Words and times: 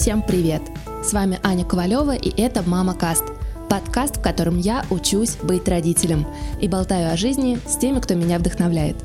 Всем 0.00 0.22
привет! 0.22 0.62
С 1.04 1.12
вами 1.12 1.38
Аня 1.42 1.62
Ковалева 1.62 2.16
и 2.16 2.30
это 2.40 2.62
«Мама 2.62 2.94
Каст»– 2.94 3.24
подкаст, 3.68 4.16
в 4.16 4.22
котором 4.22 4.58
я 4.58 4.86
учусь 4.88 5.36
быть 5.42 5.68
родителем 5.68 6.26
и 6.58 6.68
болтаю 6.68 7.12
о 7.12 7.18
жизни 7.18 7.58
с 7.66 7.76
теми, 7.76 8.00
кто 8.00 8.14
меня 8.14 8.38
вдохновляет. 8.38 8.96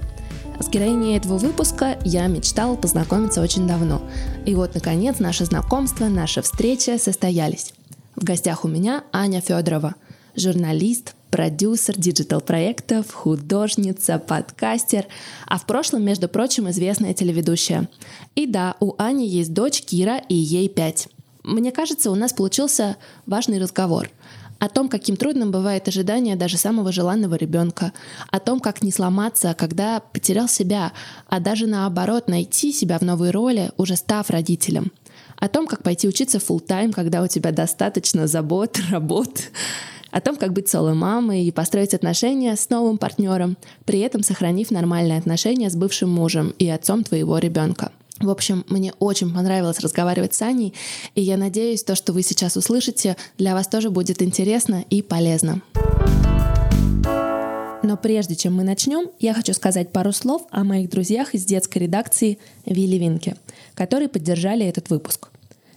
С 0.57 0.69
героиней 0.69 1.17
этого 1.17 1.37
выпуска 1.37 1.97
я 2.05 2.27
мечтала 2.27 2.77
познакомиться 2.77 3.41
очень 3.41 3.67
давно. 3.67 4.01
И 4.45 4.55
вот, 4.55 4.73
наконец, 4.73 5.19
наше 5.19 5.43
знакомство, 5.43 6.05
наша 6.05 6.41
встреча 6.41 6.97
состоялись. 6.97 7.73
В 8.15 8.23
гостях 8.23 8.63
у 8.63 8.69
меня 8.69 9.03
Аня 9.11 9.41
Федорова, 9.41 9.95
журналист, 10.37 11.13
продюсер 11.35 11.97
диджитал-проектов, 11.97 13.11
художница, 13.11 14.19
подкастер, 14.19 15.05
а 15.45 15.57
в 15.57 15.65
прошлом, 15.65 16.01
между 16.01 16.29
прочим, 16.29 16.69
известная 16.69 17.13
телеведущая. 17.13 17.89
И 18.35 18.47
да, 18.47 18.77
у 18.79 18.93
Ани 18.97 19.27
есть 19.27 19.53
дочь 19.53 19.81
Кира, 19.81 20.21
и 20.29 20.33
ей 20.33 20.69
пять. 20.69 21.09
Мне 21.43 21.73
кажется, 21.73 22.09
у 22.09 22.15
нас 22.15 22.31
получился 22.31 22.95
важный 23.25 23.59
разговор 23.59 24.09
о 24.59 24.69
том, 24.69 24.87
каким 24.87 25.17
трудным 25.17 25.51
бывает 25.51 25.85
ожидание 25.89 26.37
даже 26.37 26.57
самого 26.57 26.93
желанного 26.93 27.35
ребенка, 27.35 27.91
о 28.31 28.39
том, 28.39 28.61
как 28.61 28.81
не 28.81 28.93
сломаться, 28.93 29.53
когда 29.55 29.99
потерял 29.99 30.47
себя, 30.47 30.93
а 31.27 31.41
даже 31.41 31.67
наоборот 31.67 32.29
найти 32.29 32.71
себя 32.71 32.97
в 32.97 33.01
новой 33.01 33.31
роли, 33.31 33.71
уже 33.75 33.97
став 33.97 34.29
родителем, 34.29 34.93
о 35.37 35.49
том, 35.49 35.67
как 35.67 35.83
пойти 35.83 36.07
учиться 36.07 36.37
full 36.37 36.61
тайм 36.61 36.93
когда 36.93 37.21
у 37.21 37.27
тебя 37.27 37.51
достаточно 37.51 38.25
забот, 38.25 38.79
работ, 38.89 39.51
о 40.15 40.21
том, 40.21 40.37
как 40.37 40.53
быть 40.53 40.69
соло-мамой 40.69 41.43
и 41.43 41.51
построить 41.51 41.93
отношения 41.93 42.55
с 42.55 42.69
новым 42.69 42.97
партнером, 42.97 43.57
при 43.83 43.99
этом 43.99 44.23
сохранив 44.23 44.71
нормальные 44.71 45.17
отношения 45.17 45.69
с 45.69 45.75
бывшим 45.75 46.09
мужем 46.09 46.53
и 46.57 46.69
отцом 46.69 47.03
твоего 47.03 47.37
ребенка. 47.37 47.91
В 48.21 48.29
общем, 48.29 48.63
мне 48.69 48.93
очень 48.99 49.33
понравилось 49.33 49.81
разговаривать 49.81 50.33
с 50.33 50.41
Аней, 50.41 50.73
и 51.15 51.21
я 51.21 51.35
надеюсь, 51.35 51.83
то, 51.83 51.95
что 51.95 52.13
вы 52.13 52.21
сейчас 52.21 52.55
услышите, 52.55 53.17
для 53.37 53.53
вас 53.53 53.67
тоже 53.67 53.89
будет 53.89 54.21
интересно 54.21 54.85
и 54.89 55.01
полезно. 55.01 55.61
Но 57.83 57.97
прежде 57.97 58.37
чем 58.37 58.55
мы 58.55 58.63
начнем, 58.63 59.09
я 59.19 59.33
хочу 59.33 59.51
сказать 59.51 59.91
пару 59.91 60.13
слов 60.13 60.47
о 60.49 60.63
моих 60.63 60.89
друзьях 60.89 61.35
из 61.35 61.43
детской 61.43 61.79
редакции 61.79 62.39
Вилли 62.65 62.95
Винки, 62.95 63.35
которые 63.73 64.07
поддержали 64.07 64.65
этот 64.65 64.89
выпуск. 64.89 65.27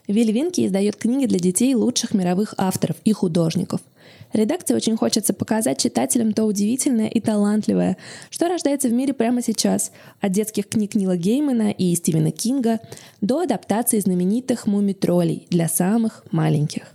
Вилли 0.06 0.30
Винки 0.30 0.64
издает 0.64 0.94
книги 0.94 1.26
для 1.26 1.40
детей 1.40 1.74
лучших 1.74 2.14
мировых 2.14 2.54
авторов 2.56 2.94
и 3.04 3.12
художников– 3.12 3.80
Редакции 4.32 4.74
очень 4.74 4.96
хочется 4.96 5.32
показать 5.32 5.80
читателям 5.80 6.32
то 6.32 6.44
удивительное 6.44 7.08
и 7.08 7.20
талантливое, 7.20 7.96
что 8.30 8.48
рождается 8.48 8.88
в 8.88 8.92
мире 8.92 9.14
прямо 9.14 9.42
сейчас, 9.42 9.90
от 10.20 10.32
детских 10.32 10.68
книг 10.68 10.94
Нила 10.94 11.16
Геймана 11.16 11.70
и 11.70 11.94
Стивена 11.94 12.30
Кинга 12.30 12.80
до 13.20 13.40
адаптации 13.40 13.98
знаменитых 13.98 14.66
муми-троллей 14.66 15.46
для 15.50 15.68
самых 15.68 16.24
маленьких. 16.30 16.92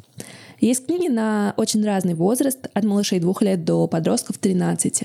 Есть 0.60 0.86
книги 0.86 1.10
на 1.10 1.54
очень 1.58 1.84
разный 1.84 2.14
возраст, 2.14 2.70
от 2.74 2.84
малышей 2.86 3.20
двух 3.20 3.42
лет 3.42 3.66
до 3.66 3.86
подростков 3.88 4.38
13. 4.38 5.04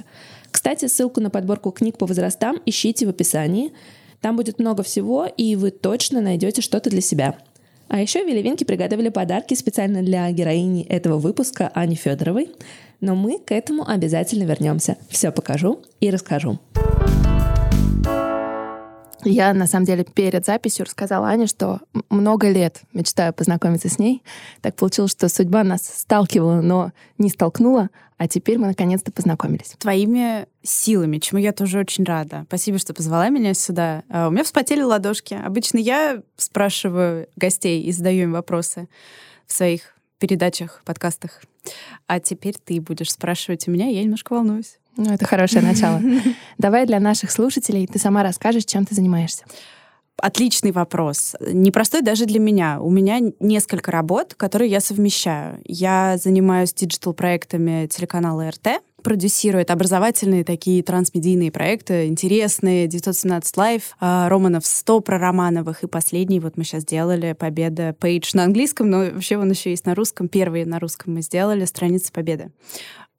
Кстати, 0.50 0.86
ссылку 0.86 1.20
на 1.20 1.30
подборку 1.30 1.72
книг 1.72 1.98
по 1.98 2.06
возрастам 2.06 2.58
ищите 2.64 3.06
в 3.06 3.08
описании. 3.08 3.72
Там 4.20 4.36
будет 4.36 4.58
много 4.58 4.82
всего, 4.82 5.26
и 5.26 5.56
вы 5.56 5.70
точно 5.70 6.20
найдете 6.20 6.62
что-то 6.62 6.90
для 6.90 7.00
себя. 7.00 7.36
А 7.89 8.00
еще 8.00 8.22
Велевинки 8.22 8.64
приготовили 8.64 9.08
подарки 9.08 9.55
специально 9.55 10.03
для 10.03 10.31
героини 10.31 10.84
этого 10.84 11.19
выпуска 11.19 11.70
Ани 11.75 11.97
Федоровой. 11.97 12.50
Но 13.00 13.14
мы 13.14 13.39
к 13.39 13.53
этому 13.53 13.89
обязательно 13.89 14.44
вернемся. 14.44 14.98
Все 15.08 15.33
покажу 15.33 15.83
и 16.00 16.11
расскажу. 16.11 16.59
Я, 19.25 19.53
на 19.53 19.66
самом 19.66 19.84
деле, 19.84 20.05
перед 20.05 20.44
записью 20.44 20.84
рассказала 20.84 21.28
Ане, 21.28 21.47
что 21.47 21.81
много 22.09 22.50
лет 22.50 22.83
мечтаю 22.92 23.33
познакомиться 23.33 23.89
с 23.89 23.98
ней. 23.98 24.22
Так 24.61 24.77
получилось, 24.77 25.11
что 25.11 25.28
судьба 25.28 25.64
нас 25.64 25.83
сталкивала, 25.83 26.61
но 26.61 26.92
не 27.16 27.31
столкнула, 27.31 27.91
а 28.18 28.26
теперь 28.26 28.58
мы 28.58 28.66
наконец-то 28.66 29.12
познакомились. 29.12 29.74
Твоими 29.78 30.46
силами, 30.62 31.18
чему 31.18 31.40
я 31.40 31.52
тоже 31.52 31.78
очень 31.78 32.04
рада. 32.04 32.44
Спасибо, 32.48 32.78
что 32.78 32.92
позвала 32.92 33.28
меня 33.28 33.54
сюда. 33.54 34.02
А, 34.10 34.28
у 34.28 34.30
меня 34.32 34.42
вспотели 34.42 34.82
ладошки. 34.82 35.34
Обычно 35.34 35.78
я 35.78 36.20
спрашиваю 36.36 37.28
гостей 37.36 37.82
и 37.82 37.92
задаю 37.92 38.24
им 38.24 38.32
вопросы 38.32 38.88
в 39.46 39.52
своих 39.52 39.94
передачах, 40.18 40.82
подкастах. 40.84 41.42
А 42.08 42.18
теперь 42.18 42.56
ты 42.62 42.80
будешь 42.80 43.12
спрашивать 43.12 43.68
у 43.68 43.70
меня, 43.70 43.86
я 43.86 44.02
немножко 44.02 44.32
волнуюсь. 44.32 44.78
Ну, 44.96 45.12
это 45.12 45.24
хорошее 45.24 45.62
начало. 45.62 46.02
Давай 46.58 46.86
для 46.86 46.98
наших 46.98 47.30
слушателей 47.30 47.86
ты 47.86 48.00
сама 48.00 48.24
расскажешь, 48.24 48.64
чем 48.64 48.84
ты 48.84 48.96
занимаешься. 48.96 49.44
Отличный 50.20 50.72
вопрос. 50.72 51.36
Непростой 51.40 52.02
даже 52.02 52.26
для 52.26 52.40
меня. 52.40 52.80
У 52.80 52.90
меня 52.90 53.20
несколько 53.38 53.92
работ, 53.92 54.34
которые 54.34 54.68
я 54.68 54.80
совмещаю. 54.80 55.60
Я 55.64 56.16
занимаюсь 56.18 56.74
digital-проектами 56.75 57.86
телеканала 57.86 58.50
RT, 58.50 58.82
продюсирует 59.02 59.70
образовательные 59.70 60.42
такие 60.42 60.82
трансмедийные 60.82 61.52
проекты, 61.52 62.08
интересные, 62.08 62.88
917 62.88 63.56
Live, 63.56 63.97
Romanovs 64.00 64.66
100 64.66 65.00
про 65.00 65.18
Романовых, 65.18 65.84
и 65.84 65.86
последний 65.86 66.40
вот 66.40 66.56
мы 66.56 66.64
сейчас 66.64 66.82
сделали 66.82 67.32
«Победа 67.32 67.94
Пейдж» 67.98 68.32
на 68.34 68.42
английском, 68.42 68.90
но 68.90 68.98
вообще 68.98 69.38
он 69.38 69.50
еще 69.50 69.70
есть 69.70 69.86
на 69.86 69.94
русском. 69.94 70.28
Первый 70.28 70.64
на 70.64 70.80
русском 70.80 71.14
мы 71.14 71.22
сделали 71.22 71.64
«Страница 71.64 72.10
Победы» 72.12 72.50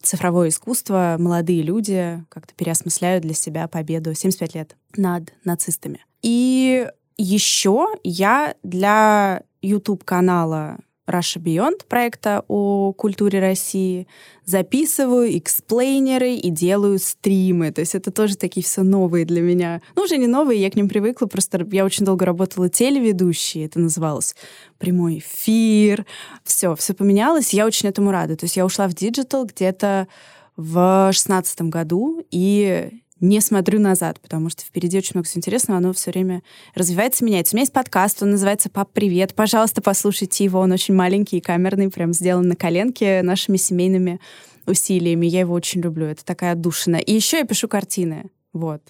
цифровое 0.01 0.49
искусство, 0.49 1.15
молодые 1.19 1.61
люди 1.61 2.23
как-то 2.29 2.53
переосмысляют 2.55 3.23
для 3.23 3.33
себя 3.33 3.67
победу 3.67 4.13
75 4.13 4.55
лет 4.55 4.75
над 4.95 5.33
нацистами. 5.43 6.05
И 6.21 6.87
еще 7.17 7.87
я 8.03 8.55
для 8.63 9.43
YouTube-канала 9.61 10.77
Russia 11.09 11.41
Beyond 11.41 11.85
проекта 11.87 12.43
о 12.47 12.93
культуре 12.93 13.39
России, 13.39 14.07
записываю 14.45 15.37
эксплейнеры 15.37 16.33
и 16.33 16.49
делаю 16.49 16.99
стримы. 16.99 17.71
То 17.71 17.81
есть 17.81 17.95
это 17.95 18.11
тоже 18.11 18.37
такие 18.37 18.63
все 18.63 18.83
новые 18.83 19.25
для 19.25 19.41
меня. 19.41 19.81
Ну, 19.95 20.03
уже 20.03 20.17
не 20.17 20.27
новые, 20.27 20.61
я 20.61 20.69
к 20.69 20.75
ним 20.75 20.87
привыкла, 20.87 21.25
просто 21.25 21.67
я 21.71 21.85
очень 21.85 22.05
долго 22.05 22.25
работала 22.25 22.69
телеведущей, 22.69 23.65
это 23.65 23.79
называлось 23.79 24.35
прямой 24.77 25.19
эфир. 25.19 26.05
Все, 26.43 26.75
все 26.75 26.93
поменялось, 26.93 27.53
я 27.53 27.65
очень 27.65 27.89
этому 27.89 28.11
рада. 28.11 28.35
То 28.35 28.45
есть 28.45 28.55
я 28.55 28.65
ушла 28.65 28.87
в 28.87 28.93
digital 28.93 29.45
где-то 29.45 30.07
в 30.55 31.09
шестнадцатом 31.13 31.69
году, 31.69 32.23
и 32.31 33.01
не 33.19 33.41
смотрю 33.41 33.79
назад, 33.79 34.19
потому 34.19 34.49
что 34.49 34.63
впереди 34.63 34.97
очень 34.97 35.11
много 35.15 35.27
всего 35.27 35.39
интересного, 35.39 35.77
оно 35.77 35.93
все 35.93 36.11
время 36.11 36.41
развивается, 36.75 37.23
меняется. 37.23 37.55
У 37.55 37.57
меня 37.57 37.63
есть 37.63 37.73
подкаст, 37.73 38.23
он 38.23 38.31
называется 38.31 38.69
«Пап, 38.69 38.91
привет». 38.93 39.35
Пожалуйста, 39.35 39.81
послушайте 39.81 40.43
его, 40.43 40.59
он 40.59 40.71
очень 40.71 40.93
маленький 40.93 41.37
и 41.37 41.41
камерный, 41.41 41.89
прям 41.89 42.13
сделан 42.13 42.47
на 42.47 42.55
коленке 42.55 43.21
нашими 43.21 43.57
семейными 43.57 44.19
усилиями. 44.65 45.25
Я 45.25 45.41
его 45.41 45.53
очень 45.53 45.81
люблю, 45.81 46.05
это 46.05 46.23
такая 46.23 46.53
отдушина. 46.53 46.97
И 46.97 47.13
еще 47.13 47.37
я 47.37 47.43
пишу 47.45 47.67
картины, 47.67 48.29
вот 48.53 48.81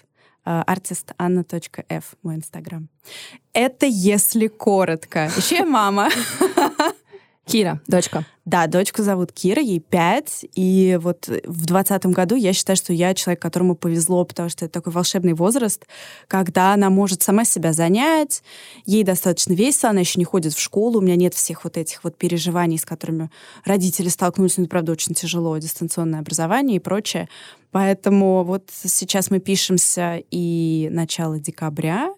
artistanna.f, 0.44 2.04
мой 2.22 2.36
инстаграм. 2.36 2.88
Это 3.52 3.86
если 3.86 4.46
коротко. 4.46 5.30
Еще 5.36 5.56
я 5.56 5.66
мама. 5.66 6.08
Кира, 7.50 7.80
дочка. 7.86 8.24
Да, 8.44 8.66
дочку 8.66 9.02
зовут 9.02 9.32
Кира, 9.32 9.62
ей 9.62 9.80
пять, 9.80 10.44
и 10.54 10.98
вот 11.00 11.28
в 11.44 11.66
двадцатом 11.66 12.12
году 12.12 12.34
я 12.34 12.52
считаю, 12.52 12.76
что 12.76 12.92
я 12.92 13.14
человек, 13.14 13.40
которому 13.40 13.76
повезло, 13.76 14.24
потому 14.24 14.48
что 14.48 14.64
это 14.64 14.74
такой 14.74 14.92
волшебный 14.92 15.34
возраст, 15.34 15.86
когда 16.26 16.72
она 16.72 16.90
может 16.90 17.22
сама 17.22 17.44
себя 17.44 17.72
занять, 17.72 18.42
ей 18.86 19.04
достаточно 19.04 19.52
весело, 19.52 19.90
она 19.90 20.00
еще 20.00 20.18
не 20.18 20.24
ходит 20.24 20.54
в 20.54 20.60
школу, 20.60 20.98
у 20.98 21.02
меня 21.02 21.16
нет 21.16 21.34
всех 21.34 21.64
вот 21.64 21.76
этих 21.76 22.02
вот 22.02 22.16
переживаний, 22.16 22.78
с 22.78 22.84
которыми 22.84 23.30
родители 23.64 24.08
столкнулись, 24.08 24.56
ну, 24.56 24.66
правда, 24.66 24.92
очень 24.92 25.14
тяжело, 25.14 25.56
дистанционное 25.58 26.20
образование 26.20 26.76
и 26.76 26.80
прочее. 26.80 27.28
Поэтому 27.70 28.42
вот 28.42 28.64
сейчас 28.72 29.30
мы 29.30 29.38
пишемся 29.38 30.22
и 30.30 30.88
начало 30.90 31.38
декабря, 31.38 32.12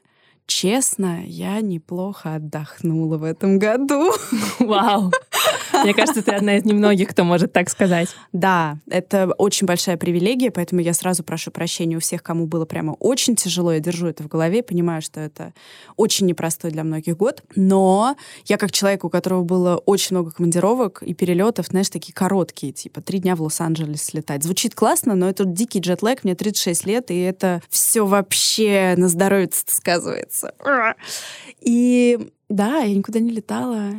Честно, 0.47 1.24
я 1.24 1.60
неплохо 1.60 2.34
отдохнула 2.34 3.16
в 3.16 3.24
этом 3.24 3.59
году. 3.59 4.12
Вау! 4.59 5.10
Мне 5.72 5.94
кажется, 5.94 6.22
ты 6.22 6.33
одна 6.33 6.59
из 6.59 6.65
немногих, 6.65 7.09
кто 7.09 7.24
может 7.24 7.53
так 7.53 7.71
сказать. 7.71 8.09
Да, 8.33 8.78
это 8.89 9.33
очень 9.39 9.66
большая 9.66 9.97
привилегия, 9.97 10.50
поэтому 10.50 10.80
я 10.80 10.92
сразу 10.92 11.24
прошу 11.24 11.50
прощения 11.50 11.97
у 11.97 12.00
всех, 12.00 12.22
кому 12.22 12.47
было 12.47 12.66
прямо 12.66 12.92
очень 12.92 13.36
тяжело. 13.36 13.72
Я 13.72 13.80
держу 13.80 14.06
это 14.06 14.22
в 14.22 14.28
голове, 14.28 14.62
понимаю, 14.62 15.03
что 15.03 15.21
это 15.21 15.54
очень 15.97 16.27
непростой 16.27 16.71
для 16.71 16.84
многих 16.84 17.16
год. 17.16 17.42
Но 17.56 18.16
я 18.45 18.59
как 18.59 18.71
человек, 18.72 19.04
у 19.04 19.10
которого 19.10 19.42
было 19.45 19.77
очень 19.77 20.16
много 20.16 20.30
командировок 20.30 21.03
и 21.03 21.15
перелетов, 21.15 21.66
знаешь, 21.66 21.88
такие 21.88 22.12
короткие, 22.12 22.72
типа 22.72 23.00
три 23.00 23.18
дня 23.18 23.36
в 23.36 23.42
Лос-Анджелес 23.42 24.03
слетать. 24.03 24.45
Звучит 24.45 24.74
классно, 24.74 25.15
но 25.15 25.28
это 25.28 25.45
дикий 25.45 25.80
джетлэг, 25.80 26.24
мне 26.24 26.34
36 26.34 26.86
лет, 26.86 27.10
и 27.10 27.18
это 27.21 27.62
все 27.68 28.06
вообще 28.06 28.95
на 28.97 29.09
здоровье 29.09 29.48
сказывается. 29.53 30.32
И 31.61 32.33
да, 32.49 32.81
я 32.81 32.95
никуда 32.95 33.21
не 33.21 33.31
летала 33.31 33.93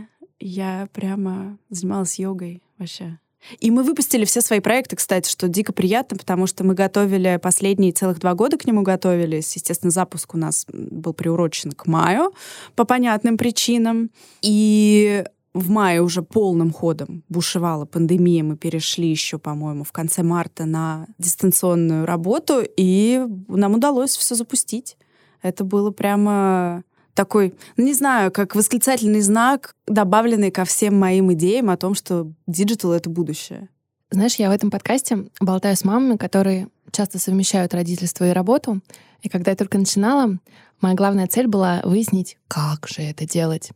я 0.43 0.87
прямо 0.93 1.57
занималась 1.69 2.19
йогой 2.19 2.61
вообще. 2.77 3.17
И 3.59 3.71
мы 3.71 3.83
выпустили 3.83 4.23
все 4.23 4.39
свои 4.39 4.61
проекты, 4.61 4.95
кстати, 4.95 5.29
что 5.29 5.49
дико 5.49 5.73
приятно, 5.73 6.17
потому 6.17 6.47
что 6.47 6.63
мы 6.63 6.75
готовили 6.75 7.39
последние 7.41 7.91
целых 7.91 8.19
два 8.19 8.35
года 8.35 8.57
к 8.57 8.65
нему 8.65 8.83
готовились. 8.83 9.55
Естественно, 9.55 9.91
запуск 9.91 10.33
у 10.33 10.37
нас 10.37 10.65
был 10.71 11.13
приурочен 11.13 11.73
к 11.73 11.85
маю 11.85 12.33
по 12.75 12.85
понятным 12.85 13.37
причинам. 13.37 14.11
И 14.41 15.25
в 15.53 15.69
мае 15.69 16.01
уже 16.01 16.21
полным 16.23 16.71
ходом 16.71 17.23
бушевала 17.27 17.85
пандемия. 17.85 18.43
Мы 18.43 18.55
перешли 18.55 19.09
еще, 19.09 19.39
по-моему, 19.39 19.83
в 19.83 19.91
конце 19.91 20.23
марта 20.23 20.65
на 20.65 21.07
дистанционную 21.19 22.05
работу, 22.05 22.63
и 22.77 23.25
нам 23.49 23.73
удалось 23.73 24.15
все 24.15 24.35
запустить. 24.35 24.97
Это 25.43 25.63
было 25.63 25.91
прямо 25.91 26.83
такой, 27.13 27.53
ну, 27.77 27.85
не 27.85 27.93
знаю, 27.93 28.31
как 28.31 28.55
восклицательный 28.55 29.21
знак, 29.21 29.75
добавленный 29.85 30.49
ко 30.49 30.65
всем 30.65 30.99
моим 30.99 31.31
идеям 31.33 31.69
о 31.69 31.77
том, 31.77 31.93
что 31.93 32.31
digital— 32.47 32.91
это 32.93 33.09
будущее. 33.09 33.69
Знаешь, 34.09 34.35
я 34.35 34.49
в 34.49 34.53
этом 34.53 34.71
подкасте 34.71 35.25
болтаю 35.39 35.75
с 35.75 35.83
мамами, 35.83 36.17
которые 36.17 36.69
часто 36.91 37.19
совмещают 37.19 37.73
родительство 37.73 38.27
и 38.27 38.33
работу. 38.33 38.81
И 39.21 39.29
когда 39.29 39.51
я 39.51 39.57
только 39.57 39.77
начинала, 39.77 40.37
моя 40.81 40.95
главная 40.95 41.27
цель 41.27 41.47
была 41.47 41.81
выяснить, 41.83 42.37
как 42.47 42.87
же 42.87 43.01
это 43.01 43.27
делать. 43.27 43.71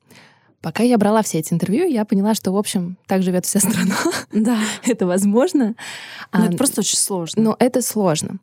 Пока 0.62 0.84
я 0.84 0.98
брала 0.98 1.22
все 1.22 1.40
эти 1.40 1.54
интервью, 1.54 1.88
я 1.88 2.04
поняла, 2.04 2.34
что, 2.34 2.52
в 2.52 2.58
общем, 2.58 2.98
так 3.06 3.24
живет 3.24 3.46
вся 3.46 3.60
страна. 3.60 3.96
Да. 4.32 4.60
это 4.86 5.06
возможно. 5.06 5.76
Но 6.34 6.44
а, 6.44 6.48
это 6.48 6.58
просто 6.58 6.82
очень 6.82 6.98
сложно. 6.98 7.42
Но 7.42 7.56
это 7.60 7.82
сложно. 7.82 8.40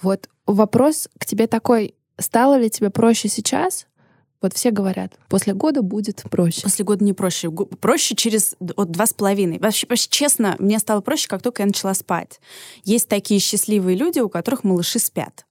Вот 0.00 0.28
вопрос 0.46 1.08
к 1.18 1.26
тебе 1.26 1.46
такой. 1.46 1.94
Стало 2.18 2.58
ли 2.58 2.70
тебе 2.70 2.90
проще 2.90 3.28
сейчас, 3.28 3.86
вот 4.42 4.54
все 4.54 4.70
говорят, 4.70 5.18
после 5.28 5.54
года 5.54 5.82
будет 5.82 6.22
проще. 6.30 6.62
После 6.62 6.84
года 6.84 7.04
не 7.04 7.12
проще. 7.12 7.50
Проще 7.50 8.14
через 8.14 8.54
вот, 8.60 8.90
два 8.90 9.06
с 9.06 9.12
половиной. 9.12 9.58
Вообще, 9.58 9.86
вообще, 9.88 10.08
честно, 10.10 10.56
мне 10.58 10.78
стало 10.78 11.00
проще, 11.00 11.28
как 11.28 11.42
только 11.42 11.62
я 11.62 11.66
начала 11.66 11.94
спать. 11.94 12.40
Есть 12.84 13.08
такие 13.08 13.40
счастливые 13.40 13.96
люди, 13.96 14.20
у 14.20 14.28
которых 14.28 14.62
малыши 14.62 14.98
спят. 14.98 15.46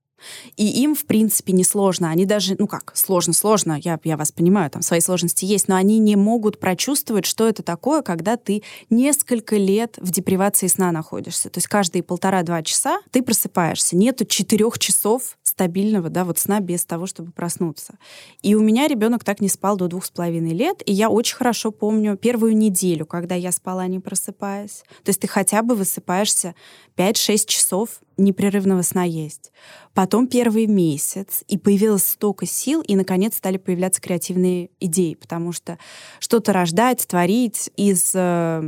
И 0.58 0.82
им, 0.82 0.96
в 0.96 1.06
принципе, 1.06 1.54
не 1.54 1.64
сложно. 1.64 2.10
Они 2.10 2.26
даже, 2.26 2.56
ну 2.58 2.68
как, 2.68 2.92
сложно-сложно, 2.96 3.80
я, 3.84 4.00
я 4.04 4.18
вас 4.18 4.32
понимаю, 4.32 4.70
там 4.70 4.82
свои 4.82 5.00
сложности 5.00 5.46
есть, 5.46 5.68
но 5.68 5.76
они 5.76 6.00
не 6.00 6.16
могут 6.16 6.60
прочувствовать, 6.60 7.26
что 7.26 7.48
это 7.48 7.64
такое, 7.64 8.02
когда 8.02 8.38
ты 8.38 8.64
несколько 8.90 9.58
лет 9.58 9.98
в 9.98 10.12
депривации 10.12 10.68
сна 10.68 10.92
находишься. 10.92 11.50
То 11.50 11.58
есть 11.58 11.68
каждые 11.68 12.04
полтора-два 12.04 12.64
часа 12.64 13.00
ты 13.12 13.22
просыпаешься. 13.22 13.96
Нету 13.96 14.26
четырех 14.26 14.80
часов 14.80 15.38
стабильного, 15.44 16.10
да, 16.10 16.26
вот 16.26 16.38
сна 16.38 16.60
без 16.60 16.86
того, 16.86 17.06
чтобы 17.06 17.32
проснуться. 17.32 17.98
И 18.42 18.56
у 18.56 18.62
меня 18.62 18.88
ребенок 18.88 19.24
так 19.24 19.40
не 19.40 19.48
спал 19.48 19.78
до 19.78 19.88
двух 19.88 20.06
с 20.06 20.10
половиной 20.10 20.54
лет, 20.54 20.82
и 20.86 20.92
я 20.92 21.10
очень 21.10 21.36
хорошо 21.36 21.72
помню 21.72 22.18
первую 22.18 22.58
неделю, 22.58 23.06
когда 23.06 23.36
я 23.36 23.52
спала, 23.52 23.88
не 23.88 24.00
просыпаясь. 24.00 24.84
То 25.04 25.10
есть 25.10 25.22
ты 25.22 25.28
хотя 25.28 25.62
бы 25.62 25.76
высыпаешься 25.76 26.56
5-6 26.98 27.46
часов 27.48 28.02
непрерывного 28.18 28.82
сна 28.82 29.04
есть. 29.04 29.52
Потом 29.94 30.28
первый 30.28 30.68
месяц, 30.68 31.44
и 31.48 31.58
появилось 31.58 32.04
столько 32.04 32.46
сил, 32.46 32.82
и, 32.82 32.96
наконец, 32.96 33.38
стали 33.38 33.58
появляться 33.58 34.02
креативные 34.02 34.70
идеи, 34.80 35.16
потому 35.16 35.52
что 35.52 35.78
что-то 36.20 36.54
рождать, 36.54 37.06
творить 37.08 37.70
из 37.78 38.12
э, 38.14 38.62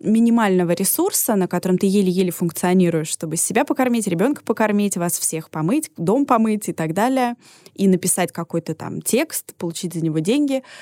минимального 0.00 0.72
ресурса, 0.72 1.34
на 1.36 1.48
котором 1.48 1.78
ты 1.78 1.86
еле-еле 1.86 2.30
функционируешь, 2.30 3.08
чтобы 3.08 3.36
себя 3.36 3.64
покормить, 3.64 4.06
ребенка 4.06 4.42
покормить, 4.44 4.96
вас 4.96 5.18
всех 5.18 5.50
помыть, 5.50 5.90
дом 5.96 6.26
помыть 6.26 6.68
и 6.68 6.72
так 6.72 6.94
далее, 6.94 7.34
и 7.74 7.88
написать 7.88 8.32
какой-то 8.32 8.74
там 8.74 9.02
текст, 9.02 9.54
получить 9.54 9.94
за 9.94 10.00
него 10.00 10.18
деньги— 10.18 10.62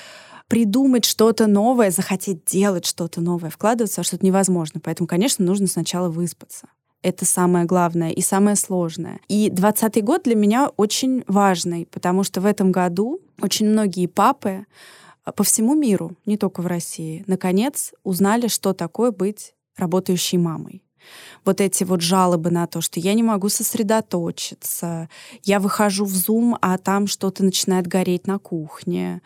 придумать 0.49 1.05
что-то 1.05 1.47
новое, 1.47 1.91
захотеть 1.91 2.43
делать 2.43 2.85
что-то 2.85 3.21
новое, 3.21 3.51
вкладываться 3.51 4.01
во 4.01 4.03
что-то 4.03 4.25
невозможно. 4.25 4.81
Поэтому, 4.83 5.07
конечно, 5.07 5.45
нужно 5.45 5.67
сначала 5.67 6.09
выспаться. 6.09 6.67
Это 7.01 7.25
самое 7.25 7.65
главное 7.65 8.11
и 8.11 8.21
самое 8.21 8.55
сложное. 8.55 9.21
И 9.29 9.49
двадцатый 9.49 10.01
год 10.01 10.23
для 10.23 10.35
меня 10.35 10.69
очень 10.75 11.23
важный, 11.27 11.85
потому 11.85 12.23
что 12.23 12.41
в 12.41 12.45
этом 12.45 12.71
году 12.71 13.21
очень 13.41 13.69
многие 13.69 14.07
папы 14.07 14.65
а, 15.23 15.31
по 15.31 15.43
всему 15.43 15.75
миру, 15.75 16.17
не 16.25 16.37
только 16.37 16.61
в 16.61 16.67
России, 16.67 17.23
наконец 17.25 17.93
узнали, 18.03 18.47
что 18.47 18.73
такое 18.73 19.11
быть 19.11 19.53
работающей 19.77 20.37
мамой 20.37 20.83
вот 21.45 21.61
эти 21.61 21.83
вот 21.83 22.01
жалобы 22.01 22.51
на 22.51 22.67
то, 22.67 22.81
что 22.81 22.99
я 22.99 23.13
не 23.13 23.23
могу 23.23 23.49
сосредоточиться, 23.49 25.09
я 25.43 25.59
выхожу 25.59 26.05
в 26.05 26.13
Zoom, 26.13 26.57
а 26.61 26.77
там 26.77 27.07
что-то 27.07 27.43
начинает 27.43 27.87
гореть 27.87 28.27
на 28.27 28.39
кухне, 28.39 29.21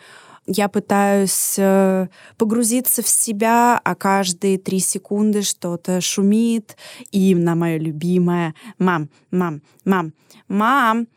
я 0.46 0.68
пытаюсь 0.68 1.56
э, 1.58 2.08
погрузиться 2.38 3.02
в 3.02 3.08
себя, 3.08 3.80
а 3.84 3.96
каждые 3.96 4.58
три 4.58 4.80
секунды 4.80 5.42
что-то 5.42 6.02
шумит. 6.02 6.76
И 7.12 7.34
на 7.36 7.56
мое 7.56 7.78
любимое 7.78 8.54
«мам, 8.78 9.10
мам, 9.32 9.62
мам, 9.86 10.14
мам», 10.48 11.08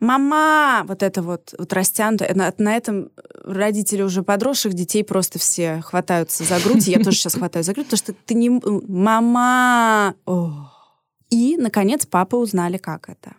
мама, 0.00 0.84
вот 0.86 1.02
это 1.02 1.22
вот, 1.22 1.54
вот 1.58 1.72
растянуто. 1.72 2.28
На, 2.34 2.52
на 2.58 2.76
этом 2.76 3.10
родители 3.44 4.02
уже 4.02 4.22
подросших 4.22 4.74
детей 4.74 5.04
просто 5.04 5.38
все 5.38 5.80
хватаются 5.82 6.44
за 6.44 6.58
грудь. 6.60 6.86
Я 6.88 6.98
тоже 6.98 7.18
сейчас 7.18 7.34
хватаю 7.34 7.64
за 7.64 7.72
грудь, 7.72 7.86
потому 7.86 7.98
что 7.98 8.12
ты 8.12 8.34
не... 8.34 8.50
Мама! 8.88 10.14
И, 11.30 11.56
наконец, 11.56 12.06
папы 12.06 12.36
узнали, 12.36 12.76
как 12.76 13.08
это. 13.08 13.36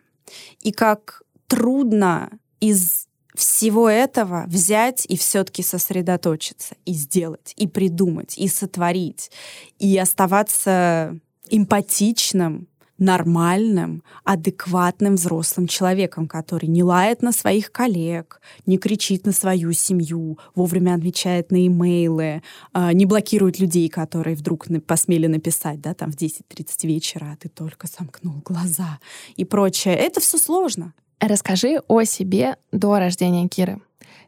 И 0.62 0.72
как 0.72 1.24
трудно 1.48 2.30
из 2.62 3.08
всего 3.36 3.89
этого 3.89 4.45
взять 4.48 5.06
и 5.06 5.18
все-таки 5.18 5.63
сосредоточиться, 5.63 6.75
и 6.86 6.94
сделать, 6.94 7.54
и 7.56 7.68
придумать, 7.68 8.38
и 8.38 8.48
сотворить, 8.48 9.31
и 9.80 9.98
оставаться 9.98 11.18
эмпатичным, 11.50 12.68
нормальным, 13.01 14.04
адекватным 14.24 15.16
взрослым 15.16 15.68
человеком, 15.68 16.28
который 16.28 16.68
не 16.68 16.83
лает 16.83 17.24
на 17.24 17.31
своих 17.31 17.72
коллег, 17.72 18.39
не 18.68 18.78
кричит 18.78 19.25
на 19.25 19.31
свою 19.31 19.74
семью, 19.74 20.38
вовремя 20.54 20.94
отвечает 20.94 21.51
на 21.51 21.66
имейлы, 21.66 22.44
а, 22.74 22.94
не 22.94 23.07
блокирует 23.07 23.60
людей, 23.60 23.89
которые 23.89 24.36
вдруг 24.36 24.68
посмели 24.86 25.25
написать, 25.25 25.81
да, 25.81 25.95
там 25.95 26.12
в 26.12 26.16
10.30 26.16 26.86
вечера, 26.86 27.31
а 27.34 27.38
ты 27.38 27.50
только 27.50 27.88
сомкнул 27.88 28.36
глаза 28.45 29.00
и 29.36 29.45
прочее. 29.45 29.95
Это 29.95 30.19
все 30.19 30.38
сложно. 30.38 30.94
Расскажи 31.22 31.80
о 31.88 32.04
себе 32.04 32.56
до 32.72 32.98
рождения 32.98 33.48
Киры. 33.48 33.80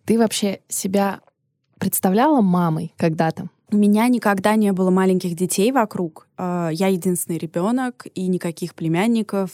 Ты 0.06 0.20
вообще 0.20 0.60
себя 0.68 1.22
представляла 1.80 2.42
мамой 2.42 2.94
когда-то? 2.98 3.50
У 3.72 3.78
меня 3.78 4.08
никогда 4.08 4.56
не 4.56 4.72
было 4.72 4.92
маленьких 4.92 5.36
детей 5.36 5.72
вокруг. 5.72 6.28
А, 6.38 6.70
я 6.72 6.90
единственный 6.90 7.40
ребенок 7.40 8.06
и 8.14 8.28
никаких 8.28 8.76
племянников 8.76 9.50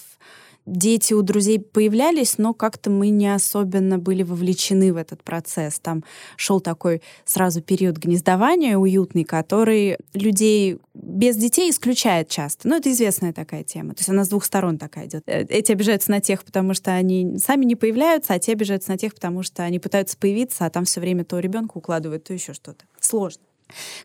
дети 0.70 1.14
у 1.14 1.22
друзей 1.22 1.60
появлялись, 1.60 2.38
но 2.38 2.54
как-то 2.54 2.90
мы 2.90 3.10
не 3.10 3.34
особенно 3.34 3.98
были 3.98 4.24
вовлечены 4.24 4.94
в 4.94 4.98
этот 4.98 5.24
процесс. 5.24 5.80
Там 5.80 6.04
шел 6.38 6.60
такой 6.60 7.02
сразу 7.26 7.62
период 7.62 7.98
гнездования 7.98 8.78
уютный, 8.78 9.24
который 9.24 9.98
людей 10.14 10.78
без 10.94 11.36
детей 11.36 11.70
исключает 11.72 12.30
часто. 12.30 12.68
Ну, 12.68 12.76
это 12.78 12.92
известная 12.92 13.34
такая 13.34 13.64
тема. 13.64 13.94
То 13.94 14.02
есть 14.02 14.10
она 14.10 14.24
с 14.24 14.30
двух 14.30 14.46
сторон 14.46 14.78
такая 14.78 15.08
идет. 15.08 15.24
Э, 15.26 15.44
эти 15.44 15.72
обижаются 15.72 16.12
на 16.12 16.22
тех, 16.22 16.44
потому 16.44 16.74
что 16.74 16.92
они 16.92 17.38
сами 17.38 17.66
не 17.66 17.76
появляются, 17.76 18.34
а 18.34 18.40
те 18.40 18.54
обижаются 18.54 18.92
на 18.92 18.98
тех, 18.98 19.14
потому 19.14 19.44
что 19.44 19.64
они 19.64 19.80
пытаются 19.80 20.18
появиться, 20.18 20.66
а 20.66 20.70
там 20.70 20.86
все 20.86 21.00
время 21.00 21.24
то 21.24 21.40
ребенка 21.40 21.78
укладывают, 21.78 22.26
то 22.26 22.34
еще 22.34 22.54
что-то. 22.54 22.86
Сложно. 23.00 23.42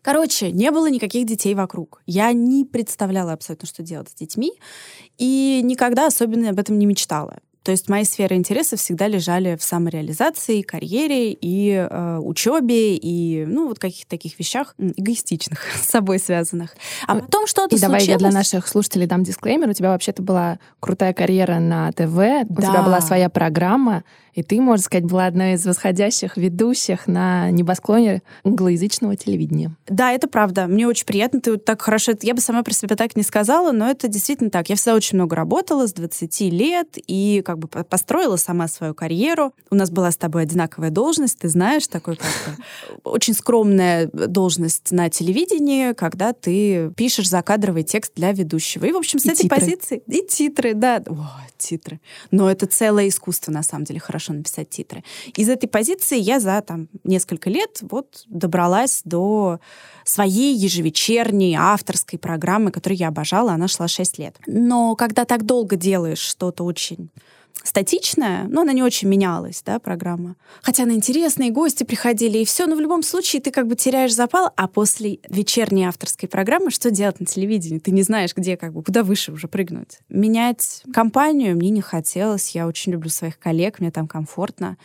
Короче, 0.01 0.51
не 0.51 0.71
было 0.71 0.89
никаких 0.89 1.25
детей 1.25 1.55
вокруг. 1.55 2.01
Я 2.05 2.31
не 2.33 2.65
представляла 2.65 3.33
абсолютно, 3.33 3.67
что 3.67 3.83
делать 3.83 4.09
с 4.09 4.13
детьми, 4.13 4.53
и 5.17 5.61
никогда 5.63 6.07
особенно 6.07 6.49
об 6.49 6.59
этом 6.59 6.77
не 6.77 6.85
мечтала. 6.85 7.39
То 7.65 7.71
есть 7.71 7.89
мои 7.89 8.03
сферы 8.03 8.35
интересов 8.35 8.79
всегда 8.79 9.07
лежали 9.07 9.55
в 9.55 9.63
самореализации, 9.63 10.61
карьере 10.61 11.31
и 11.31 11.71
э, 11.71 12.19
учебе, 12.19 12.95
и 12.95 13.43
ну 13.47 13.67
вот 13.67 13.79
каких-то 13.79 14.11
таких 14.11 14.37
вещах 14.37 14.75
эгоистичных, 14.77 15.59
с 15.81 15.89
собой 15.89 16.19
связанных. 16.19 16.75
А 17.07 17.15
потом 17.15 17.47
что-то 17.47 17.75
И 17.75 17.79
случилось... 17.79 18.05
давай 18.05 18.05
я 18.05 18.17
для 18.19 18.29
наших 18.29 18.67
слушателей 18.67 19.07
дам 19.07 19.23
дисклеймер. 19.23 19.67
У 19.67 19.73
тебя 19.73 19.89
вообще-то 19.89 20.21
была 20.21 20.59
крутая 20.79 21.13
карьера 21.13 21.57
на 21.57 21.91
ТВ, 21.91 22.15
да. 22.15 22.45
у 22.49 22.61
тебя 22.61 22.83
была 22.83 23.01
своя 23.01 23.29
программа, 23.29 24.03
и 24.35 24.43
ты, 24.43 24.59
можно 24.59 24.83
сказать, 24.83 25.05
была 25.05 25.27
одной 25.27 25.53
из 25.53 25.65
восходящих 25.65 26.35
ведущих 26.35 27.07
на 27.07 27.49
небосклоне 27.51 28.21
англоязычного 28.43 29.15
телевидения. 29.15 29.75
Да, 29.87 30.11
это 30.11 30.27
правда. 30.27 30.67
Мне 30.67 30.87
очень 30.87 31.05
приятно. 31.05 31.39
Ты 31.39 31.51
вот 31.51 31.63
так 31.63 31.81
хорошо... 31.81 32.11
Я 32.21 32.33
бы 32.33 32.41
сама 32.41 32.61
про 32.61 32.73
себя 32.73 32.97
так 32.97 33.15
не 33.15 33.23
сказала, 33.23 33.71
но 33.71 33.89
это 33.89 34.09
действительно 34.09 34.49
так. 34.49 34.69
Я 34.69 34.75
всегда 34.75 34.95
очень 34.95 35.17
много 35.17 35.37
работала 35.37 35.87
с 35.87 35.93
20 35.93 36.41
лет 36.51 36.97
и 37.07 37.41
как 37.45 37.59
бы 37.59 37.67
построила 37.69 38.35
сама 38.35 38.67
свою 38.67 38.93
карьеру. 38.93 39.53
У 39.71 39.75
нас 39.75 39.89
была 39.89 40.11
с 40.11 40.17
тобой 40.17 40.43
одинаковая 40.43 40.89
должность, 40.89 41.39
ты 41.39 41.47
знаешь, 41.47 41.87
такой 41.87 42.17
как 42.17 42.27
очень 43.05 43.33
скромная 43.33 44.07
должность 44.11 44.91
на 44.91 45.09
телевидении, 45.09 45.93
когда 45.93 46.33
ты 46.33 46.91
пишешь 46.97 47.29
закадровый 47.29 47.83
текст 47.83 48.11
для 48.15 48.33
ведущего. 48.33 48.83
И, 48.83 48.91
в 48.91 48.97
общем, 48.97 49.19
с 49.19 49.25
и 49.25 49.29
этой 49.29 49.43
титры. 49.43 49.59
позиции... 49.59 50.03
И 50.07 50.27
титры, 50.27 50.73
да. 50.73 51.01
О, 51.07 51.29
титры. 51.57 52.01
Но 52.31 52.51
это 52.51 52.65
целое 52.65 53.07
искусство, 53.07 53.53
на 53.53 53.63
самом 53.63 53.85
деле, 53.85 54.01
хорошо 54.01 54.24
хорошо 54.25 54.33
написать 54.33 54.69
титры. 54.69 55.03
Из 55.35 55.49
этой 55.49 55.67
позиции 55.67 56.17
я 56.17 56.39
за 56.39 56.61
там, 56.61 56.87
несколько 57.03 57.49
лет 57.49 57.79
вот 57.81 58.23
добралась 58.27 59.01
до 59.05 59.59
своей 60.03 60.55
ежевечерней 60.55 61.55
авторской 61.55 62.19
программы, 62.19 62.71
которую 62.71 62.97
я 62.97 63.07
обожала, 63.09 63.53
она 63.53 63.67
шла 63.67 63.87
6 63.87 64.19
лет. 64.19 64.35
Но 64.47 64.95
когда 64.95 65.25
так 65.25 65.45
долго 65.45 65.75
делаешь 65.75 66.19
что-то 66.19 66.63
очень 66.63 67.09
статичная, 67.63 68.45
но 68.47 68.61
она 68.61 68.73
не 68.73 68.83
очень 68.83 69.07
менялась, 69.07 69.61
да, 69.65 69.79
программа. 69.79 70.35
Хотя 70.61 70.85
на 70.85 70.91
интересные 70.91 71.51
гости 71.51 71.83
приходили, 71.83 72.39
и 72.39 72.45
все, 72.45 72.67
но 72.67 72.75
в 72.75 72.79
любом 72.79 73.03
случае 73.03 73.41
ты 73.41 73.51
как 73.51 73.67
бы 73.67 73.75
теряешь 73.75 74.13
запал, 74.13 74.51
а 74.55 74.67
после 74.67 75.19
вечерней 75.29 75.85
авторской 75.85 76.29
программы 76.29 76.71
что 76.71 76.91
делать 76.91 77.19
на 77.19 77.25
телевидении? 77.25 77.79
Ты 77.79 77.91
не 77.91 78.03
знаешь, 78.03 78.35
где 78.35 78.57
как 78.57 78.73
бы, 78.73 78.83
куда 78.83 79.03
выше 79.03 79.31
уже 79.31 79.47
прыгнуть. 79.47 79.99
Менять 80.09 80.83
компанию 80.93 81.55
мне 81.55 81.69
не 81.69 81.81
хотелось, 81.81 82.51
я 82.51 82.67
очень 82.67 82.91
люблю 82.91 83.09
своих 83.09 83.39
коллег, 83.39 83.79
мне 83.79 83.91
там 83.91 84.07
комфортно. 84.07 84.77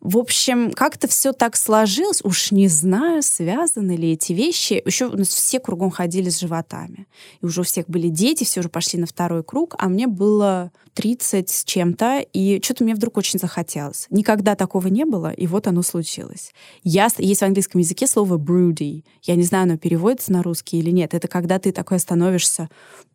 В 0.00 0.16
общем, 0.16 0.72
как-то 0.72 1.08
все 1.08 1.32
так 1.32 1.56
сложилось. 1.56 2.22
Уж 2.24 2.52
не 2.52 2.68
знаю, 2.68 3.22
связаны 3.22 3.96
ли 3.96 4.12
эти 4.12 4.32
вещи. 4.32 4.82
Еще 4.86 5.06
у 5.06 5.16
нас 5.16 5.28
все 5.28 5.60
кругом 5.60 5.90
ходили 5.90 6.30
с 6.30 6.40
животами. 6.40 7.06
И 7.42 7.46
уже 7.46 7.60
у 7.60 7.64
всех 7.64 7.86
были 7.86 8.08
дети, 8.08 8.44
все 8.44 8.60
уже 8.60 8.70
пошли 8.70 8.98
на 8.98 9.06
второй 9.06 9.44
круг, 9.44 9.74
а 9.78 9.88
мне 9.88 10.06
было 10.06 10.72
30 10.94 11.50
с 11.50 11.64
чем-то, 11.64 12.24
и 12.32 12.60
что-то 12.62 12.84
мне 12.84 12.94
вдруг 12.94 13.18
очень 13.18 13.38
захотелось. 13.38 14.06
Никогда 14.10 14.54
такого 14.54 14.88
не 14.88 15.04
было, 15.04 15.32
и 15.32 15.46
вот 15.46 15.66
оно 15.66 15.82
случилось. 15.82 16.52
Я, 16.82 17.08
есть 17.18 17.40
в 17.40 17.44
английском 17.44 17.80
языке 17.80 18.06
слово 18.06 18.38
broody. 18.38 19.04
Я 19.22 19.36
не 19.36 19.42
знаю, 19.42 19.64
оно 19.64 19.76
переводится 19.76 20.32
на 20.32 20.42
русский 20.42 20.78
или 20.78 20.90
нет. 20.90 21.12
Это 21.12 21.28
когда 21.28 21.58
ты 21.58 21.72
такой 21.72 21.98
становишься, 21.98 22.70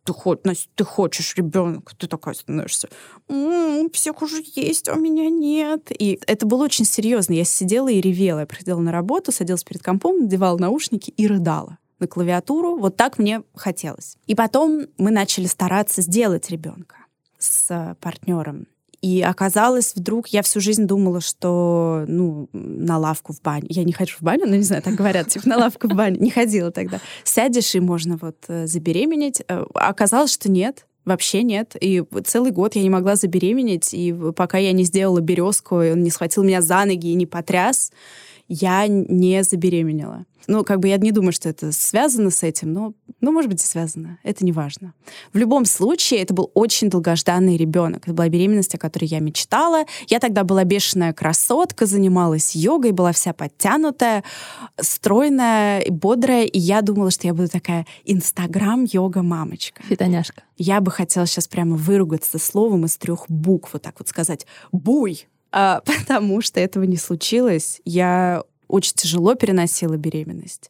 ты, 0.06 0.54
ты 0.74 0.84
хочешь 0.84 1.34
ребенка, 1.36 1.94
ты 1.96 2.06
такая 2.06 2.34
становишься, 2.34 2.88
м-м, 3.28 3.90
всех 3.90 4.22
уже 4.22 4.42
есть, 4.54 4.88
а 4.88 4.94
у 4.94 4.98
меня 4.98 5.28
нет. 5.28 5.90
И 5.90 6.18
это 6.26 6.46
было 6.46 6.64
очень 6.64 6.84
серьезно. 6.84 7.32
Я 7.34 7.44
сидела 7.44 7.88
и 7.88 8.00
ревела. 8.00 8.40
Я 8.40 8.46
приходила 8.46 8.80
на 8.80 8.92
работу, 8.92 9.32
садилась 9.32 9.64
перед 9.64 9.82
компом, 9.82 10.20
надевала 10.20 10.56
наушники 10.58 11.10
и 11.10 11.26
рыдала 11.26 11.78
на 11.98 12.06
клавиатуру. 12.06 12.76
Вот 12.76 12.96
так 12.96 13.18
мне 13.18 13.42
хотелось. 13.54 14.16
И 14.26 14.34
потом 14.34 14.86
мы 14.98 15.10
начали 15.10 15.46
стараться 15.46 16.02
сделать 16.02 16.50
ребенка 16.50 16.96
с 17.38 17.96
партнером. 18.00 18.66
И 19.06 19.22
оказалось, 19.22 19.94
вдруг 19.94 20.26
я 20.28 20.42
всю 20.42 20.58
жизнь 20.58 20.84
думала, 20.84 21.20
что, 21.20 22.04
ну, 22.08 22.48
на 22.52 22.98
лавку 22.98 23.32
в 23.32 23.40
баню. 23.40 23.66
Я 23.68 23.84
не 23.84 23.92
хочу 23.92 24.16
в 24.18 24.22
баню, 24.22 24.46
но 24.48 24.56
не 24.56 24.64
знаю, 24.64 24.82
так 24.82 24.94
говорят, 24.96 25.28
типа, 25.28 25.48
на 25.48 25.58
лавку 25.58 25.86
в 25.86 25.94
баню. 25.94 26.20
Не 26.20 26.30
ходила 26.30 26.72
тогда. 26.72 27.00
Сядешь, 27.22 27.76
и 27.76 27.80
можно 27.80 28.18
вот 28.20 28.36
э, 28.48 28.66
забеременеть. 28.66 29.42
Э, 29.46 29.64
оказалось, 29.74 30.32
что 30.32 30.50
нет. 30.50 30.86
Вообще 31.04 31.44
нет. 31.44 31.76
И 31.80 32.02
целый 32.24 32.50
год 32.50 32.74
я 32.74 32.82
не 32.82 32.90
могла 32.90 33.14
забеременеть, 33.14 33.94
и 33.94 34.12
пока 34.34 34.58
я 34.58 34.72
не 34.72 34.82
сделала 34.82 35.20
березку, 35.20 35.80
и 35.82 35.92
он 35.92 36.02
не 36.02 36.10
схватил 36.10 36.42
меня 36.42 36.60
за 36.60 36.84
ноги 36.84 37.12
и 37.12 37.14
не 37.14 37.26
потряс, 37.26 37.92
я 38.48 38.86
не 38.86 39.42
забеременела. 39.42 40.24
Ну, 40.48 40.62
как 40.62 40.78
бы 40.78 40.88
я 40.88 40.96
не 40.96 41.10
думаю, 41.10 41.32
что 41.32 41.48
это 41.48 41.72
связано 41.72 42.30
с 42.30 42.44
этим, 42.44 42.72
но, 42.72 42.94
ну, 43.20 43.32
может 43.32 43.50
быть, 43.50 43.62
и 43.62 43.66
связано. 43.66 44.18
Это 44.22 44.44
не 44.44 44.52
важно. 44.52 44.94
В 45.32 45.38
любом 45.38 45.64
случае, 45.64 46.20
это 46.22 46.34
был 46.34 46.52
очень 46.54 46.88
долгожданный 46.88 47.56
ребенок. 47.56 48.04
Это 48.04 48.12
была 48.12 48.28
беременность, 48.28 48.74
о 48.74 48.78
которой 48.78 49.06
я 49.06 49.18
мечтала. 49.18 49.84
Я 50.06 50.20
тогда 50.20 50.44
была 50.44 50.62
бешеная 50.62 51.12
красотка, 51.12 51.86
занималась 51.86 52.54
йогой, 52.54 52.92
была 52.92 53.10
вся 53.10 53.32
подтянутая, 53.32 54.22
стройная, 54.80 55.84
бодрая, 55.88 56.44
и 56.44 56.58
я 56.58 56.80
думала, 56.82 57.10
что 57.10 57.26
я 57.26 57.34
буду 57.34 57.48
такая 57.48 57.86
инстаграм-йога-мамочка. 58.04 59.82
Фитоняшка. 59.82 60.42
Я 60.56 60.80
бы 60.80 60.92
хотела 60.92 61.26
сейчас 61.26 61.48
прямо 61.48 61.76
выругаться 61.76 62.38
словом 62.38 62.84
из 62.84 62.96
трех 62.96 63.24
букв, 63.28 63.72
вот 63.72 63.82
так 63.82 63.96
вот 63.98 64.08
сказать 64.08 64.46
«буй», 64.70 65.26
потому 65.84 66.40
что 66.42 66.60
этого 66.60 66.84
не 66.84 66.96
случилось. 66.96 67.80
Я 67.84 68.42
очень 68.68 68.94
тяжело 68.94 69.34
переносила 69.34 69.96
беременность. 69.96 70.68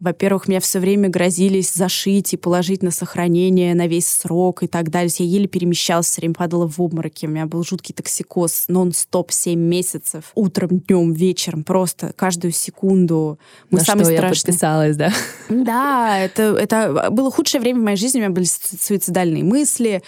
Во-первых, 0.00 0.48
меня 0.48 0.60
все 0.60 0.80
время 0.80 1.08
грозились 1.08 1.72
зашить 1.72 2.34
и 2.34 2.36
положить 2.36 2.82
на 2.82 2.90
сохранение 2.90 3.74
на 3.74 3.86
весь 3.86 4.08
срок 4.08 4.62
и 4.62 4.66
так 4.66 4.90
далее. 4.90 5.10
Я 5.18 5.24
еле 5.24 5.46
перемещалась, 5.46 6.06
все 6.06 6.20
время 6.20 6.34
падала 6.34 6.68
в 6.68 6.80
обмороки. 6.80 7.26
У 7.26 7.30
меня 7.30 7.46
был 7.46 7.64
жуткий 7.64 7.94
токсикоз, 7.94 8.66
нон-стоп 8.68 9.30
7 9.30 9.58
месяцев. 9.58 10.32
Утром, 10.34 10.80
днем, 10.80 11.12
вечером, 11.12 11.62
просто 11.62 12.12
каждую 12.16 12.52
секунду. 12.52 13.38
Мы 13.70 13.78
на 13.78 13.84
самые 13.84 14.04
что 14.04 14.16
страшные. 14.16 14.30
я 14.30 14.52
подписалась, 14.52 14.96
да? 14.96 15.12
Да, 15.48 16.18
это, 16.18 16.42
это 16.42 17.10
было 17.10 17.30
худшее 17.30 17.60
время 17.60 17.80
в 17.80 17.84
моей 17.84 17.96
жизни. 17.96 18.18
У 18.18 18.22
меня 18.22 18.30
были 18.30 18.46
суицидальные 18.46 19.44
мысли 19.44 20.02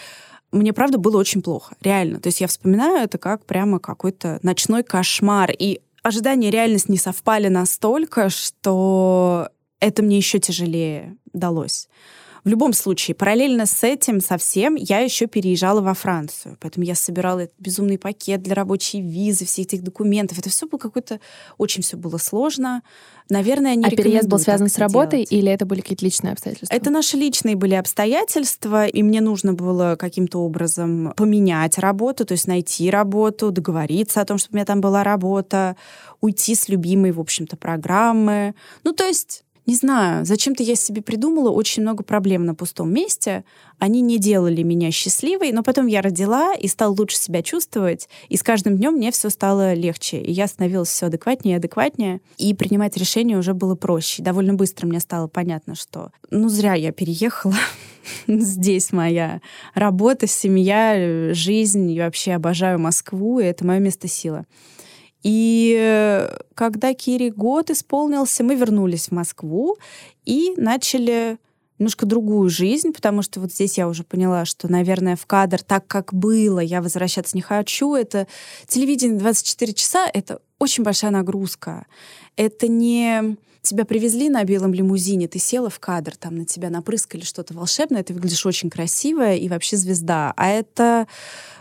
мне, 0.56 0.72
правда, 0.72 0.98
было 0.98 1.18
очень 1.18 1.42
плохо, 1.42 1.75
реально. 1.80 2.20
То 2.20 2.28
есть 2.28 2.40
я 2.40 2.46
вспоминаю 2.46 3.04
это 3.04 3.18
как 3.18 3.44
прямо 3.44 3.78
какой-то 3.78 4.38
ночной 4.42 4.82
кошмар. 4.82 5.50
И 5.56 5.80
ожидания 6.02 6.48
и 6.48 6.52
реальность 6.52 6.88
не 6.88 6.98
совпали 6.98 7.48
настолько, 7.48 8.28
что 8.28 9.48
это 9.80 10.02
мне 10.02 10.16
еще 10.16 10.38
тяжелее 10.38 11.16
далось. 11.32 11.88
В 12.46 12.48
любом 12.48 12.74
случае, 12.74 13.16
параллельно 13.16 13.66
с 13.66 13.82
этим 13.82 14.20
совсем 14.20 14.76
я 14.76 15.00
еще 15.00 15.26
переезжала 15.26 15.80
во 15.80 15.94
Францию. 15.94 16.56
Поэтому 16.60 16.86
я 16.86 16.94
собирала 16.94 17.40
этот 17.40 17.58
безумный 17.58 17.98
пакет 17.98 18.40
для 18.40 18.54
рабочей 18.54 19.00
визы, 19.00 19.44
всех 19.44 19.66
этих 19.66 19.82
документов. 19.82 20.38
Это 20.38 20.48
все 20.48 20.68
было 20.68 20.78
какое-то... 20.78 21.18
Очень 21.58 21.82
все 21.82 21.96
было 21.96 22.18
сложно. 22.18 22.84
Наверное, 23.28 23.74
не 23.74 23.84
А 23.84 23.90
переезд 23.90 24.28
был 24.28 24.38
связан 24.38 24.68
с 24.68 24.78
работой 24.78 25.24
делать. 25.24 25.32
или 25.32 25.50
это 25.50 25.66
были 25.66 25.80
какие-то 25.80 26.04
личные 26.04 26.34
обстоятельства? 26.34 26.72
Это 26.72 26.90
наши 26.90 27.16
личные 27.16 27.56
были 27.56 27.74
обстоятельства, 27.74 28.86
и 28.86 29.02
мне 29.02 29.20
нужно 29.20 29.52
было 29.52 29.96
каким-то 29.98 30.38
образом 30.38 31.14
поменять 31.16 31.78
работу, 31.78 32.24
то 32.24 32.30
есть 32.30 32.46
найти 32.46 32.88
работу, 32.90 33.50
договориться 33.50 34.20
о 34.20 34.24
том, 34.24 34.38
чтобы 34.38 34.52
у 34.52 34.56
меня 34.58 34.66
там 34.66 34.80
была 34.80 35.02
работа, 35.02 35.74
уйти 36.20 36.54
с 36.54 36.68
любимой, 36.68 37.10
в 37.10 37.18
общем-то, 37.18 37.56
программы. 37.56 38.54
Ну, 38.84 38.92
то 38.92 39.04
есть 39.04 39.42
не 39.66 39.75
знаю, 39.75 40.25
зачем-то 40.25 40.62
я 40.62 40.76
себе 40.76 41.02
придумала 41.02 41.50
очень 41.50 41.82
много 41.82 42.04
проблем 42.04 42.44
на 42.44 42.54
пустом 42.54 42.92
месте. 42.92 43.44
Они 43.78 44.00
не 44.00 44.18
делали 44.18 44.62
меня 44.62 44.92
счастливой, 44.92 45.50
но 45.50 45.64
потом 45.64 45.87
я 45.87 46.02
родила 46.02 46.54
и 46.54 46.68
стала 46.68 46.92
лучше 46.92 47.16
себя 47.16 47.42
чувствовать, 47.42 48.08
и 48.28 48.37
с 48.37 48.44
каждым 48.44 48.76
днем 48.76 48.94
мне 48.94 49.11
все 49.11 49.28
стало 49.28 49.75
легче. 49.75 50.18
И 50.18 50.30
я 50.30 50.46
становилась 50.46 50.88
все 50.88 51.06
адекватнее 51.06 51.54
и 51.54 51.58
адекватнее, 51.58 52.20
и 52.38 52.54
принимать 52.54 52.96
решения 52.96 53.37
уже 53.37 53.54
было 53.54 53.75
проще. 53.75 54.23
довольно 54.23 54.54
быстро 54.54 54.87
мне 54.87 55.00
стало 55.00 55.26
понятно, 55.26 55.75
что 55.75 56.11
ну 56.30 56.49
зря 56.49 56.75
я 56.75 56.92
переехала. 56.92 57.56
Здесь 58.28 58.92
моя 58.92 59.40
работа, 59.75 60.28
семья, 60.28 61.35
жизнь. 61.35 61.90
Я 61.90 62.04
вообще 62.04 62.32
обожаю 62.32 62.78
Москву, 62.78 63.40
и 63.40 63.44
это 63.44 63.66
мое 63.66 63.80
место 63.80 64.06
силы. 64.06 64.44
И 65.28 66.30
когда 66.54 66.95
Кире 66.95 67.33
год 67.33 67.71
исполнился, 67.71 68.45
мы 68.45 68.54
вернулись 68.54 69.09
в 69.09 69.11
Москву 69.11 69.76
и 70.25 70.54
начали 70.56 71.38
немножко 71.80 72.06
другую 72.06 72.49
жизнь, 72.49 72.92
потому 72.92 73.23
что 73.23 73.40
вот 73.40 73.52
здесь 73.52 73.76
я 73.76 73.88
уже 73.88 74.04
поняла, 74.04 74.45
что, 74.45 74.71
наверное, 74.71 75.16
в 75.16 75.26
кадр 75.26 75.64
так, 75.64 75.88
как 75.88 76.14
было, 76.14 76.61
я 76.61 76.80
возвращаться 76.80 77.37
не 77.37 77.42
хочу. 77.42 77.97
Это 77.97 78.28
телевидение 78.68 79.18
24 79.18 79.73
часа— 79.73 80.09
это 80.14 80.38
очень 80.61 80.85
большая 80.85 81.11
нагрузка. 81.11 81.87
Это 82.37 82.68
не 82.68 83.37
тебя 83.66 83.85
привезли 83.85 84.28
на 84.28 84.44
белом 84.44 84.73
лимузине, 84.73 85.28
ты 85.28 85.38
села 85.38 85.70
в 85.70 85.78
кадр, 85.78 86.16
там 86.16 86.37
на 86.37 86.44
тебя 86.44 86.70
напрыскали 86.70 87.23
что-то 87.23 87.54
волшебное, 87.54 88.02
ты 88.02 88.14
выглядишь 88.14 88.46
очень 88.46 88.70
красивая 88.70 89.37
и 89.37 89.49
вообще 89.49 89.76
звезда. 89.76 90.32
А 90.37 90.49
это 90.49 91.06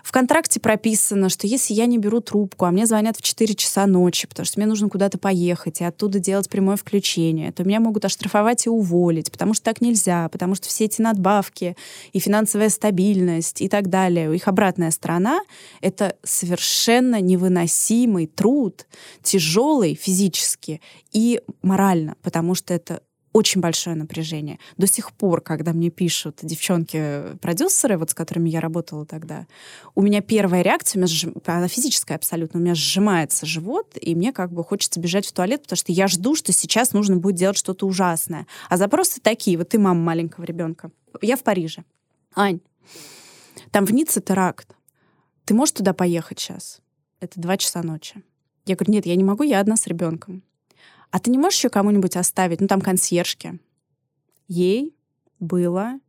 в 0.06 0.12
контракте 0.12 0.60
прописано, 0.60 1.30
что 1.30 1.48
если 1.48 1.74
я 1.74 1.88
не 1.88 1.98
беру 1.98 2.22
трубку, 2.22 2.66
а 2.66 2.72
мне 2.72 2.86
звонят 2.86 3.18
в 3.18 3.24
4 3.24 3.56
часа 3.56 3.88
ночи, 3.88 4.28
потому 4.28 4.46
что 4.46 4.60
мне 4.60 4.68
нужно 4.68 4.88
куда-то 4.88 5.18
поехать 5.18 5.82
и 5.82 5.84
оттуда 5.84 6.20
делать 6.20 6.48
прямое 6.48 6.78
включение, 6.78 7.52
то 7.52 7.64
меня 7.64 7.80
могут 7.80 8.06
оштрафовать 8.06 8.68
и 8.68 8.70
уволить, 8.70 9.32
потому 9.32 9.56
что 9.56 9.64
так 9.64 9.82
нельзя, 9.82 10.30
потому 10.30 10.54
что 10.54 10.68
все 10.68 10.86
эти 10.86 11.02
надбавки 11.02 11.76
и 12.14 12.20
финансовая 12.20 12.70
стабильность 12.70 13.62
и 13.62 13.68
так 13.68 13.90
далее, 13.90 14.36
их 14.36 14.48
обратная 14.48 14.92
сторона— 14.92 15.40
это 15.82 16.16
совершенно 16.24 17.20
невыносимый 17.20 18.28
труд, 18.28 18.86
тяжелый 19.24 19.96
физически 19.96 20.82
и 21.16 21.42
морально, 21.62 22.18
потому 22.22 22.56
что 22.56 22.74
это 22.74 23.02
очень 23.32 23.62
большое 23.62 23.96
напряжение. 23.96 24.60
До 24.76 24.86
сих 24.86 25.14
пор, 25.14 25.40
когда 25.40 25.72
мне 25.72 25.90
пишут 25.90 26.40
девчонки-продюсеры, 26.42 27.98
вот 27.98 28.10
с 28.10 28.14
которыми 28.14 28.50
я 28.50 28.60
работала 28.60 29.06
тогда, 29.06 29.48
у 29.94 30.02
меня 30.02 30.22
первая 30.22 30.62
реакция, 30.62 30.98
у 30.98 31.00
меня 31.00 31.08
сжим... 31.08 31.34
она 31.46 31.70
физическая 31.70 32.18
абсолютно, 32.18 32.60
у 32.60 32.64
меня 32.64 32.76
сжимается 32.76 33.46
живот, 33.46 33.98
и 34.00 34.14
мне 34.14 34.34
как 34.34 34.52
бы 34.52 34.62
хочется 34.62 35.00
бежать 35.00 35.26
в 35.26 35.32
туалет, 35.32 35.64
потому 35.64 35.78
что 35.78 35.94
я 35.94 36.08
жду, 36.08 36.36
что 36.36 36.52
сейчас 36.52 36.92
нужно 36.92 37.16
будет 37.16 37.36
делать 37.36 37.58
что-то 37.58 37.88
ужасное. 37.88 38.46
А 38.70 38.76
запросы 38.76 39.22
такие, 39.22 39.58
вот 39.58 39.70
ты 39.70 39.80
мама 39.80 40.02
маленького 40.02 40.44
ребенка. 40.44 40.92
Я 41.22 41.38
в 41.38 41.44
Париже. 41.44 41.86
Ань, 42.36 42.60
там 43.72 43.86
в 43.86 43.94
Ницце 43.94 44.20
теракт. 44.20 44.76
Ты 45.46 45.54
можешь 45.54 45.76
туда 45.76 45.94
поехать 45.94 46.40
сейчас? 46.40 46.82
Это 47.22 47.40
два 47.40 47.56
часа 47.56 47.84
ночи. 47.84 48.22
Я 48.66 48.76
говорю, 48.76 48.94
нет, 48.94 49.06
я 49.06 49.16
не 49.16 49.24
могу, 49.24 49.44
я 49.44 49.62
одна 49.62 49.78
с 49.78 49.88
ребенком 49.88 50.44
а 51.16 51.20
ты 51.20 51.32
не 51.32 51.38
можешь 51.38 51.60
еще 51.60 51.70
кому-нибудь 51.70 52.18
оставить, 52.18 52.60
ну 52.60 52.68
там 52.68 52.82
консьержки? 52.82 53.58
Ей 54.50 54.94
было 55.40 56.02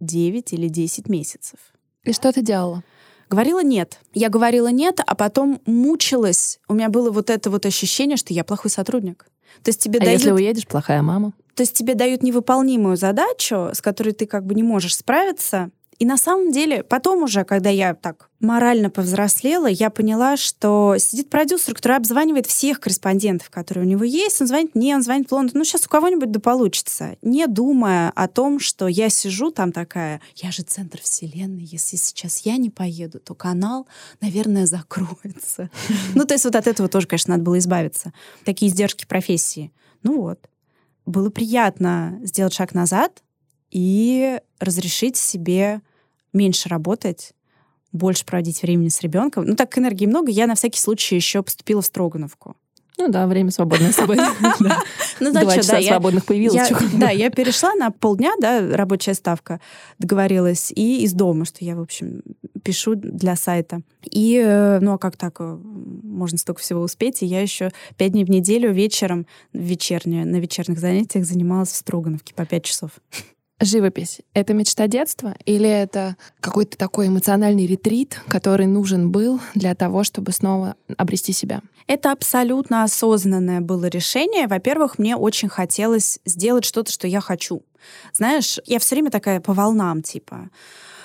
9 0.00 0.52
или 0.52 0.68
10 0.68 1.08
месяцев. 1.08 1.58
И 2.04 2.12
что 2.12 2.30
ты 2.34 2.42
делала? 2.42 2.84
Говорила 3.30 3.62
нет. 3.62 3.98
Я 4.12 4.28
говорила 4.28 4.68
нет, 4.68 5.00
а 5.06 5.14
потом 5.14 5.62
мучилась. 5.64 6.60
У 6.68 6.74
меня 6.74 6.90
было 6.90 7.10
вот 7.10 7.30
это 7.30 7.48
вот 7.48 7.64
ощущение, 7.64 8.18
что 8.18 8.34
я 8.34 8.44
плохой 8.44 8.70
сотрудник. 8.70 9.24
То 9.62 9.70
есть 9.70 9.80
тебе 9.80 9.98
а 10.00 10.04
дают... 10.04 10.20
если 10.20 10.32
уедешь, 10.32 10.66
плохая 10.66 11.00
мама? 11.00 11.32
То 11.54 11.62
есть 11.62 11.72
тебе 11.72 11.94
дают 11.94 12.22
невыполнимую 12.22 12.98
задачу, 12.98 13.70
с 13.72 13.80
которой 13.80 14.12
ты 14.12 14.26
как 14.26 14.44
бы 14.44 14.54
не 14.54 14.62
можешь 14.62 14.96
справиться, 14.96 15.70
и 16.02 16.04
на 16.04 16.16
самом 16.16 16.50
деле, 16.50 16.82
потом 16.82 17.22
уже, 17.22 17.44
когда 17.44 17.70
я 17.70 17.94
так 17.94 18.28
морально 18.40 18.90
повзрослела, 18.90 19.68
я 19.68 19.88
поняла, 19.88 20.36
что 20.36 20.96
сидит 20.98 21.30
продюсер, 21.30 21.76
который 21.76 21.96
обзванивает 21.96 22.48
всех 22.48 22.80
корреспондентов, 22.80 23.50
которые 23.50 23.86
у 23.86 23.88
него 23.88 24.02
есть. 24.02 24.40
Он 24.40 24.48
звонит 24.48 24.74
мне, 24.74 24.96
он 24.96 25.04
звонит 25.04 25.28
в 25.28 25.32
Лондон. 25.32 25.58
Ну, 25.58 25.64
сейчас 25.64 25.86
у 25.86 25.88
кого-нибудь 25.88 26.32
да 26.32 26.40
получится. 26.40 27.16
Не 27.22 27.46
думая 27.46 28.10
о 28.16 28.26
том, 28.26 28.58
что 28.58 28.88
я 28.88 29.10
сижу 29.10 29.52
там 29.52 29.70
такая, 29.70 30.20
я 30.34 30.50
же 30.50 30.64
центр 30.64 31.00
вселенной, 31.00 31.62
если 31.62 31.96
сейчас 31.96 32.38
я 32.38 32.56
не 32.56 32.68
поеду, 32.68 33.20
то 33.20 33.36
канал, 33.36 33.86
наверное, 34.20 34.66
закроется. 34.66 35.70
Ну, 36.16 36.24
то 36.24 36.34
есть 36.34 36.44
вот 36.44 36.56
от 36.56 36.66
этого 36.66 36.88
тоже, 36.88 37.06
конечно, 37.06 37.34
надо 37.34 37.44
было 37.44 37.60
избавиться. 37.60 38.12
Такие 38.44 38.72
издержки 38.72 39.06
профессии. 39.06 39.72
Ну 40.02 40.20
вот. 40.20 40.48
Было 41.06 41.30
приятно 41.30 42.18
сделать 42.24 42.54
шаг 42.54 42.74
назад 42.74 43.22
и 43.70 44.40
разрешить 44.58 45.16
себе 45.16 45.80
меньше 46.32 46.68
работать, 46.68 47.32
больше 47.92 48.24
проводить 48.24 48.62
времени 48.62 48.88
с 48.88 49.00
ребенком. 49.00 49.44
Ну, 49.44 49.54
так 49.54 49.76
энергии 49.78 50.06
много. 50.06 50.30
Я 50.30 50.46
на 50.46 50.54
всякий 50.54 50.80
случай 50.80 51.14
еще 51.14 51.42
поступила 51.42 51.82
в 51.82 51.86
Строгановку. 51.86 52.56
Ну 52.98 53.08
да, 53.08 53.26
время 53.26 53.50
свободное 53.50 53.92
с 53.92 53.96
собой. 53.96 54.18
Ну, 55.20 55.30
Два 55.30 55.54
часа 55.54 55.80
свободных 55.80 56.24
появилось. 56.24 56.72
Да, 56.94 57.10
я 57.10 57.30
перешла 57.30 57.74
на 57.74 57.90
полдня, 57.92 58.32
да, 58.40 58.76
рабочая 58.76 59.14
ставка, 59.14 59.60
договорилась, 60.00 60.72
и 60.74 61.04
из 61.04 61.12
дома, 61.12 61.44
что 61.44 61.64
я, 61.64 61.76
в 61.76 61.80
общем, 61.80 62.22
пишу 62.64 62.96
для 62.96 63.36
сайта. 63.36 63.82
И, 64.02 64.42
э, 64.44 64.80
ну, 64.80 64.94
а 64.94 64.98
как 64.98 65.16
так? 65.16 65.36
Э, 65.38 65.58
можно 65.62 66.38
столько 66.38 66.60
всего 66.60 66.80
успеть. 66.80 67.22
И 67.22 67.26
я 67.26 67.40
еще 67.40 67.70
пять 67.96 68.12
дней 68.12 68.24
в 68.24 68.30
неделю 68.30 68.72
вечером, 68.72 69.26
вечернюю, 69.52 70.26
на 70.26 70.36
вечерних 70.36 70.80
занятиях 70.80 71.24
занималась 71.24 71.70
в 71.70 71.76
Строгановке 71.76 72.34
по 72.34 72.44
пять 72.44 72.64
часов. 72.64 72.90
Живопись— 73.64 74.20
это 74.34 74.54
мечта 74.54 74.88
детства 74.88 75.36
или 75.44 75.68
это 75.68 76.16
какой-то 76.40 76.76
такой 76.76 77.06
эмоциональный 77.06 77.64
ретрит, 77.64 78.20
который 78.26 78.66
нужен 78.66 79.12
был 79.12 79.40
для 79.54 79.76
того, 79.76 80.02
чтобы 80.02 80.32
снова 80.32 80.74
обрести 80.96 81.32
себя? 81.32 81.62
Это 81.86 82.10
абсолютно 82.10 82.82
осознанное 82.82 83.60
было 83.60 83.86
решение. 83.86 84.48
Во-первых, 84.48 84.98
мне 84.98 85.14
очень 85.14 85.48
хотелось 85.48 86.18
сделать 86.24 86.64
что-то, 86.64 86.90
что 86.90 87.06
я 87.06 87.20
хочу. 87.20 87.62
Знаешь, 88.12 88.58
я 88.66 88.80
все 88.80 88.96
время 88.96 89.10
такая 89.10 89.40
по 89.40 89.52
волнам, 89.52 90.02
типа 90.02 90.50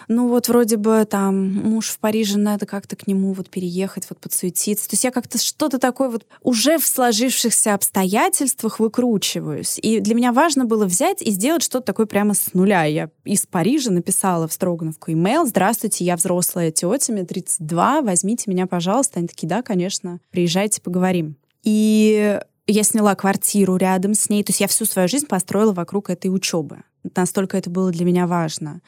ну 0.07 0.29
вот 0.29 0.47
вроде 0.47 0.77
бы 0.77 1.05
там 1.09 1.53
муж 1.53 1.89
в 1.89 1.99
Париже, 1.99 2.37
надо 2.37 2.65
как-то 2.65 2.95
к 2.95 3.07
нему 3.07 3.33
вот 3.33 3.49
переехать, 3.49 4.05
вот 4.09 4.19
подсуетиться. 4.19 4.89
То 4.89 4.93
есть 4.93 5.03
я 5.03 5.11
как-то 5.11 5.37
что-то 5.37 5.79
такое 5.79 6.09
вот 6.09 6.25
уже 6.41 6.77
в 6.77 6.87
сложившихся 6.87 7.73
обстоятельствах 7.73 8.79
выкручиваюсь. 8.79 9.79
И 9.81 9.99
для 9.99 10.15
меня 10.15 10.31
важно 10.31 10.65
было 10.65 10.85
взять 10.85 11.21
и 11.21 11.31
сделать 11.31 11.63
что-то 11.63 11.85
такое 11.87 12.05
прямо 12.05 12.33
с 12.33 12.53
нуля. 12.53 12.85
Я 12.85 13.09
из 13.25 13.45
Парижа 13.45 13.91
написала 13.91 14.47
в 14.47 14.53
Строгановку 14.53 15.11
имейл, 15.11 15.45
здравствуйте, 15.45 16.05
я 16.05 16.15
взрослая 16.15 16.71
тетя, 16.71 17.11
мне 17.11 17.25
32, 17.25 18.01
возьмите 18.01 18.49
меня, 18.49 18.65
пожалуйста. 18.65 19.19
Они 19.19 19.27
такие, 19.27 19.47
да, 19.47 19.61
конечно, 19.61 20.19
приезжайте, 20.31 20.81
поговорим. 20.81 21.35
И 21.63 22.39
я 22.65 22.83
сняла 22.83 23.15
квартиру 23.15 23.75
рядом 23.75 24.13
с 24.13 24.29
ней. 24.29 24.43
То 24.43 24.51
есть 24.51 24.61
я 24.61 24.67
всю 24.67 24.85
свою 24.85 25.07
жизнь 25.07 25.25
построила 25.25 25.73
вокруг 25.73 26.09
этой 26.09 26.27
учебы. 26.27 26.83
Настолько 27.15 27.57
это 27.57 27.69
было 27.69 27.91
для 27.91 28.05
меня 28.05 28.27
важно. 28.27 28.81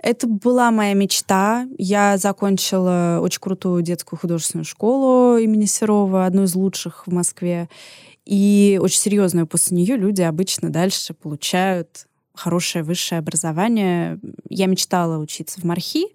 Это 0.00 0.26
была 0.26 0.70
моя 0.70 0.94
мечта. 0.94 1.66
Я 1.76 2.18
закончила 2.18 3.18
очень 3.20 3.40
крутую 3.40 3.82
детскую 3.82 4.18
художественную 4.18 4.64
школу 4.64 5.38
имени 5.38 5.64
Серова, 5.64 6.26
одну 6.26 6.44
из 6.44 6.54
лучших 6.54 7.06
в 7.06 7.12
Москве. 7.12 7.68
И 8.24 8.78
очень 8.80 9.00
серьезную 9.00 9.46
после 9.46 9.76
нее 9.76 9.96
люди 9.96 10.22
обычно 10.22 10.70
дальше 10.70 11.14
получают 11.14 12.06
хорошее 12.34 12.84
высшее 12.84 13.18
образование. 13.18 14.20
Я 14.48 14.66
мечтала 14.66 15.18
учиться 15.18 15.60
в 15.60 15.64
Мархи, 15.64 16.06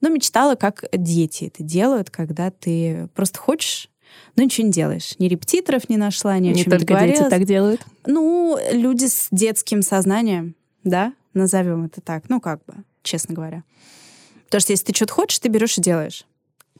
но 0.00 0.08
мечтала, 0.08 0.54
как 0.54 0.84
дети 0.92 1.44
это 1.44 1.62
делают, 1.62 2.10
когда 2.10 2.50
ты 2.50 3.08
просто 3.14 3.38
хочешь 3.38 3.90
но 4.36 4.42
ничего 4.42 4.66
не 4.66 4.72
делаешь. 4.72 5.14
Ни 5.18 5.26
репетиторов 5.26 5.88
не 5.88 5.96
нашла, 5.96 6.38
ни 6.38 6.48
о 6.48 6.52
не 6.52 6.62
чем 6.62 6.72
не 6.72 6.78
дети 6.78 7.28
так 7.28 7.44
делают? 7.44 7.82
Ну, 8.06 8.58
люди 8.72 9.06
с 9.06 9.28
детским 9.30 9.82
сознанием, 9.82 10.54
да, 10.84 11.12
назовем 11.34 11.84
это 11.84 12.00
так. 12.00 12.28
Ну, 12.28 12.40
как 12.40 12.64
бы 12.64 12.74
честно 13.02 13.34
говоря. 13.34 13.64
Потому 14.46 14.60
что 14.60 14.72
если 14.72 14.86
ты 14.86 14.94
что-то 14.94 15.12
хочешь, 15.12 15.38
ты 15.38 15.48
берешь 15.48 15.78
и 15.78 15.80
делаешь. 15.80 16.24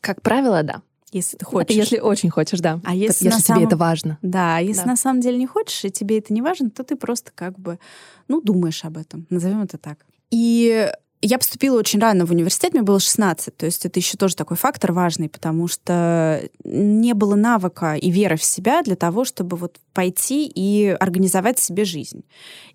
Как 0.01 0.23
правило, 0.23 0.63
да. 0.63 0.83
Если 1.13 1.37
ты 1.37 1.45
хочешь. 1.45 1.77
Если 1.77 1.99
очень 1.99 2.31
хочешь, 2.31 2.61
да. 2.61 2.81
А 2.85 2.95
если, 2.95 3.27
если 3.27 3.39
тебе 3.41 3.55
самом... 3.55 3.67
это 3.67 3.77
важно. 3.77 4.19
Да, 4.23 4.57
а 4.57 4.61
если 4.61 4.83
да. 4.83 4.91
на 4.91 4.97
самом 4.97 5.21
деле 5.21 5.39
не 5.39 5.47
хочешь, 5.47 5.85
и 5.85 5.91
тебе 5.91 6.19
это 6.19 6.33
не 6.33 6.43
важно, 6.43 6.71
то 6.71 6.85
ты 6.85 6.97
просто 6.97 7.31
как 7.35 7.59
бы, 7.59 7.79
ну, 8.29 8.41
думаешь 8.41 8.85
об 8.85 8.99
этом. 8.99 9.27
Назовем 9.31 9.63
это 9.63 9.79
так. 9.79 9.99
И 10.31 10.91
я 11.21 11.39
поступила 11.39 11.79
очень 11.79 11.99
рано 12.01 12.27
в 12.27 12.31
университет, 12.31 12.75
мне 12.75 12.83
было 12.83 13.01
16, 13.01 13.57
то 13.57 13.67
есть 13.67 13.85
это 13.85 13.99
еще 13.99 14.17
тоже 14.17 14.37
такой 14.37 14.57
фактор 14.57 14.93
важный, 14.93 15.29
потому 15.29 15.67
что 15.67 16.49
не 16.65 17.13
было 17.15 17.35
навыка 17.35 17.95
и 17.95 18.11
веры 18.11 18.37
в 18.37 18.45
себя 18.45 18.83
для 18.83 18.95
того, 18.95 19.25
чтобы 19.25 19.57
вот 19.57 19.79
пойти 19.93 20.47
и 20.47 20.87
организовать 20.89 21.59
себе 21.59 21.85
жизнь. 21.85 22.25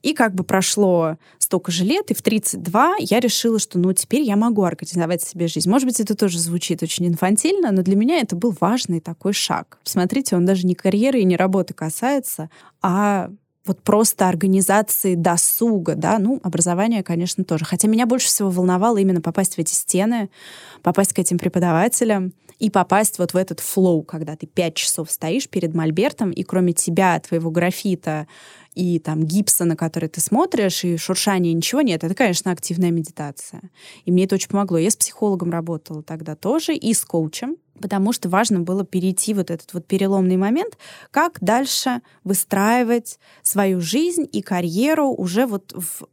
И 0.01 0.13
как 0.13 0.35
бы 0.35 0.43
прошло 0.43 1.17
столько 1.37 1.71
же 1.71 1.85
лет, 1.85 2.11
и 2.11 2.13
в 2.13 2.21
32 2.21 2.95
я 2.99 3.19
решила, 3.21 3.59
что 3.59 3.79
ну 3.79 3.93
теперь 3.93 4.23
я 4.23 4.35
могу 4.35 4.63
организовать 4.63 5.21
себе 5.21 5.47
жизнь. 5.47 5.69
Может 5.69 5.87
быть, 5.87 5.99
это 6.01 6.15
тоже 6.15 6.39
звучит 6.39 6.83
очень 6.83 7.07
инфантильно, 7.07 7.71
но 7.71 7.81
для 7.81 7.95
меня 7.95 8.19
это 8.19 8.35
был 8.35 8.55
важный 8.59 8.99
такой 8.99 9.31
шаг. 9.31 9.79
Смотрите, 9.83 10.35
он 10.35 10.45
даже 10.45 10.67
не 10.67 10.75
карьеры 10.75 11.21
и 11.21 11.25
не 11.25 11.37
работы 11.37 11.73
касается, 11.73 12.49
а 12.81 13.29
вот 13.65 13.81
просто 13.81 14.27
организации 14.27 15.15
досуга, 15.15 15.95
да, 15.95 16.19
ну, 16.19 16.39
образование, 16.43 17.03
конечно, 17.03 17.43
тоже. 17.43 17.65
Хотя 17.65 17.87
меня 17.87 18.05
больше 18.05 18.27
всего 18.27 18.49
волновало 18.49 18.97
именно 18.97 19.21
попасть 19.21 19.55
в 19.55 19.59
эти 19.59 19.73
стены, 19.73 20.29
попасть 20.81 21.13
к 21.13 21.19
этим 21.19 21.37
преподавателям 21.37 22.33
и 22.59 22.69
попасть 22.69 23.19
вот 23.19 23.33
в 23.33 23.37
этот 23.37 23.59
флоу, 23.59 24.03
когда 24.03 24.35
ты 24.35 24.47
пять 24.47 24.75
часов 24.75 25.09
стоишь 25.09 25.49
перед 25.49 25.73
мольбертом, 25.73 26.31
и 26.31 26.43
кроме 26.43 26.73
тебя, 26.73 27.19
твоего 27.19 27.51
графита 27.51 28.27
и 28.75 28.99
там 28.99 29.23
гипса, 29.23 29.65
на 29.65 29.75
который 29.75 30.09
ты 30.09 30.19
смотришь, 30.19 30.83
и 30.83 30.97
шуршания, 30.97 31.53
ничего 31.53 31.81
нет. 31.81 32.03
Это, 32.03 32.15
конечно, 32.15 32.51
активная 32.51 32.91
медитация. 32.91 33.61
И 34.05 34.11
мне 34.11 34.25
это 34.25 34.35
очень 34.35 34.49
помогло. 34.49 34.77
Я 34.77 34.89
с 34.89 34.95
психологом 34.95 35.51
работала 35.51 36.03
тогда 36.03 36.35
тоже 36.35 36.75
и 36.75 36.93
с 36.93 37.05
коучем, 37.05 37.55
потому 37.81 38.13
что 38.13 38.29
важно 38.29 38.59
было 38.59 38.85
перейти 38.85 39.33
вот 39.33 39.51
этот 39.51 39.73
вот 39.73 39.85
переломный 39.85 40.37
момент, 40.37 40.77
как 41.11 41.39
дальше 41.41 42.01
выстраивать 42.23 43.19
свою 43.41 43.81
жизнь 43.81 44.27
и 44.31 44.41
карьеру 44.41 45.09
уже 45.09 45.45
вот 45.45 45.73
в 45.73 46.05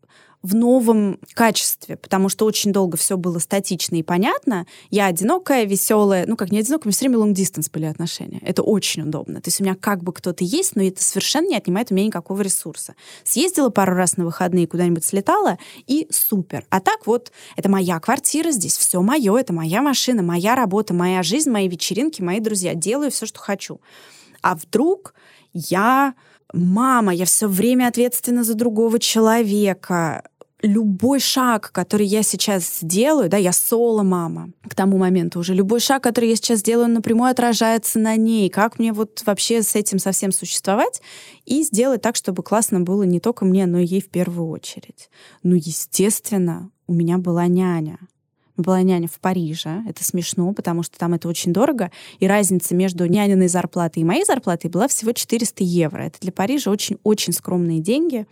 в 0.42 0.54
новом 0.54 1.18
качестве, 1.34 1.96
потому 1.96 2.30
что 2.30 2.46
очень 2.46 2.72
долго 2.72 2.96
все 2.96 3.18
было 3.18 3.38
статично 3.38 3.96
и 3.96 4.02
понятно. 4.02 4.66
Я 4.90 5.06
одинокая, 5.06 5.64
веселая, 5.64 6.24
ну 6.26 6.36
как 6.36 6.50
не 6.50 6.58
одинокая, 6.60 6.84
у 6.84 6.88
меня 6.88 6.92
все 6.92 7.08
время 7.08 7.18
long 7.18 7.34
distance 7.34 7.70
были 7.70 7.84
отношения. 7.84 8.40
Это 8.42 8.62
очень 8.62 9.02
удобно. 9.02 9.42
То 9.42 9.48
есть 9.48 9.60
у 9.60 9.64
меня 9.64 9.74
как 9.74 10.02
бы 10.02 10.12
кто-то 10.12 10.42
есть, 10.42 10.76
но 10.76 10.82
это 10.82 11.02
совершенно 11.02 11.48
не 11.48 11.56
отнимает 11.56 11.90
у 11.90 11.94
меня 11.94 12.06
никакого 12.06 12.40
ресурса. 12.40 12.94
Съездила 13.22 13.68
пару 13.68 13.94
раз 13.94 14.16
на 14.16 14.24
выходные, 14.24 14.66
куда-нибудь 14.66 15.04
слетала, 15.04 15.58
и 15.86 16.06
супер. 16.10 16.64
А 16.70 16.80
так 16.80 17.06
вот, 17.06 17.32
это 17.56 17.68
моя 17.68 18.00
квартира, 18.00 18.50
здесь 18.50 18.78
все 18.78 19.02
мое, 19.02 19.36
это 19.36 19.52
моя 19.52 19.82
машина, 19.82 20.22
моя 20.22 20.54
работа, 20.54 20.94
моя 20.94 21.22
жизнь, 21.22 21.50
мои 21.50 21.68
вечеринки, 21.68 22.22
мои 22.22 22.40
друзья. 22.40 22.74
Делаю 22.74 23.10
все, 23.10 23.26
что 23.26 23.40
хочу. 23.40 23.80
А 24.40 24.54
вдруг 24.54 25.14
я 25.52 26.14
мама, 26.52 27.14
я 27.14 27.24
все 27.24 27.48
время 27.48 27.88
ответственна 27.88 28.44
за 28.44 28.54
другого 28.54 28.98
человека. 28.98 30.24
Любой 30.62 31.20
шаг, 31.20 31.72
который 31.72 32.06
я 32.06 32.22
сейчас 32.22 32.80
сделаю, 32.80 33.30
да, 33.30 33.38
я 33.38 33.52
соло-мама 33.52 34.50
к 34.68 34.74
тому 34.74 34.98
моменту 34.98 35.40
уже, 35.40 35.54
любой 35.54 35.80
шаг, 35.80 36.02
который 36.02 36.28
я 36.28 36.36
сейчас 36.36 36.62
делаю, 36.62 36.88
напрямую 36.88 37.30
отражается 37.30 37.98
на 37.98 38.16
ней. 38.16 38.50
Как 38.50 38.78
мне 38.78 38.92
вот 38.92 39.22
вообще 39.24 39.62
с 39.62 39.74
этим 39.74 39.98
совсем 39.98 40.32
существовать 40.32 41.00
и 41.46 41.62
сделать 41.62 42.02
так, 42.02 42.16
чтобы 42.16 42.42
классно 42.42 42.80
было 42.80 43.04
не 43.04 43.20
только 43.20 43.46
мне, 43.46 43.64
но 43.66 43.78
и 43.78 43.86
ей 43.86 44.02
в 44.02 44.10
первую 44.10 44.48
очередь. 44.50 45.08
Ну, 45.42 45.54
естественно, 45.54 46.70
у 46.86 46.92
меня 46.92 47.18
была 47.18 47.46
няня 47.46 47.98
была 48.56 48.82
няня 48.82 49.08
в 49.08 49.18
Париже. 49.20 49.82
Это 49.88 50.04
смешно, 50.04 50.52
потому 50.52 50.82
что 50.82 50.98
там 50.98 51.14
это 51.14 51.28
очень 51.28 51.52
дорого. 51.52 51.90
И 52.18 52.26
разница 52.26 52.74
между 52.74 53.06
няниной 53.06 53.48
зарплатой 53.48 54.02
и 54.02 54.04
моей 54.04 54.24
зарплатой 54.24 54.70
была 54.70 54.86
всего 54.86 55.12
400 55.12 55.64
евро. 55.64 56.02
Это 56.02 56.20
для 56.20 56.30
Парижа 56.32 56.70
очень-очень 56.70 57.32
скромные 57.32 57.80
деньги 57.80 58.26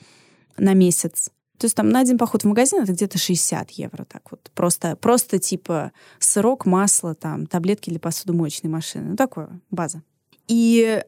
на 0.56 0.74
месяц. 0.74 1.30
То 1.59 1.64
есть 1.64 1.75
там 1.75 1.88
на 1.88 2.01
один 2.01 2.18
поход 2.18 2.44
в 2.44 2.47
магазин 2.47 2.83
это 2.83 2.92
где-то 2.92 3.18
60 3.18 3.71
евро. 3.73 4.05
Так 4.05 4.31
вот. 4.31 4.51
Просто, 4.55 4.97
просто 4.97 5.38
типа 5.38 5.92
сырок, 6.18 6.66
масло, 6.66 7.14
там, 7.14 7.47
таблетки 7.47 7.90
для 7.90 7.99
посудомоечной 7.99 8.71
машины. 8.71 9.11
Ну, 9.11 9.16
такое, 9.16 9.61
база. 9.71 10.03
И 10.47 11.03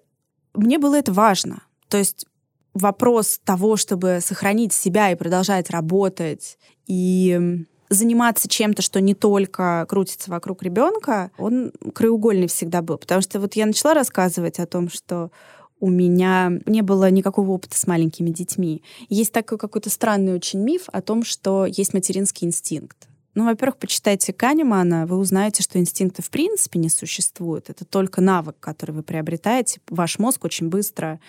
мне 0.54 0.78
было 0.78 0.96
это 0.96 1.12
важно. 1.12 1.62
То 1.88 1.98
есть 1.98 2.26
вопрос 2.74 3.40
того, 3.44 3.76
чтобы 3.76 4.18
сохранить 4.20 4.72
себя 4.72 5.10
и 5.10 5.16
продолжать 5.16 5.70
работать, 5.70 6.58
и 6.86 7.64
заниматься 7.88 8.48
чем-то, 8.48 8.82
что 8.82 9.00
не 9.00 9.14
только 9.14 9.84
крутится 9.88 10.30
вокруг 10.30 10.62
ребенка, 10.62 11.30
он 11.38 11.72
краеугольный 11.94 12.46
всегда 12.46 12.82
был. 12.82 12.98
Потому 12.98 13.20
что 13.20 13.40
вот 13.40 13.54
я 13.54 13.66
начала 13.66 13.94
рассказывать 13.94 14.58
о 14.58 14.66
том, 14.66 14.88
что 14.88 15.30
у 15.80 15.90
меня 15.90 16.52
не 16.66 16.82
было 16.82 17.10
никакого 17.10 17.50
опыта 17.50 17.78
с 17.78 17.86
маленькими 17.86 18.30
детьми. 18.30 18.82
Есть 19.08 19.32
такой 19.32 19.58
какой-то 19.58 19.90
странный 19.90 20.34
очень 20.34 20.60
миф 20.60 20.84
о 20.92 21.00
том, 21.00 21.24
что 21.24 21.66
есть 21.66 21.94
материнский 21.94 22.46
инстинкт. 22.46 23.08
Ну, 23.34 23.46
во-первых, 23.46 23.76
почитайте 23.76 24.32
Канемана, 24.32 25.06
вы 25.06 25.16
узнаете, 25.16 25.62
что 25.62 25.78
инстинкта 25.78 26.20
в 26.20 26.30
принципе 26.30 26.78
не 26.78 26.88
существует. 26.88 27.70
Это 27.70 27.84
только 27.84 28.20
навык, 28.20 28.56
который 28.58 28.90
вы 28.90 29.02
приобретаете. 29.02 29.80
Ваш 29.88 30.18
мозг 30.18 30.44
очень 30.44 30.68
быстро 30.68 31.20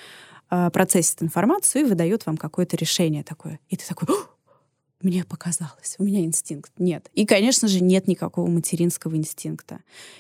э, 0.50 0.70
процессит 0.72 1.22
информацию 1.22 1.84
и 1.84 1.88
выдает 1.88 2.26
вам 2.26 2.38
какое-то 2.38 2.76
решение 2.76 3.24
такое. 3.24 3.60
И 3.70 3.78
ты 3.78 3.88
такой, 3.88 4.08
мне 5.04 5.24
показалось, 5.24 5.96
у 5.98 6.04
меня 6.04 6.22
инстинкт. 6.22 6.72
Нет. 6.78 7.10
И, 7.14 7.26
конечно 7.26 7.68
же, 7.68 7.82
нет 7.82 8.08
никакого 8.08 8.48
материнского 8.50 9.16
инстинкта. 9.16 9.80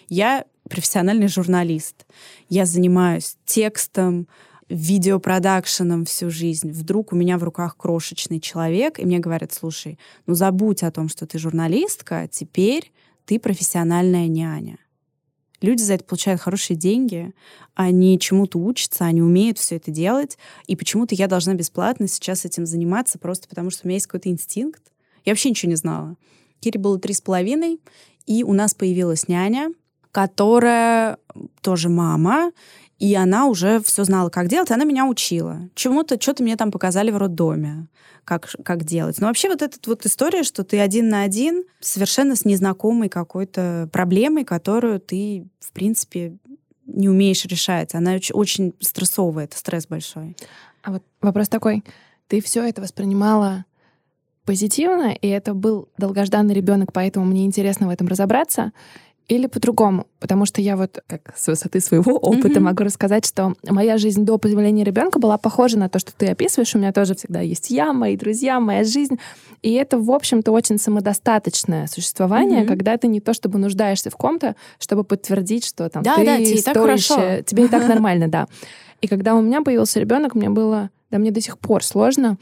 Я 0.09 0.45
профессиональный 0.69 1.27
журналист. 1.27 2.05
Я 2.49 2.65
занимаюсь 2.65 3.37
текстом, 3.45 4.27
видеопродакшеном 4.69 6.05
всю 6.05 6.29
жизнь. 6.29 6.71
Вдруг 6.71 7.11
у 7.11 7.15
меня 7.15 7.37
в 7.37 7.43
руках 7.43 7.75
крошечный 7.75 8.39
человек, 8.39 8.99
и 8.99 9.05
мне 9.05 9.19
говорят, 9.19 9.51
слушай, 9.51 9.99
ну 10.27 10.33
забудь 10.33 10.83
о 10.83 10.91
том, 10.91 11.09
что 11.09 11.27
ты 11.27 11.37
журналистка, 11.37 12.29
теперь 12.31 12.91
ты 13.25 13.37
профессиональная 13.39 14.27
няня. 14.27 14.77
Люди 15.61 15.83
за 15.83 15.93
это 15.93 16.03
получают 16.03 16.41
хорошие 16.41 16.75
деньги, 16.75 17.33
они 17.75 18.19
чему-то 18.19 18.57
учатся, 18.57 19.05
они 19.05 19.21
умеют 19.21 19.59
все 19.59 19.75
это 19.75 19.91
делать, 19.91 20.37
и 20.65 20.75
почему-то 20.75 21.13
я 21.13 21.27
должна 21.27 21.53
бесплатно 21.53 22.07
сейчас 22.07 22.45
этим 22.45 22.65
заниматься, 22.65 23.19
просто 23.19 23.47
потому 23.47 23.69
что 23.69 23.81
у 23.83 23.87
меня 23.87 23.95
есть 23.95 24.07
какой-то 24.07 24.29
инстинкт. 24.29 24.81
Я 25.23 25.33
вообще 25.33 25.49
ничего 25.49 25.69
не 25.69 25.75
знала. 25.75 26.15
Кире 26.59 26.79
было 26.79 26.99
три 26.99 27.13
с 27.13 27.21
половиной, 27.21 27.79
и 28.25 28.43
у 28.43 28.53
нас 28.53 28.73
появилась 28.73 29.27
няня, 29.27 29.71
которая 30.11 31.17
тоже 31.61 31.89
мама, 31.89 32.51
и 33.01 33.15
она 33.15 33.47
уже 33.47 33.81
все 33.81 34.03
знала, 34.03 34.29
как 34.29 34.47
делать, 34.47 34.69
она 34.69 34.83
меня 34.83 35.07
учила. 35.07 35.67
Чему-то, 35.73 36.21
что-то 36.21 36.43
мне 36.43 36.55
там 36.55 36.71
показали 36.71 37.09
в 37.09 37.17
роддоме, 37.17 37.87
как, 38.25 38.47
как 38.63 38.83
делать. 38.83 39.19
Но 39.19 39.25
вообще 39.25 39.49
вот 39.49 39.63
эта 39.63 39.75
вот 39.89 40.05
история, 40.05 40.43
что 40.43 40.63
ты 40.63 40.79
один 40.79 41.09
на 41.09 41.23
один 41.23 41.63
совершенно 41.79 42.35
с 42.35 42.45
незнакомой 42.45 43.09
какой-то 43.09 43.89
проблемой, 43.91 44.45
которую 44.45 44.99
ты, 44.99 45.47
в 45.59 45.71
принципе, 45.71 46.37
не 46.85 47.09
умеешь 47.09 47.43
решать. 47.45 47.95
Она 47.95 48.13
очень, 48.13 48.35
очень 48.35 48.75
стрессовая, 48.79 49.45
это 49.45 49.57
стресс 49.57 49.87
большой. 49.87 50.37
А 50.83 50.91
вот 50.91 51.03
вопрос 51.21 51.49
такой. 51.49 51.83
Ты 52.27 52.39
все 52.39 52.63
это 52.69 52.83
воспринимала 52.83 53.65
позитивно, 54.45 55.11
и 55.11 55.27
это 55.27 55.55
был 55.55 55.89
долгожданный 55.97 56.53
ребенок, 56.53 56.93
поэтому 56.93 57.25
мне 57.25 57.45
интересно 57.45 57.87
в 57.87 57.89
этом 57.89 58.07
разобраться. 58.07 58.73
Или 59.31 59.47
по-другому, 59.47 60.07
потому 60.19 60.45
что 60.45 60.59
я 60.59 60.75
вот 60.75 61.01
как 61.07 61.33
с 61.37 61.47
высоты 61.47 61.79
своего 61.79 62.17
опыта 62.17 62.49
mm-hmm. 62.49 62.59
могу 62.59 62.83
рассказать, 62.83 63.25
что 63.25 63.53
моя 63.63 63.97
жизнь 63.97 64.25
до 64.25 64.37
появления 64.37 64.83
ребенка 64.83 65.19
была 65.19 65.37
похожа 65.37 65.79
на 65.79 65.87
то, 65.87 65.99
что 65.99 66.11
ты 66.13 66.27
описываешь. 66.27 66.75
У 66.75 66.79
меня 66.79 66.91
тоже 66.91 67.15
всегда 67.15 67.39
есть 67.39 67.69
я, 67.69 67.93
мои 67.93 68.17
друзья, 68.17 68.59
моя 68.59 68.83
жизнь. 68.83 69.19
И 69.61 69.71
это, 69.71 69.97
в 69.97 70.11
общем-то, 70.11 70.51
очень 70.51 70.77
самодостаточное 70.77 71.87
существование, 71.87 72.63
mm-hmm. 72.63 72.67
когда 72.67 72.97
ты 72.97 73.07
не 73.07 73.21
то 73.21 73.33
чтобы 73.33 73.57
нуждаешься 73.57 74.09
в 74.09 74.17
ком-то, 74.17 74.57
чтобы 74.79 75.05
подтвердить, 75.05 75.63
что 75.63 75.87
там 75.87 76.03
да, 76.03 76.15
ты 76.15 76.25
да, 76.25 76.37
тебе 76.37 76.61
так 76.61 76.75
хорошо. 76.75 77.41
тебе 77.45 77.65
и 77.65 77.67
так 77.69 77.87
нормально, 77.87 78.27
да. 78.27 78.47
И 78.99 79.07
когда 79.07 79.35
у 79.35 79.41
меня 79.41 79.61
появился 79.61 80.01
ребенок, 80.01 80.35
мне 80.35 80.49
было, 80.49 80.89
да, 81.09 81.19
мне 81.19 81.31
до 81.31 81.39
сих 81.39 81.57
пор 81.57 81.85
сложно 81.85 82.37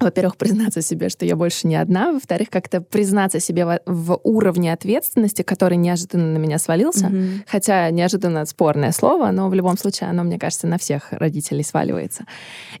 во-первых, 0.00 0.36
признаться 0.36 0.80
себе, 0.82 1.08
что 1.08 1.24
я 1.24 1.36
больше 1.36 1.66
не 1.66 1.76
одна, 1.76 2.12
во-вторых, 2.12 2.50
как-то 2.50 2.80
признаться 2.80 3.40
себе 3.40 3.64
в, 3.64 3.80
в 3.86 4.20
уровне 4.22 4.72
ответственности, 4.72 5.42
который 5.42 5.76
неожиданно 5.76 6.32
на 6.32 6.38
меня 6.38 6.58
свалился, 6.58 7.06
mm-hmm. 7.06 7.42
хотя 7.46 7.90
неожиданно 7.90 8.44
спорное 8.46 8.92
слово, 8.92 9.30
но 9.30 9.48
в 9.48 9.54
любом 9.54 9.76
случае 9.76 10.10
оно, 10.10 10.22
мне 10.22 10.38
кажется, 10.38 10.66
на 10.66 10.78
всех 10.78 11.12
родителей 11.12 11.64
сваливается. 11.64 12.24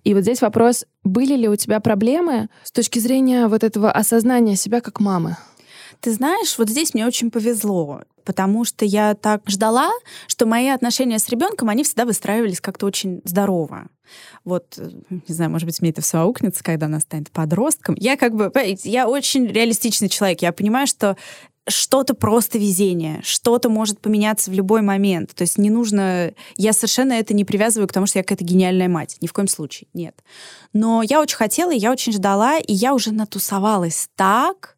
И 0.04 0.14
вот 0.14 0.22
здесь 0.22 0.40
вопрос, 0.42 0.84
были 1.02 1.34
ли 1.34 1.48
у 1.48 1.56
тебя 1.56 1.80
проблемы 1.80 2.48
с 2.62 2.70
точки 2.70 2.98
зрения 2.98 3.48
вот 3.48 3.64
этого 3.64 3.90
осознания 3.90 4.56
себя 4.56 4.80
как 4.80 5.00
мамы? 5.00 5.36
Ты 6.00 6.12
знаешь, 6.12 6.56
вот 6.58 6.68
здесь 6.68 6.94
мне 6.94 7.06
очень 7.06 7.30
повезло, 7.30 8.02
потому 8.24 8.64
что 8.64 8.84
я 8.84 9.14
так 9.14 9.42
ждала, 9.46 9.90
что 10.26 10.46
мои 10.46 10.68
отношения 10.68 11.18
с 11.18 11.28
ребенком, 11.28 11.68
они 11.68 11.82
всегда 11.82 12.04
выстраивались 12.04 12.60
как-то 12.60 12.86
очень 12.86 13.20
здорово. 13.24 13.88
Вот, 14.44 14.78
не 15.10 15.34
знаю, 15.34 15.50
может 15.50 15.66
быть, 15.66 15.80
мне 15.80 15.90
это 15.90 16.02
все 16.02 16.18
аукнется, 16.18 16.62
когда 16.62 16.86
она 16.86 17.00
станет 17.00 17.30
подростком. 17.30 17.94
Я 17.98 18.16
как 18.16 18.34
бы, 18.34 18.52
я 18.84 19.08
очень 19.08 19.46
реалистичный 19.46 20.08
человек. 20.08 20.42
Я 20.42 20.52
понимаю, 20.52 20.86
что 20.86 21.16
что-то 21.68 22.14
просто 22.14 22.58
везение, 22.58 23.20
что-то 23.22 23.68
может 23.68 24.00
поменяться 24.00 24.50
в 24.50 24.54
любой 24.54 24.82
момент. 24.82 25.34
То 25.34 25.42
есть 25.42 25.58
не 25.58 25.70
нужно... 25.70 26.32
Я 26.56 26.72
совершенно 26.72 27.12
это 27.12 27.34
не 27.34 27.44
привязываю 27.44 27.88
к 27.88 27.92
тому, 27.92 28.06
что 28.06 28.18
я 28.18 28.22
какая-то 28.22 28.44
гениальная 28.44 28.88
мать. 28.88 29.18
Ни 29.20 29.26
в 29.26 29.32
коем 29.32 29.48
случае, 29.48 29.88
нет. 29.92 30.22
Но 30.72 31.02
я 31.02 31.20
очень 31.20 31.36
хотела, 31.36 31.70
я 31.70 31.92
очень 31.92 32.12
ждала, 32.12 32.58
и 32.58 32.72
я 32.72 32.94
уже 32.94 33.12
натусовалась 33.12 34.08
так, 34.16 34.77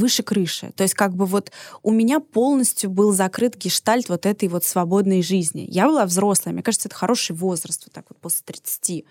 выше 0.00 0.22
крыши. 0.22 0.72
То 0.74 0.82
есть 0.82 0.94
как 0.94 1.14
бы 1.14 1.26
вот 1.26 1.52
у 1.82 1.92
меня 1.92 2.18
полностью 2.18 2.90
был 2.90 3.12
закрыт 3.12 3.56
гештальт 3.56 4.08
вот 4.08 4.26
этой 4.26 4.48
вот 4.48 4.64
свободной 4.64 5.22
жизни. 5.22 5.66
Я 5.68 5.86
была 5.86 6.04
взрослая, 6.06 6.52
мне 6.52 6.62
кажется, 6.62 6.88
это 6.88 6.96
хороший 6.96 7.36
возраст, 7.36 7.84
вот 7.86 7.92
так 7.92 8.06
вот 8.08 8.18
после 8.18 8.42
30 8.46 9.04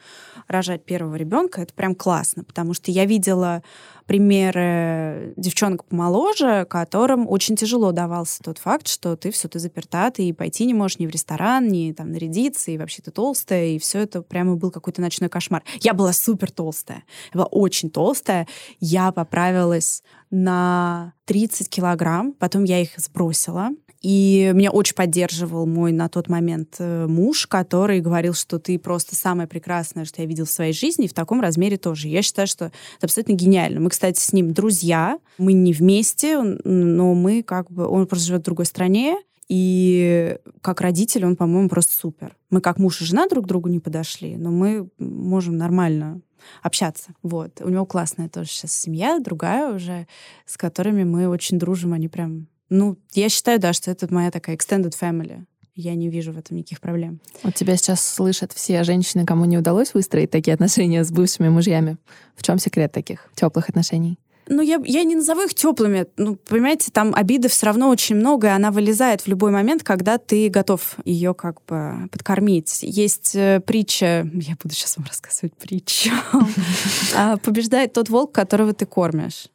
рожать 0.48 0.84
первого 0.84 1.16
ребенка, 1.16 1.62
это 1.62 1.74
прям 1.74 1.96
классно, 1.96 2.44
потому 2.44 2.74
что 2.74 2.92
я 2.92 3.06
видела 3.06 3.64
примеры 4.10 5.34
девчонок 5.38 5.86
помоложе, 5.86 6.66
которым 6.68 7.30
очень 7.30 7.56
тяжело 7.56 7.92
давался 7.92 8.42
тот 8.42 8.58
факт, 8.58 8.88
что 8.88 9.16
ты 9.16 9.30
все, 9.30 9.48
ты 9.48 9.60
заперта, 9.60 10.10
ты 10.10 10.24
и 10.24 10.34
пойти 10.34 10.66
не 10.66 10.74
можешь 10.74 10.98
ни 10.98 11.06
в 11.06 11.12
ресторан, 11.12 11.68
ни 11.68 11.92
там 11.92 12.12
нарядиться, 12.12 12.72
и 12.72 12.80
вообще 12.80 13.04
ты 13.04 13.12
толстая, 13.12 13.68
и 13.68 13.78
все 13.78 14.00
это 14.00 14.24
прямо 14.24 14.56
был 14.56 14.72
какой-то 14.72 15.00
ночной 15.00 15.30
кошмар. 15.30 15.62
Я 15.82 15.94
была 15.94 16.12
супер 16.12 16.50
толстая, 16.50 17.04
я 17.32 17.38
была 17.38 17.46
очень 17.46 17.92
толстая, 17.92 18.48
я 18.80 19.12
поправилась 19.12 20.02
на 20.32 21.14
30 21.26 21.70
килограмм, 21.70 22.34
потом 22.34 22.64
я 22.64 22.82
их 22.82 22.98
сбросила, 22.98 23.70
и 24.02 24.52
меня 24.54 24.72
очень 24.72 24.96
поддерживал 24.96 25.66
мой 25.66 25.92
на 25.92 26.08
тот 26.08 26.30
момент 26.30 26.76
э, 26.80 27.06
муж, 27.06 27.48
который 27.48 28.00
говорил, 28.00 28.34
что 28.34 28.58
ты 28.58 28.80
просто 28.80 29.16
самое 29.16 29.48
прекрасное, 29.48 30.06
что 30.06 30.22
я 30.22 30.28
видел 30.28 30.46
в 30.46 30.50
своей 30.50 30.72
жизни, 30.72 31.06
и 31.06 31.10
в 31.10 31.14
таком 31.14 31.42
размере 31.42 31.78
тоже. 31.78 32.08
Я 32.08 32.22
считаю, 32.22 32.48
что 32.48 32.66
это 32.66 33.06
абсолютно 33.08 33.34
гениально. 33.34 33.82
Мы, 33.82 33.90
кстати, 34.00 34.18
с 34.18 34.32
ним 34.32 34.54
друзья, 34.54 35.20
мы 35.38 35.52
не 35.52 35.74
вместе, 35.74 36.42
но 36.42 37.14
мы 37.14 37.44
как 37.44 37.70
бы... 37.70 37.86
Он 37.86 38.08
просто 38.08 38.28
живет 38.28 38.44
в 38.44 38.46
другой 38.46 38.66
стране, 38.66 39.18
и 39.50 40.38
как 40.62 40.80
родитель 40.80 41.26
он, 41.26 41.36
по-моему, 41.36 41.68
просто 41.68 41.98
супер. 41.98 42.38
Мы 42.50 42.62
как 42.62 42.78
муж 42.78 43.02
и 43.02 43.04
жена 43.04 43.28
друг 43.28 43.44
к 43.44 43.48
другу 43.50 43.68
не 43.68 43.82
подошли, 43.82 44.38
но 44.38 44.52
мы 44.52 44.88
можем 45.00 45.58
нормально 45.58 46.22
общаться. 46.62 47.10
Вот. 47.24 47.60
У 47.60 47.68
него 47.68 47.86
классная 47.86 48.30
тоже 48.30 48.48
сейчас 48.48 48.72
семья, 48.72 49.20
другая 49.20 49.76
уже, 49.76 50.08
с 50.46 50.56
которыми 50.56 51.04
мы 51.04 51.28
очень 51.28 51.60
дружим. 51.60 51.92
Они 51.92 52.08
прям 52.08 52.48
ну, 52.70 52.98
я 53.12 53.28
считаю, 53.28 53.60
да, 53.60 53.74
что 53.74 53.92
это 53.92 54.08
моя 54.14 54.32
такая 54.32 54.56
extended 54.56 54.94
family. 54.98 55.44
Я 55.82 55.96
не 55.96 56.10
вижу 56.10 56.34
в 56.34 56.38
этом 56.38 56.58
никаких 56.58 56.82
проблем. 56.82 57.22
Вот 57.42 57.56
тебя 57.56 57.78
сейчас 57.78 58.06
слышат 58.06 58.52
все 58.52 58.84
женщины, 58.84 59.26
кому 59.26 59.46
не 59.46 59.58
удалось 59.58 59.94
выстроить 59.94 60.30
такие 60.30 60.54
отношения 60.54 61.06
с 61.06 61.10
бывшими 61.10 61.48
мужьями. 61.48 61.96
В 62.36 62.44
чем 62.44 62.60
секрет 62.60 62.92
таких 62.92 63.32
теплых 63.34 63.70
отношений? 63.70 64.20
Ну, 64.50 64.62
я, 64.62 64.82
я 64.84 65.04
не 65.06 65.16
назову 65.16 65.44
их 65.44 65.54
теплыми. 65.54 66.06
Ну, 66.18 66.36
понимаете, 66.36 66.92
там 66.92 67.16
обиды 67.16 67.48
все 67.48 67.68
равно 67.68 67.88
очень 67.88 68.18
много, 68.18 68.48
и 68.48 68.52
она 68.52 68.72
вылезает 68.72 69.22
в 69.22 69.28
любой 69.28 69.52
момент, 69.52 69.84
когда 69.84 70.18
ты 70.18 70.50
готов 70.50 70.98
ее 71.06 71.34
как 71.34 71.64
бы 71.66 72.10
подкормить. 72.12 72.80
Есть 72.82 73.36
э, 73.36 73.62
притча, 73.66 74.30
я 74.34 74.58
буду 74.62 74.76
сейчас 74.76 74.98
вам 74.98 75.06
рассказывать 75.06 75.54
притчу. 75.56 76.12
А, 77.16 77.38
побеждает 77.38 77.94
тот 77.94 78.10
волк, 78.10 78.34
которого 78.34 78.74
ты 78.74 78.86
кормишь. 78.86 79.48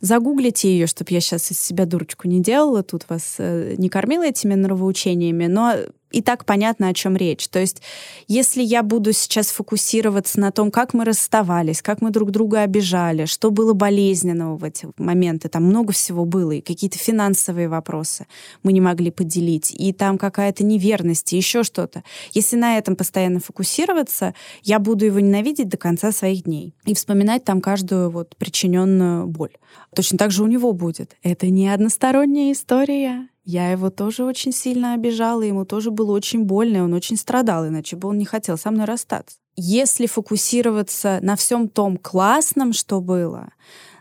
Загуглите 0.00 0.70
ее, 0.70 0.86
чтобы 0.86 1.12
я 1.12 1.20
сейчас 1.20 1.50
из 1.50 1.60
себя 1.60 1.84
дурочку 1.84 2.28
не 2.28 2.40
делала, 2.40 2.82
тут 2.82 3.04
вас 3.08 3.36
э, 3.38 3.74
не 3.78 3.88
кормила 3.88 4.24
этими 4.24 4.54
нравоучениями, 4.54 5.46
но 5.46 5.74
и 6.10 6.22
так 6.22 6.44
понятно, 6.44 6.88
о 6.88 6.94
чем 6.94 7.16
речь. 7.16 7.48
То 7.48 7.58
есть, 7.58 7.82
если 8.28 8.62
я 8.62 8.82
буду 8.82 9.12
сейчас 9.12 9.48
фокусироваться 9.48 10.40
на 10.40 10.50
том, 10.52 10.70
как 10.70 10.94
мы 10.94 11.04
расставались, 11.04 11.82
как 11.82 12.00
мы 12.00 12.10
друг 12.10 12.30
друга 12.30 12.62
обижали, 12.62 13.26
что 13.26 13.50
было 13.50 13.74
болезненного 13.74 14.56
в 14.56 14.64
эти 14.64 14.88
моменты, 14.96 15.48
там 15.48 15.64
много 15.64 15.92
всего 15.92 16.24
было, 16.24 16.52
и 16.52 16.60
какие-то 16.60 16.98
финансовые 16.98 17.68
вопросы 17.68 18.26
мы 18.62 18.72
не 18.72 18.80
могли 18.80 19.10
поделить, 19.10 19.70
и 19.70 19.92
там 19.92 20.18
какая-то 20.18 20.64
неверность, 20.64 21.32
и 21.32 21.36
еще 21.36 21.62
что-то. 21.62 22.02
Если 22.32 22.56
на 22.56 22.78
этом 22.78 22.96
постоянно 22.96 23.40
фокусироваться, 23.40 24.34
я 24.62 24.78
буду 24.78 25.04
его 25.04 25.20
ненавидеть 25.20 25.68
до 25.68 25.76
конца 25.76 26.12
своих 26.12 26.44
дней 26.44 26.74
и 26.84 26.94
вспоминать 26.94 27.44
там 27.44 27.60
каждую 27.60 28.10
вот 28.10 28.34
причиненную 28.36 29.26
боль. 29.26 29.52
Точно 29.94 30.18
так 30.18 30.30
же 30.30 30.42
у 30.42 30.46
него 30.46 30.72
будет. 30.72 31.16
Это 31.22 31.48
не 31.48 31.68
односторонняя 31.68 32.52
история. 32.52 33.28
Я 33.44 33.70
его 33.70 33.88
тоже 33.88 34.24
очень 34.24 34.52
сильно 34.52 34.92
обижала, 34.92 35.40
ему 35.40 35.64
тоже 35.64 35.90
было 35.90 36.12
очень 36.12 36.44
больно, 36.44 36.76
и 36.76 36.80
он 36.80 36.92
очень 36.92 37.16
страдал, 37.16 37.66
иначе 37.66 37.96
бы 37.96 38.08
он 38.08 38.18
не 38.18 38.26
хотел 38.26 38.58
со 38.58 38.70
мной 38.70 38.84
расстаться. 38.84 39.38
Если 39.56 40.06
фокусироваться 40.06 41.18
на 41.22 41.34
всем 41.34 41.68
том 41.68 41.96
классном, 41.96 42.74
что 42.74 43.00
было, 43.00 43.48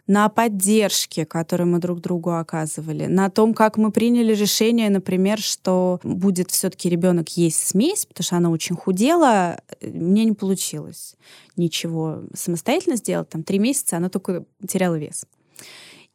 на 0.06 0.30
поддержке, 0.30 1.26
которую 1.26 1.68
мы 1.68 1.80
друг 1.80 2.02
другу 2.02 2.32
оказывали, 2.32 3.06
на 3.06 3.30
том, 3.30 3.54
как 3.54 3.78
мы 3.78 3.92
приняли 3.92 4.34
решение, 4.34 4.90
например, 4.90 5.40
что 5.40 6.00
будет 6.04 6.52
все-таки 6.52 6.90
ребенок 6.90 7.30
есть 7.38 7.68
смесь, 7.68 8.06
потому 8.06 8.24
что 8.24 8.38
она 8.38 8.50
очень 8.50 8.76
худела, 8.76 9.62
мне 9.82 10.26
не 10.26 10.34
получилось 10.34 11.16
ничего 11.56 12.24
самостоятельно 12.34 12.96
сделать. 12.96 13.30
Там 13.30 13.44
три 13.44 13.60
месяца 13.60 13.98
она 13.98 14.10
только 14.10 14.46
теряла 14.68 14.96
вес. 14.98 15.26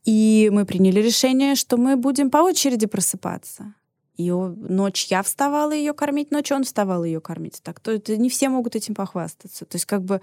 И 0.04 0.50
мы 0.52 0.64
приняли 0.64 1.00
решение, 1.00 1.54
что 1.54 1.76
мы 1.76 1.96
будем 1.96 2.30
по 2.30 2.38
очереди 2.38 2.86
просыпаться. 2.86 3.74
И 4.16 4.30
ночь 4.30 5.06
я 5.06 5.22
вставала 5.22 5.72
ее 5.72 5.94
кормить, 5.94 6.30
ночь 6.30 6.52
он 6.52 6.64
вставал 6.64 7.04
ее 7.04 7.20
кормить. 7.20 7.60
Так 7.62 7.80
то 7.80 7.92
это 7.92 8.16
не 8.16 8.28
все 8.28 8.48
могут 8.48 8.76
этим 8.76 8.94
похвастаться. 8.94 9.64
То 9.64 9.76
есть 9.76 9.86
как 9.86 10.02
бы 10.02 10.20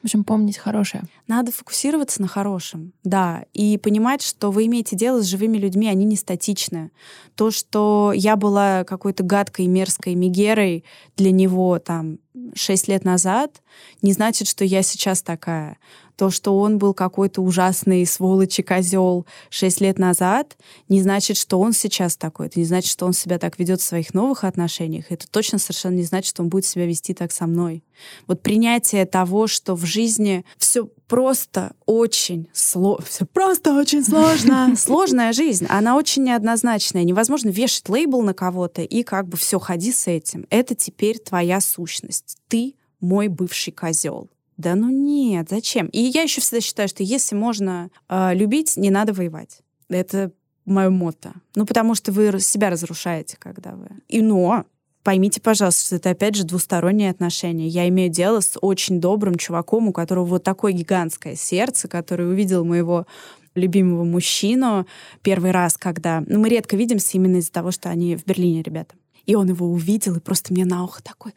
в 0.00 0.04
общем, 0.04 0.24
помнить 0.24 0.56
хорошее. 0.56 1.02
Надо 1.26 1.52
фокусироваться 1.52 2.22
на 2.22 2.28
хорошем, 2.28 2.94
да, 3.04 3.44
и 3.52 3.76
понимать, 3.76 4.22
что 4.22 4.50
вы 4.50 4.64
имеете 4.64 4.96
дело 4.96 5.20
с 5.20 5.26
живыми 5.26 5.58
людьми, 5.58 5.88
они 5.88 6.06
не 6.06 6.16
статичны. 6.16 6.90
То, 7.34 7.50
что 7.50 8.12
я 8.14 8.36
была 8.36 8.84
какой-то 8.84 9.24
гадкой, 9.24 9.66
мерзкой 9.66 10.14
мигерой 10.14 10.84
для 11.18 11.32
него 11.32 11.78
там 11.78 12.18
шесть 12.54 12.88
лет 12.88 13.04
назад, 13.04 13.60
не 14.00 14.14
значит, 14.14 14.48
что 14.48 14.64
я 14.64 14.82
сейчас 14.82 15.22
такая 15.22 15.76
то, 16.20 16.28
что 16.28 16.58
он 16.58 16.76
был 16.76 16.92
какой-то 16.92 17.40
ужасный 17.40 18.04
сволочь 18.04 18.58
и 18.58 18.62
козел 18.62 19.24
шесть 19.48 19.80
лет 19.80 19.98
назад, 19.98 20.58
не 20.90 21.00
значит, 21.00 21.38
что 21.38 21.58
он 21.58 21.72
сейчас 21.72 22.18
такой. 22.18 22.48
Это 22.48 22.58
не 22.58 22.66
значит, 22.66 22.90
что 22.90 23.06
он 23.06 23.14
себя 23.14 23.38
так 23.38 23.58
ведет 23.58 23.80
в 23.80 23.84
своих 23.84 24.12
новых 24.12 24.44
отношениях. 24.44 25.06
Это 25.08 25.26
точно 25.26 25.56
совершенно 25.56 25.94
не 25.94 26.02
значит, 26.02 26.28
что 26.28 26.42
он 26.42 26.50
будет 26.50 26.66
себя 26.66 26.84
вести 26.84 27.14
так 27.14 27.32
со 27.32 27.46
мной. 27.46 27.82
Вот 28.26 28.42
принятие 28.42 29.06
того, 29.06 29.46
что 29.46 29.74
в 29.74 29.86
жизни 29.86 30.44
все 30.58 30.90
просто 31.08 31.72
очень 31.86 32.50
сложно. 32.52 33.06
Все 33.06 33.24
просто 33.24 33.72
очень 33.72 34.04
сложно. 34.04 34.74
Сложная 34.76 35.32
жизнь. 35.32 35.64
Она 35.70 35.96
очень 35.96 36.24
неоднозначная. 36.24 37.04
Невозможно 37.04 37.48
вешать 37.48 37.88
лейбл 37.88 38.20
на 38.20 38.34
кого-то 38.34 38.82
и 38.82 39.04
как 39.04 39.26
бы 39.26 39.38
все, 39.38 39.58
ходи 39.58 39.90
с 39.90 40.06
этим. 40.06 40.46
Это 40.50 40.74
теперь 40.74 41.18
твоя 41.18 41.62
сущность. 41.62 42.36
Ты 42.48 42.74
мой 43.00 43.28
бывший 43.28 43.72
козел. 43.72 44.28
Да 44.60 44.74
ну 44.74 44.90
нет, 44.90 45.48
зачем? 45.48 45.86
И 45.86 46.00
я 46.00 46.22
еще 46.22 46.42
всегда 46.42 46.60
считаю, 46.60 46.86
что 46.86 47.02
если 47.02 47.34
можно 47.34 47.90
э, 48.10 48.34
любить, 48.34 48.76
не 48.76 48.90
надо 48.90 49.14
воевать. 49.14 49.60
Это 49.88 50.32
мое 50.66 50.90
мото. 50.90 51.32
Ну, 51.54 51.64
потому 51.64 51.94
что 51.94 52.12
вы 52.12 52.38
себя 52.40 52.68
разрушаете, 52.68 53.38
когда 53.38 53.72
вы... 53.72 53.88
И 54.08 54.20
но, 54.20 54.66
поймите, 55.02 55.40
пожалуйста, 55.40 55.86
что 55.86 55.96
это, 55.96 56.10
опять 56.10 56.34
же, 56.34 56.44
двусторонние 56.44 57.10
отношения. 57.10 57.68
Я 57.68 57.88
имею 57.88 58.10
дело 58.10 58.40
с 58.40 58.58
очень 58.60 59.00
добрым 59.00 59.36
чуваком, 59.36 59.88
у 59.88 59.92
которого 59.94 60.26
вот 60.26 60.44
такое 60.44 60.72
гигантское 60.72 61.36
сердце, 61.36 61.88
который 61.88 62.28
увидел 62.28 62.62
моего 62.66 63.06
любимого 63.54 64.04
мужчину 64.04 64.86
первый 65.22 65.52
раз, 65.52 65.78
когда... 65.78 66.22
Ну, 66.26 66.38
мы 66.38 66.50
редко 66.50 66.76
видимся 66.76 67.16
именно 67.16 67.38
из-за 67.38 67.50
того, 67.50 67.70
что 67.70 67.88
они 67.88 68.14
в 68.14 68.26
Берлине, 68.26 68.60
ребята. 68.60 68.94
И 69.24 69.34
он 69.34 69.48
его 69.48 69.66
увидел, 69.66 70.16
и 70.16 70.20
просто 70.20 70.52
мне 70.52 70.66
на 70.66 70.84
ухо 70.84 71.02
такой 71.02 71.32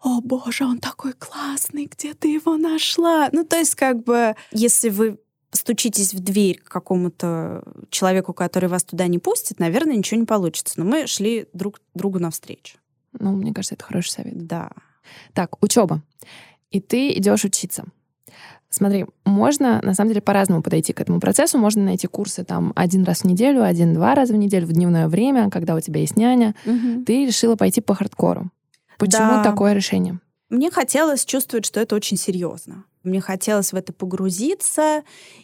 о 0.00 0.20
боже, 0.20 0.64
он 0.64 0.78
такой 0.78 1.12
классный, 1.12 1.86
где 1.86 2.14
ты 2.14 2.28
его 2.28 2.56
нашла? 2.56 3.28
Ну, 3.32 3.44
то 3.44 3.56
есть, 3.56 3.74
как 3.74 4.04
бы, 4.04 4.36
если 4.52 4.90
вы 4.90 5.18
стучитесь 5.50 6.14
в 6.14 6.20
дверь 6.20 6.60
к 6.60 6.68
какому-то 6.68 7.64
человеку, 7.90 8.32
который 8.32 8.68
вас 8.68 8.84
туда 8.84 9.06
не 9.06 9.18
пустит, 9.18 9.58
наверное, 9.58 9.96
ничего 9.96 10.20
не 10.20 10.26
получится. 10.26 10.74
Но 10.76 10.84
мы 10.84 11.06
шли 11.06 11.46
друг 11.52 11.80
другу 11.94 12.18
навстречу. 12.18 12.78
Ну, 13.18 13.32
мне 13.32 13.52
кажется, 13.52 13.74
это 13.74 13.84
хороший 13.84 14.10
совет. 14.10 14.46
Да. 14.46 14.70
Так, 15.32 15.62
учеба. 15.62 16.02
И 16.70 16.80
ты 16.80 17.12
идешь 17.16 17.44
учиться. 17.44 17.84
Смотри, 18.70 19.06
можно 19.24 19.80
на 19.82 19.94
самом 19.94 20.10
деле 20.10 20.20
по-разному 20.20 20.62
подойти 20.62 20.92
к 20.92 21.00
этому 21.00 21.20
процессу. 21.20 21.56
Можно 21.56 21.84
найти 21.84 22.06
курсы 22.06 22.44
там 22.44 22.74
один 22.76 23.04
раз 23.04 23.22
в 23.22 23.24
неделю, 23.24 23.62
один-два 23.62 24.14
раза 24.14 24.34
в 24.34 24.36
неделю 24.36 24.66
в 24.66 24.72
дневное 24.72 25.08
время, 25.08 25.48
когда 25.48 25.74
у 25.74 25.80
тебя 25.80 26.00
есть 26.00 26.16
няня. 26.16 26.54
Угу. 26.66 27.04
Ты 27.06 27.26
решила 27.26 27.56
пойти 27.56 27.80
по 27.80 27.94
хардкору. 27.94 28.50
Почему 28.98 29.30
да. 29.30 29.44
такое 29.44 29.72
решение? 29.72 30.20
Мне 30.50 30.70
хотелось 30.70 31.24
чувствовать, 31.24 31.66
что 31.66 31.80
это 31.80 31.94
очень 31.94 32.16
серьезно. 32.16 32.84
Мне 33.02 33.20
хотелось 33.20 33.72
в 33.72 33.76
это 33.76 33.92
погрузиться. 33.92 35.02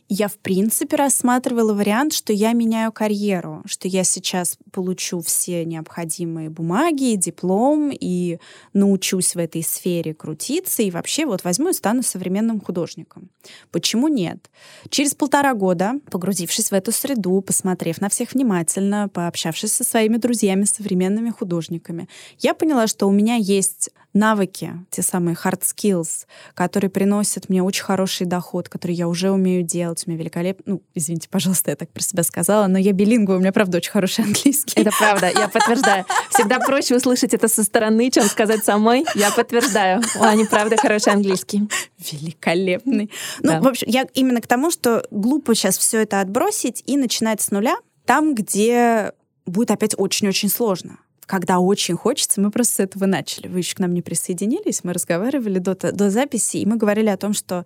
Я, 0.09 0.29
в 0.29 0.37
принципе, 0.39 0.97
рассматривала 0.97 1.73
вариант, 1.73 2.13
что 2.13 2.33
я 2.33 2.53
меняю 2.53 2.93
карьеру, 2.93 3.63
что 3.67 3.89
я 3.89 4.05
сейчас 4.05 4.59
получу 4.73 5.21
все 5.21 5.65
необходимые 5.65 6.51
бумаги, 6.51 7.15
диплом 7.15 7.91
и 7.93 8.39
научусь 8.73 9.35
в 9.35 9.39
этой 9.39 9.63
сфере 9.63 10.15
крутиться, 10.15 10.83
и 10.83 10.91
вообще 10.91 11.27
вот 11.27 11.45
возьму 11.45 11.71
и 11.71 11.73
стану 11.73 12.03
современным 12.03 12.61
художником. 12.61 13.31
Почему 13.71 14.09
нет? 14.09 14.51
Через 14.91 15.15
полтора 15.15 15.55
года, 15.55 15.95
погрузившись 16.11 16.71
в 16.71 16.75
эту 16.75 16.93
среду, 16.93 17.41
посмотрев 17.41 18.01
на 18.01 18.09
всех 18.09 18.33
внимательно, 18.33 19.09
пообщавшись 19.09 19.73
со 19.73 19.85
своими 19.85 20.17
друзьями, 20.17 20.65
современными 20.65 21.31
художниками, 21.31 22.09
я 22.39 22.55
поняла, 22.55 22.87
что 22.87 23.07
у 23.07 23.13
меня 23.13 23.37
есть 23.37 23.91
навыки, 24.15 24.73
те 24.91 25.03
самые 25.03 25.37
hard 25.37 25.63
skills, 25.63 26.27
которые 26.55 26.89
приносят 26.89 27.44
мне 27.49 27.63
очень 27.63 27.85
хороший 27.85 28.27
доход, 28.27 28.69
который 28.69 28.93
я 28.93 29.09
уже 29.09 29.31
умею 29.31 29.63
делать, 29.63 30.03
у 30.07 30.11
меня 30.11 30.21
великолепно... 30.21 30.65
Ну, 30.67 30.83
извините, 30.95 31.29
пожалуйста, 31.29 31.71
я 31.71 31.77
так 31.77 31.91
про 31.91 32.03
себя 32.03 32.23
сказала, 32.23 32.67
но 32.67 32.79
я 32.79 32.93
билингва, 32.93 33.35
у 33.35 33.39
меня, 33.39 33.53
правда, 33.53 33.79
очень 33.79 33.91
хороший 33.91 34.25
английский. 34.25 34.81
Это 34.81 34.91
правда, 34.99 35.31
я 35.31 35.49
подтверждаю. 35.49 36.05
Всегда 36.31 36.59
проще 36.59 36.97
услышать 36.97 37.35
это 37.35 37.49
со 37.49 37.63
стороны, 37.63 38.11
чем 38.11 38.25
сказать 38.25 38.65
самой. 38.65 39.05
Я 39.15 39.31
подтверждаю. 39.31 40.03
У 40.19 40.23
Ани, 40.23 40.45
правда, 40.45 40.77
хороший 40.77 41.13
английский. 41.13 41.69
Великолепный. 41.99 43.11
Ну, 43.41 43.51
да. 43.53 43.61
в 43.61 43.67
общем, 43.67 43.87
я 43.89 44.07
именно 44.15 44.41
к 44.41 44.47
тому, 44.47 44.71
что 44.71 45.05
глупо 45.11 45.55
сейчас 45.55 45.79
все 45.79 46.03
это 46.03 46.21
отбросить 46.21 46.83
и 46.87 46.97
начинать 46.97 47.41
с 47.41 47.51
нуля, 47.51 47.77
там, 48.05 48.35
где 48.35 49.13
будет 49.47 49.71
опять 49.71 49.95
очень-очень 49.97 50.49
сложно 50.49 50.99
когда 51.27 51.59
очень 51.59 51.97
хочется, 51.97 52.41
мы 52.41 52.51
просто 52.51 52.75
с 52.75 52.81
этого 52.81 53.07
начали. 53.07 53.49
Вы 53.49 53.59
еще 53.59 53.75
к 53.77 53.79
нам 53.79 53.95
не 53.95 54.03
присоединились, 54.03 54.85
мы 54.85 54.93
разговаривали 54.93 55.59
до, 55.59 55.75
до 55.75 56.11
записи, 56.11 56.59
и 56.59 56.67
мы 56.67 56.77
говорили 56.77 57.09
о 57.09 57.17
том, 57.17 57.33
что 57.33 57.65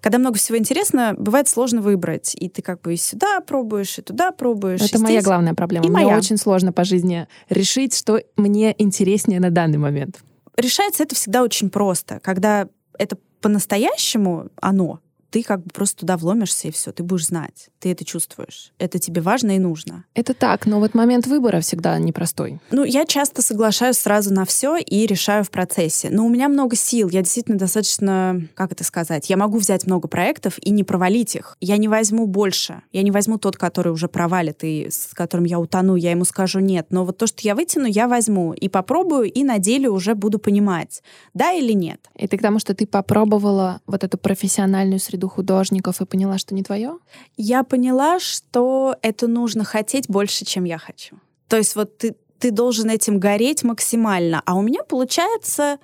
когда 0.00 0.18
много 0.18 0.38
всего 0.38 0.58
интересно, 0.58 1.14
бывает 1.16 1.48
сложно 1.48 1.80
выбрать. 1.80 2.34
И 2.34 2.48
ты 2.48 2.62
как 2.62 2.80
бы 2.82 2.94
и 2.94 2.96
сюда 2.96 3.40
пробуешь, 3.40 3.98
и 3.98 4.02
туда 4.02 4.32
пробуешь. 4.32 4.82
Это 4.82 4.98
моя 4.98 5.20
здесь... 5.20 5.24
главная 5.24 5.54
проблема. 5.54 5.86
И 5.86 5.88
мне 5.88 6.04
моя. 6.04 6.18
очень 6.18 6.36
сложно 6.36 6.72
по 6.72 6.84
жизни 6.84 7.26
решить, 7.48 7.96
что 7.96 8.20
мне 8.36 8.74
интереснее 8.78 9.40
на 9.40 9.50
данный 9.50 9.78
момент. 9.78 10.20
Решается 10.56 11.02
это 11.02 11.14
всегда 11.14 11.42
очень 11.42 11.70
просто. 11.70 12.20
Когда 12.20 12.68
это 12.98 13.18
по-настоящему 13.40 14.48
оно, 14.60 15.00
ты 15.30 15.42
как 15.42 15.62
бы 15.62 15.70
просто 15.70 16.00
туда 16.00 16.16
вломишься, 16.16 16.68
и 16.68 16.70
все, 16.70 16.92
ты 16.92 17.02
будешь 17.02 17.26
знать, 17.26 17.68
ты 17.78 17.90
это 17.92 18.04
чувствуешь. 18.04 18.72
Это 18.78 18.98
тебе 18.98 19.20
важно 19.20 19.56
и 19.56 19.58
нужно. 19.58 20.04
Это 20.14 20.34
так, 20.34 20.66
но 20.66 20.80
вот 20.80 20.94
момент 20.94 21.26
выбора 21.26 21.60
всегда 21.60 21.98
непростой. 21.98 22.60
Ну, 22.70 22.84
я 22.84 23.04
часто 23.04 23.42
соглашаюсь 23.42 23.98
сразу 23.98 24.32
на 24.32 24.44
все 24.44 24.76
и 24.76 25.06
решаю 25.06 25.44
в 25.44 25.50
процессе. 25.50 26.08
Но 26.10 26.26
у 26.26 26.28
меня 26.28 26.48
много 26.48 26.76
сил, 26.76 27.08
я 27.08 27.22
действительно 27.22 27.58
достаточно, 27.58 28.42
как 28.54 28.72
это 28.72 28.84
сказать, 28.84 29.28
я 29.30 29.36
могу 29.36 29.58
взять 29.58 29.86
много 29.86 30.08
проектов 30.08 30.58
и 30.60 30.70
не 30.70 30.84
провалить 30.84 31.34
их. 31.36 31.56
Я 31.60 31.76
не 31.76 31.88
возьму 31.88 32.26
больше. 32.26 32.82
Я 32.92 33.02
не 33.02 33.10
возьму 33.10 33.38
тот, 33.38 33.56
который 33.56 33.92
уже 33.92 34.08
провалит 34.08 34.62
и 34.62 34.88
с 34.90 35.08
которым 35.14 35.44
я 35.44 35.58
утону, 35.58 35.96
я 35.96 36.10
ему 36.10 36.24
скажу 36.24 36.60
нет. 36.60 36.86
Но 36.90 37.04
вот 37.04 37.18
то, 37.18 37.26
что 37.26 37.40
я 37.42 37.54
вытяну, 37.54 37.86
я 37.86 38.08
возьму 38.08 38.52
и 38.52 38.68
попробую, 38.68 39.30
и 39.30 39.44
на 39.44 39.58
деле 39.58 39.88
уже 39.88 40.14
буду 40.14 40.38
понимать, 40.38 41.02
да 41.34 41.52
или 41.52 41.72
нет. 41.72 42.00
И 42.16 42.26
ты 42.26 42.38
к 42.38 42.42
тому, 42.42 42.58
что 42.58 42.74
ты 42.74 42.86
попробовала 42.86 43.80
вот 43.86 44.04
эту 44.04 44.18
профессиональную 44.18 45.00
среду 45.00 45.15
среду 45.16 45.28
художников 45.28 46.00
и 46.00 46.06
поняла, 46.06 46.38
что 46.38 46.54
не 46.54 46.62
твое? 46.62 46.98
Я 47.36 47.62
поняла, 47.62 48.20
что 48.20 48.96
это 49.02 49.26
нужно 49.26 49.64
хотеть 49.64 50.08
больше, 50.08 50.44
чем 50.44 50.64
я 50.64 50.78
хочу. 50.78 51.16
То 51.48 51.56
есть 51.56 51.74
вот 51.76 51.98
ты, 51.98 52.14
ты 52.38 52.50
должен 52.50 52.90
этим 52.90 53.18
гореть 53.18 53.62
максимально. 53.62 54.42
А 54.44 54.54
у 54.54 54.62
меня 54.62 54.82
получается 54.84 55.78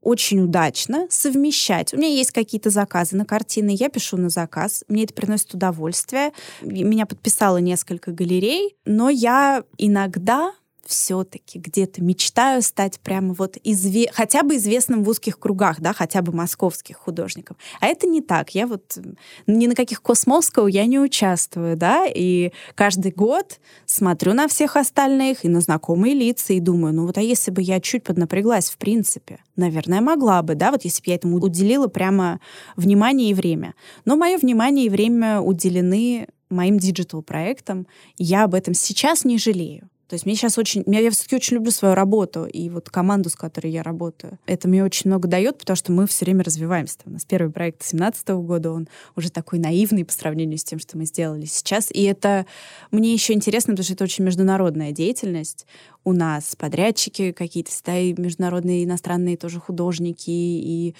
очень 0.00 0.40
удачно 0.40 1.06
совмещать. 1.10 1.92
У 1.92 1.98
меня 1.98 2.08
есть 2.08 2.30
какие-то 2.30 2.70
заказы 2.70 3.16
на 3.16 3.26
картины, 3.26 3.74
я 3.78 3.88
пишу 3.90 4.16
на 4.16 4.30
заказ, 4.30 4.84
мне 4.88 5.04
это 5.04 5.12
приносит 5.12 5.52
удовольствие. 5.54 6.32
Меня 6.62 7.04
подписало 7.04 7.58
несколько 7.58 8.12
галерей, 8.12 8.76
но 8.86 9.10
я 9.10 9.64
иногда 9.76 10.52
все-таки 10.88 11.58
где-то 11.58 12.02
мечтаю 12.02 12.62
стать 12.62 12.98
прямо 13.00 13.34
вот 13.34 13.58
изве... 13.62 14.10
хотя 14.10 14.42
бы 14.42 14.56
известным 14.56 15.04
в 15.04 15.08
узких 15.08 15.38
кругах, 15.38 15.80
да, 15.80 15.92
хотя 15.92 16.22
бы 16.22 16.32
московских 16.32 16.96
художников. 16.96 17.58
А 17.80 17.86
это 17.86 18.06
не 18.06 18.22
так. 18.22 18.54
Я 18.54 18.66
вот 18.66 18.98
ни 19.46 19.66
на 19.66 19.74
каких 19.74 20.00
космосков 20.00 20.68
я 20.68 20.86
не 20.86 20.98
участвую, 20.98 21.76
да, 21.76 22.06
и 22.06 22.52
каждый 22.74 23.12
год 23.12 23.60
смотрю 23.84 24.32
на 24.32 24.48
всех 24.48 24.76
остальных 24.76 25.44
и 25.44 25.48
на 25.48 25.60
знакомые 25.60 26.14
лица 26.14 26.54
и 26.54 26.60
думаю, 26.60 26.94
ну 26.94 27.06
вот 27.06 27.18
а 27.18 27.20
если 27.20 27.50
бы 27.50 27.60
я 27.60 27.80
чуть 27.80 28.02
поднапряглась 28.02 28.70
в 28.70 28.78
принципе, 28.78 29.40
наверное, 29.56 30.00
могла 30.00 30.42
бы, 30.42 30.54
да, 30.54 30.70
вот 30.70 30.84
если 30.84 31.02
бы 31.02 31.10
я 31.10 31.16
этому 31.16 31.36
уделила 31.36 31.88
прямо 31.88 32.40
внимание 32.76 33.30
и 33.30 33.34
время. 33.34 33.74
Но 34.06 34.16
мое 34.16 34.38
внимание 34.38 34.86
и 34.86 34.90
время 34.90 35.40
уделены 35.40 36.28
моим 36.48 36.78
digital 36.78 37.22
проектам, 37.22 37.86
я 38.16 38.44
об 38.44 38.54
этом 38.54 38.72
сейчас 38.72 39.26
не 39.26 39.36
жалею. 39.36 39.90
То 40.08 40.14
есть 40.14 40.24
мне 40.24 40.34
сейчас 40.34 40.56
очень... 40.56 40.82
Я, 40.86 41.00
я 41.00 41.10
все-таки 41.10 41.36
очень 41.36 41.56
люблю 41.56 41.70
свою 41.70 41.94
работу 41.94 42.46
и 42.46 42.70
вот 42.70 42.88
команду, 42.88 43.28
с 43.28 43.34
которой 43.34 43.70
я 43.70 43.82
работаю. 43.82 44.38
Это 44.46 44.66
мне 44.66 44.82
очень 44.82 45.10
много 45.10 45.28
дает, 45.28 45.58
потому 45.58 45.76
что 45.76 45.92
мы 45.92 46.06
все 46.06 46.24
время 46.24 46.42
развиваемся. 46.44 46.98
У 47.04 47.10
нас 47.10 47.26
первый 47.26 47.52
проект 47.52 47.80
2017 47.80 48.28
года, 48.28 48.72
он 48.72 48.88
уже 49.16 49.30
такой 49.30 49.58
наивный 49.58 50.06
по 50.06 50.12
сравнению 50.12 50.56
с 50.56 50.64
тем, 50.64 50.78
что 50.78 50.96
мы 50.96 51.04
сделали 51.04 51.44
сейчас. 51.44 51.90
И 51.92 52.02
это 52.04 52.46
мне 52.90 53.12
еще 53.12 53.34
интересно, 53.34 53.74
потому 53.74 53.84
что 53.84 53.92
это 53.92 54.04
очень 54.04 54.24
международная 54.24 54.92
деятельность. 54.92 55.66
У 56.04 56.12
нас 56.12 56.56
подрядчики 56.56 57.32
какие-то, 57.32 57.70
да, 57.84 57.98
и 57.98 58.14
международные 58.16 58.84
иностранные 58.84 59.36
тоже 59.36 59.60
художники, 59.60 60.30
и 60.30 60.94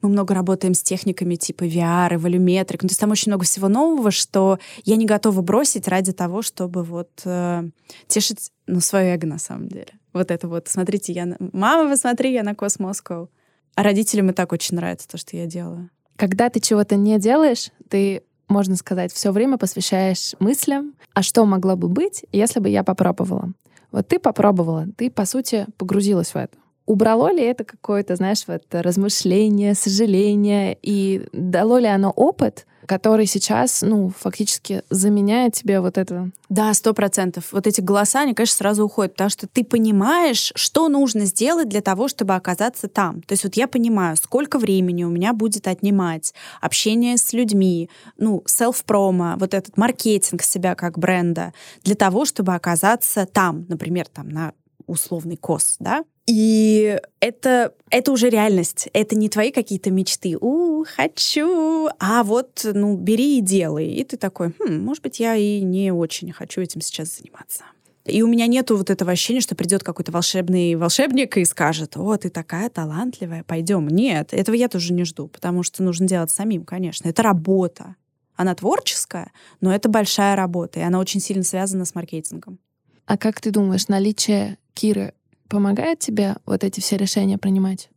мы 0.00 0.08
много 0.10 0.34
работаем 0.34 0.74
с 0.74 0.82
техниками 0.82 1.34
типа 1.34 1.64
VR 1.64 2.14
и 2.14 2.16
волюметрик. 2.16 2.82
Ну, 2.82 2.88
то 2.88 2.92
есть 2.92 3.00
там 3.00 3.10
очень 3.10 3.30
много 3.30 3.44
всего 3.44 3.68
нового, 3.68 4.10
что 4.10 4.58
я 4.84 4.96
не 4.96 5.06
готова 5.06 5.40
бросить 5.40 5.88
ради 5.88 6.12
того, 6.12 6.42
чтобы 6.42 6.82
вот 6.82 7.10
э, 7.24 7.68
тешить 8.06 8.50
ну, 8.66 8.80
свое 8.80 9.14
эго 9.14 9.26
на 9.26 9.38
самом 9.38 9.68
деле. 9.68 9.88
Вот 10.12 10.30
это 10.30 10.48
вот. 10.48 10.68
Смотрите, 10.68 11.12
я... 11.12 11.26
На... 11.26 11.36
Мама, 11.52 11.90
посмотри, 11.90 12.32
я 12.32 12.42
на 12.42 12.54
Космоскоу. 12.54 13.30
А 13.74 13.82
родителям 13.82 14.30
и 14.30 14.32
так 14.32 14.52
очень 14.52 14.76
нравится 14.76 15.08
то, 15.08 15.18
что 15.18 15.36
я 15.36 15.46
делаю. 15.46 15.90
Когда 16.16 16.48
ты 16.48 16.60
чего-то 16.60 16.96
не 16.96 17.18
делаешь, 17.18 17.70
ты, 17.88 18.22
можно 18.48 18.76
сказать, 18.76 19.12
все 19.12 19.32
время 19.32 19.58
посвящаешь 19.58 20.34
мыслям, 20.38 20.94
а 21.12 21.22
что 21.22 21.44
могло 21.44 21.76
бы 21.76 21.88
быть, 21.88 22.24
если 22.30 22.60
бы 22.60 22.68
я 22.68 22.84
попробовала. 22.84 23.52
Вот 23.90 24.08
ты 24.08 24.18
попробовала, 24.18 24.86
ты, 24.96 25.10
по 25.10 25.24
сути, 25.24 25.66
погрузилась 25.76 26.30
в 26.30 26.36
это. 26.36 26.56
Убрало 26.86 27.32
ли 27.32 27.42
это 27.42 27.64
какое-то, 27.64 28.16
знаешь, 28.16 28.44
вот 28.46 28.62
размышление, 28.70 29.74
сожаление, 29.74 30.76
и 30.82 31.26
дало 31.32 31.78
ли 31.78 31.86
оно 31.86 32.10
опыт, 32.10 32.66
который 32.86 33.26
сейчас, 33.26 33.82
ну, 33.82 34.12
фактически 34.18 34.82
заменяет 34.90 35.54
тебе 35.54 35.80
вот 35.80 35.98
это. 35.98 36.30
Да, 36.48 36.72
сто 36.74 36.92
процентов. 36.92 37.52
Вот 37.52 37.66
эти 37.66 37.80
голоса, 37.80 38.20
они, 38.20 38.34
конечно, 38.34 38.56
сразу 38.56 38.84
уходят, 38.84 39.12
потому 39.12 39.30
что 39.30 39.46
ты 39.46 39.64
понимаешь, 39.64 40.52
что 40.54 40.88
нужно 40.88 41.24
сделать 41.24 41.68
для 41.68 41.80
того, 41.80 42.08
чтобы 42.08 42.34
оказаться 42.34 42.88
там. 42.88 43.22
То 43.22 43.32
есть 43.32 43.44
вот 43.44 43.54
я 43.54 43.66
понимаю, 43.66 44.16
сколько 44.16 44.58
времени 44.58 45.04
у 45.04 45.10
меня 45.10 45.32
будет 45.32 45.66
отнимать 45.66 46.34
общение 46.60 47.16
с 47.16 47.32
людьми, 47.32 47.88
ну, 48.18 48.42
селф-промо, 48.46 49.34
вот 49.38 49.54
этот 49.54 49.76
маркетинг 49.76 50.42
себя 50.42 50.74
как 50.74 50.98
бренда, 50.98 51.52
для 51.82 51.94
того, 51.94 52.24
чтобы 52.24 52.54
оказаться 52.54 53.26
там, 53.26 53.64
например, 53.68 54.06
там 54.08 54.28
на 54.28 54.52
условный 54.86 55.36
кос, 55.36 55.76
да, 55.80 56.04
и 56.26 56.98
это, 57.20 57.74
это 57.90 58.12
уже 58.12 58.30
реальность. 58.30 58.88
Это 58.92 59.14
не 59.14 59.28
твои 59.28 59.50
какие-то 59.50 59.90
мечты. 59.90 60.36
У, 60.40 60.84
хочу. 60.84 61.88
А 61.98 62.22
вот, 62.22 62.66
ну, 62.72 62.96
бери 62.96 63.38
и 63.38 63.40
делай. 63.42 63.88
И 63.88 64.04
ты 64.04 64.16
такой, 64.16 64.54
хм, 64.58 64.80
может 64.80 65.02
быть, 65.02 65.20
я 65.20 65.36
и 65.36 65.60
не 65.60 65.92
очень 65.92 66.32
хочу 66.32 66.62
этим 66.62 66.80
сейчас 66.80 67.18
заниматься. 67.18 67.64
И 68.06 68.22
у 68.22 68.26
меня 68.26 68.46
нету 68.46 68.76
вот 68.76 68.90
этого 68.90 69.12
ощущения, 69.12 69.40
что 69.40 69.54
придет 69.54 69.82
какой-то 69.82 70.12
волшебный 70.12 70.74
волшебник 70.76 71.36
и 71.36 71.44
скажет, 71.44 71.96
о, 71.96 72.16
ты 72.16 72.28
такая 72.28 72.68
талантливая, 72.68 73.44
пойдем. 73.44 73.88
Нет, 73.88 74.32
этого 74.32 74.54
я 74.54 74.68
тоже 74.68 74.92
не 74.92 75.04
жду, 75.04 75.28
потому 75.28 75.62
что 75.62 75.82
нужно 75.82 76.06
делать 76.06 76.30
самим, 76.30 76.64
конечно. 76.64 77.08
Это 77.08 77.22
работа. 77.22 77.96
Она 78.36 78.54
творческая, 78.54 79.30
но 79.60 79.74
это 79.74 79.88
большая 79.88 80.36
работа, 80.36 80.80
и 80.80 80.82
она 80.82 80.98
очень 80.98 81.20
сильно 81.20 81.44
связана 81.44 81.84
с 81.84 81.94
маркетингом. 81.94 82.58
А 83.06 83.16
как 83.16 83.40
ты 83.40 83.50
думаешь, 83.50 83.88
наличие 83.88 84.58
Киры 84.74 85.14
помогает 85.48 85.98
тебе 85.98 86.36
вот 86.46 86.64
эти 86.64 86.80
все 86.80 86.96
решения 86.96 87.38
принимать? 87.38 87.88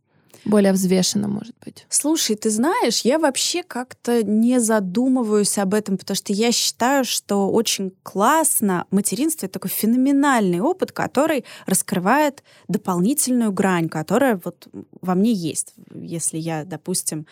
Более 0.44 0.72
взвешенно, 0.72 1.28
может 1.28 1.54
быть. 1.64 1.84
Слушай, 1.90 2.36
ты 2.36 2.48
знаешь, 2.48 3.00
я 3.02 3.18
вообще 3.18 3.62
как-то 3.62 4.22
не 4.22 4.60
задумываюсь 4.60 5.58
об 5.58 5.74
этом, 5.74 5.98
потому 5.98 6.16
что 6.16 6.32
я 6.32 6.52
считаю, 6.52 7.04
что 7.04 7.50
очень 7.50 7.92
классно. 8.02 8.86
Материнство— 8.90 9.46
это 9.46 9.54
такой 9.54 9.70
феноменальный 9.70 10.60
опыт, 10.60 10.92
который 10.92 11.44
раскрывает 11.66 12.42
дополнительную 12.68 13.52
грань, 13.52 13.88
которая 13.88 14.40
вот 14.42 14.68
во 15.02 15.14
мне 15.14 15.32
есть. 15.32 15.74
Если 15.92 16.38
я, 16.38 16.64
допустим, 16.64 17.26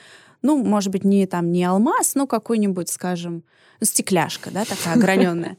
ну, 0.46 0.62
может 0.62 0.92
быть, 0.92 1.04
не 1.04 1.26
там 1.26 1.50
не 1.50 1.64
алмаз, 1.64 2.14
но 2.14 2.26
какой-нибудь, 2.26 2.88
скажем, 2.88 3.42
стекляшка, 3.82 4.50
да, 4.50 4.64
такая 4.64 4.94
ограненная. 4.94 5.56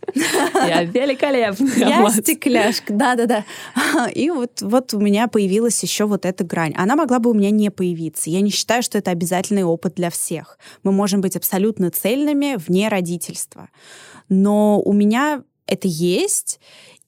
Я 0.53 0.83
великолепная. 0.83 1.77
Я 1.77 2.09
стекляшка, 2.09 2.93
да-да-да. 2.93 3.43
И 4.15 4.29
вот, 4.29 4.61
вот 4.61 4.93
у 4.93 4.99
меня 4.99 5.27
появилась 5.27 5.83
еще 5.83 6.05
вот 6.05 6.25
эта 6.25 6.43
грань. 6.43 6.73
Она 6.75 6.95
могла 6.95 7.19
бы 7.19 7.29
у 7.29 7.33
меня 7.33 7.51
не 7.51 7.69
появиться. 7.69 8.29
Я 8.29 8.41
не 8.41 8.49
считаю, 8.49 8.81
что 8.81 8.97
это 8.97 9.11
обязательный 9.11 9.63
опыт 9.63 9.95
для 9.95 10.09
всех. 10.09 10.57
Мы 10.83 10.91
можем 10.91 11.21
быть 11.21 11.35
абсолютно 11.35 11.91
цельными 11.91 12.55
вне 12.57 12.87
родительства. 12.87 13.69
Но 14.29 14.81
у 14.81 14.93
меня 14.93 15.43
это 15.67 15.87
есть, 15.87 16.59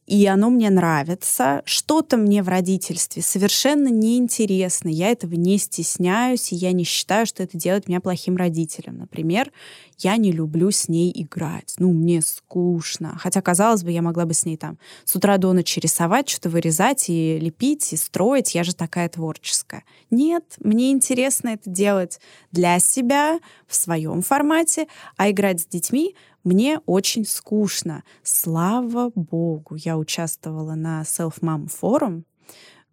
и 0.09 0.25
оно 0.25 0.49
мне 0.49 0.71
нравится. 0.71 1.61
Что-то 1.65 2.17
мне 2.17 2.41
в 2.41 2.49
родительстве 2.49 3.21
совершенно 3.21 3.89
неинтересно. 3.89 4.89
Я 4.89 5.11
этого 5.11 5.35
не 5.35 5.59
стесняюсь, 5.59 6.51
и 6.51 6.55
я 6.55 6.71
не 6.71 6.83
считаю, 6.83 7.27
что 7.27 7.43
это 7.43 7.57
делает 7.57 7.87
меня 7.87 8.01
плохим 8.01 8.35
родителем. 8.35 8.97
Например, 8.97 9.51
я 9.99 10.17
не 10.17 10.31
люблю 10.31 10.71
с 10.71 10.88
ней 10.88 11.12
играть. 11.13 11.75
Ну, 11.77 11.93
мне 11.93 12.21
скучно. 12.21 13.17
Хотя, 13.17 13.41
казалось 13.41 13.83
бы, 13.83 13.91
я 13.91 14.01
могла 14.01 14.25
бы 14.25 14.33
с 14.33 14.45
ней 14.45 14.57
там 14.57 14.77
с 15.05 15.15
утра 15.15 15.38
до 15.38 15.53
ночи 15.53 15.79
рисовать, 15.79 16.29
что-то 16.29 16.49
вырезать 16.49 17.09
и 17.09 17.38
лепить, 17.39 17.93
и 17.93 17.97
строить. 17.97 18.55
Я 18.55 18.63
же 18.63 18.73
такая 18.73 19.09
творческая. 19.09 19.83
Нет, 20.09 20.55
мне 20.59 20.91
интересно 20.91 21.49
это 21.49 21.69
делать 21.69 22.19
для 22.51 22.79
себя, 22.79 23.39
в 23.67 23.75
своем 23.75 24.21
формате, 24.21 24.88
а 25.17 25.29
играть 25.29 25.62
с 25.62 25.65
детьми 25.65 26.15
мне 26.43 26.79
очень 26.85 27.25
скучно. 27.25 28.03
Слава 28.23 29.12
богу, 29.13 29.75
я 29.75 29.97
участвовала 29.97 30.75
на 30.75 31.01
Self 31.01 31.41
Mom 31.41 31.67
форум, 31.67 32.25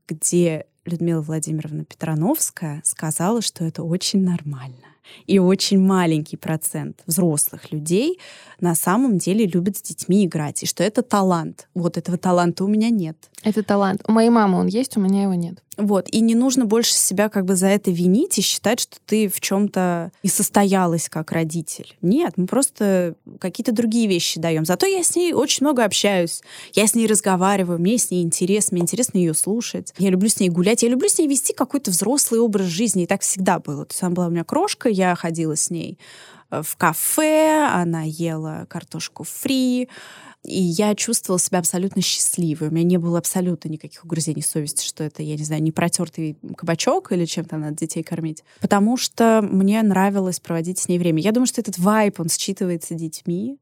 где 0.09 0.67
Людмила 0.85 1.21
Владимировна 1.21 1.85
Петрановская 1.85 2.81
сказала, 2.85 3.43
что 3.43 3.65
это 3.65 3.83
очень 3.83 4.23
нормально. 4.23 4.96
И 5.27 5.39
очень 5.39 5.81
маленький 5.81 6.37
процент 6.37 7.03
взрослых 7.07 7.73
людей 7.73 8.19
на 8.61 8.75
самом 8.75 9.19
деле 9.19 9.47
любят 9.47 9.77
с 9.77 9.83
детьми 9.83 10.25
играть, 10.25 10.63
и 10.63 10.67
что 10.67 10.83
это 10.85 11.03
талант. 11.03 11.69
Вот 11.75 11.97
этого 11.97 12.19
таланта 12.19 12.65
у 12.65 12.69
меня 12.69 12.91
нет. 12.91 13.17
Это 13.43 13.63
талант. 13.63 14.03
У 14.09 14.13
моей 14.13 14.31
мамы 14.31 14.59
он 14.59 14.67
есть, 14.67 14.97
у 14.97 15.01
меня 15.01 15.23
его 15.23 15.35
нет. 15.35 15.63
Вот. 15.77 16.09
И 16.11 16.21
не 16.21 16.35
нужно 16.35 16.65
больше 16.65 16.95
себя 16.95 17.29
как 17.29 17.45
бы 17.45 17.55
за 17.55 17.67
это 17.67 17.91
винить 17.91 18.39
и 18.39 18.43
считать, 18.43 18.81
что 18.81 18.97
ты 19.05 19.29
в 19.29 19.41
чем-то 19.41 20.11
не 20.23 20.31
состоялась 20.31 21.09
как 21.09 21.33
родитель. 21.33 21.97
Нет, 22.01 22.35
мы 22.37 22.47
просто 22.47 23.15
какие-то 23.41 23.73
другие 23.73 24.07
вещи 24.09 24.41
даем. 24.41 24.65
Зато 24.65 24.87
я 24.87 25.03
с 25.03 25.15
ней 25.15 25.35
очень 25.35 25.67
много 25.67 25.85
общаюсь. 25.85 26.43
Я 26.73 26.87
с 26.87 26.95
ней 26.95 27.07
разговариваю, 27.07 27.79
мне 27.79 27.99
с 27.99 28.11
ней 28.11 28.23
интересно, 28.23 28.77
мне 28.77 28.83
интересно 28.83 29.19
ее 29.19 29.35
слушать. 29.35 29.93
Я 29.99 30.11
люблю 30.11 30.29
с 30.29 30.41
ней 30.41 30.49
гулять, 30.49 30.83
я 30.83 30.89
люблю 30.89 31.09
с 31.09 31.19
ней 31.19 31.29
вести 31.29 31.53
какой-то 31.53 31.91
взрослый 31.91 32.41
образ 32.41 32.67
жизни. 32.67 33.03
И 33.03 33.07
так 33.07 33.21
всегда 33.21 33.59
было. 33.59 33.85
То 33.85 33.93
есть 33.93 34.03
она 34.03 34.15
была 34.15 34.27
у 34.29 34.31
меня 34.31 34.45
крошка, 34.45 34.89
я 34.89 35.15
ходила 35.15 35.57
с 35.57 35.69
ней 35.69 35.99
э, 36.51 36.63
в 36.63 36.77
кафе, 36.77 37.69
она 37.71 38.03
ела 38.05 38.67
картошку 38.71 39.25
фри, 39.25 39.89
и 40.47 40.61
я 40.61 40.95
чувствовала 40.95 41.41
себя 41.41 41.59
абсолютно 41.59 42.01
счастливой. 42.03 42.69
У 42.69 42.71
меня 42.71 42.85
не 42.85 42.97
было 42.99 43.19
абсолютно 43.19 43.69
никаких 43.69 44.05
угрызений 44.05 44.43
совести, 44.43 44.87
что 44.87 45.05
это, 45.05 45.23
я 45.23 45.37
не 45.37 45.45
знаю, 45.45 45.63
не 45.63 45.73
протертый 45.73 46.37
кабачок 46.57 47.13
или 47.13 47.25
чем-то 47.25 47.57
надо 47.57 47.77
детей 47.77 48.03
кормить. 48.03 48.45
Потому 48.61 48.97
что 48.97 49.41
мне 49.43 49.83
нравилось 49.83 50.41
проводить 50.41 50.79
с 50.79 50.89
ней 50.89 50.99
время. 50.99 51.21
Я 51.21 51.33
думаю, 51.33 51.47
что 51.47 51.61
этот 51.61 51.79
вайп, 51.79 52.21
он 52.21 52.27
считывается 52.27 52.95
детьми, 52.95 53.59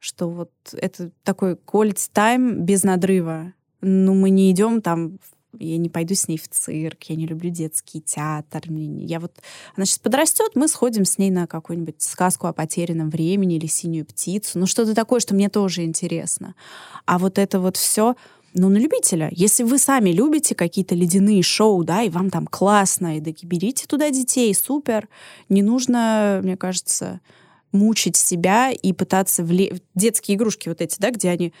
что 0.00 0.28
вот 0.28 0.50
это 0.72 1.10
такой 1.22 1.54
quality 1.54 2.10
time 2.12 2.54
без 2.58 2.82
надрыва. 2.82 3.52
Ну, 3.80 4.14
мы 4.14 4.30
не 4.30 4.50
идем 4.50 4.82
там 4.82 5.18
я 5.58 5.76
не 5.78 5.88
пойду 5.88 6.14
с 6.14 6.28
ней 6.28 6.38
в 6.38 6.48
цирк, 6.48 7.04
я 7.04 7.16
не 7.16 7.26
люблю 7.26 7.50
детский 7.50 8.00
театр. 8.00 8.62
Я 8.68 9.20
вот, 9.20 9.32
она 9.76 9.86
сейчас 9.86 9.98
подрастет, 9.98 10.52
мы 10.54 10.68
сходим 10.68 11.04
с 11.04 11.18
ней 11.18 11.30
на 11.30 11.46
какую-нибудь 11.46 12.02
сказку 12.02 12.46
о 12.46 12.52
потерянном 12.52 13.10
времени 13.10 13.56
или 13.56 13.66
синюю 13.66 14.06
птицу. 14.06 14.58
Ну, 14.58 14.66
что-то 14.66 14.94
такое, 14.94 15.20
что 15.20 15.34
мне 15.34 15.48
тоже 15.48 15.84
интересно. 15.84 16.54
А 17.06 17.18
вот 17.18 17.38
это 17.38 17.60
вот 17.60 17.76
все, 17.76 18.16
ну, 18.54 18.68
на 18.68 18.76
любителя. 18.76 19.28
Если 19.32 19.64
вы 19.64 19.78
сами 19.78 20.10
любите 20.10 20.54
какие-то 20.54 20.94
ледяные 20.94 21.42
шоу, 21.42 21.82
да, 21.84 22.02
и 22.02 22.10
вам 22.10 22.30
там 22.30 22.46
классно, 22.46 23.16
и 23.16 23.20
да, 23.20 23.32
берите 23.42 23.86
туда 23.86 24.10
детей, 24.10 24.54
супер. 24.54 25.08
Не 25.48 25.62
нужно, 25.62 26.40
мне 26.42 26.56
кажется, 26.56 27.20
мучить 27.72 28.16
себя 28.16 28.70
и 28.70 28.92
пытаться 28.92 29.42
вле... 29.42 29.80
детские 29.94 30.36
игрушки 30.36 30.68
вот 30.68 30.80
эти, 30.80 31.00
да, 31.00 31.10
где 31.10 31.30
они 31.30 31.52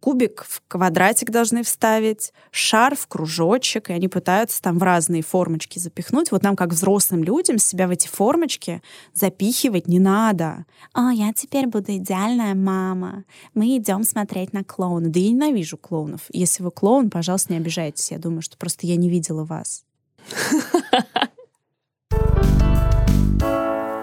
кубик 0.00 0.44
в 0.48 0.62
квадратик 0.66 1.30
должны 1.30 1.62
вставить, 1.62 2.32
шар 2.50 2.96
в 2.96 3.06
кружочек, 3.06 3.90
и 3.90 3.92
они 3.92 4.08
пытаются 4.08 4.60
там 4.60 4.78
в 4.78 4.82
разные 4.82 5.22
формочки 5.22 5.78
запихнуть. 5.78 6.32
Вот 6.32 6.42
нам, 6.42 6.56
как 6.56 6.70
взрослым 6.70 7.22
людям, 7.22 7.58
себя 7.58 7.86
в 7.86 7.90
эти 7.90 8.08
формочки 8.08 8.82
запихивать 9.14 9.86
не 9.86 9.98
надо. 9.98 10.64
«О, 10.94 11.10
я 11.10 11.32
теперь 11.32 11.66
буду 11.66 11.96
идеальная 11.96 12.54
мама. 12.54 13.24
Мы 13.54 13.76
идем 13.76 14.04
смотреть 14.04 14.52
на 14.52 14.64
клоуна». 14.64 15.10
Да 15.10 15.20
я 15.20 15.30
ненавижу 15.30 15.76
клоунов. 15.76 16.22
Если 16.32 16.62
вы 16.62 16.70
клоун, 16.70 17.10
пожалуйста, 17.10 17.52
не 17.52 17.58
обижайтесь. 17.58 18.10
Я 18.10 18.18
думаю, 18.18 18.42
что 18.42 18.56
просто 18.56 18.86
я 18.86 18.96
не 18.96 19.10
видела 19.10 19.44
вас. 19.44 19.84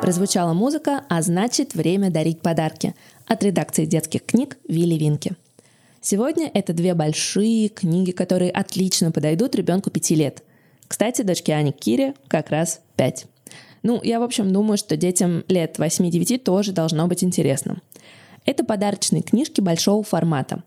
Прозвучала 0.02 0.54
музыка, 0.54 1.04
а 1.10 1.22
значит, 1.22 1.74
время 1.74 2.10
дарить 2.10 2.42
подарки. 2.42 2.96
От 3.26 3.44
редакции 3.44 3.86
детских 3.86 4.26
книг 4.26 4.58
Вилли 4.68 4.96
Винки. 4.96 5.36
Сегодня 6.10 6.50
это 6.54 6.72
две 6.72 6.94
большие 6.94 7.68
книги, 7.68 8.12
которые 8.12 8.50
отлично 8.50 9.12
подойдут 9.12 9.56
ребенку 9.56 9.90
пяти 9.90 10.16
лет. 10.16 10.42
Кстати, 10.88 11.22
дочке 11.22 11.54
Ани 11.54 11.74
Кире 11.74 12.14
как 12.30 12.50
раз 12.50 12.80
пять. 12.96 13.26
Ну, 13.84 14.00
я, 14.02 14.22
в 14.22 14.24
общем, 14.24 14.54
думаю, 14.54 14.78
что 14.78 14.96
детям 14.96 15.44
лет 15.50 15.78
8-9 15.78 16.38
тоже 16.38 16.72
должно 16.72 17.08
быть 17.08 17.26
интересно. 17.26 17.82
Это 18.46 18.64
подарочные 18.64 19.22
книжки 19.22 19.60
большого 19.60 20.02
формата. 20.02 20.64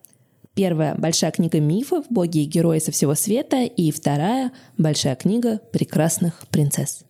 Первая– 0.53 0.95
большая 0.99 1.31
книга 1.31 1.59
мифов 1.59 2.05
«Боги 2.11 2.41
и 2.41 2.45
герои 2.45 2.79
со 2.79 2.93
всего 2.93 3.15
света», 3.15 3.63
и 3.63 3.91
вторая– 3.93 4.53
большая 4.77 5.17
книга 5.17 5.59
прекрасных 5.73 6.47
принцесс. 6.49 7.01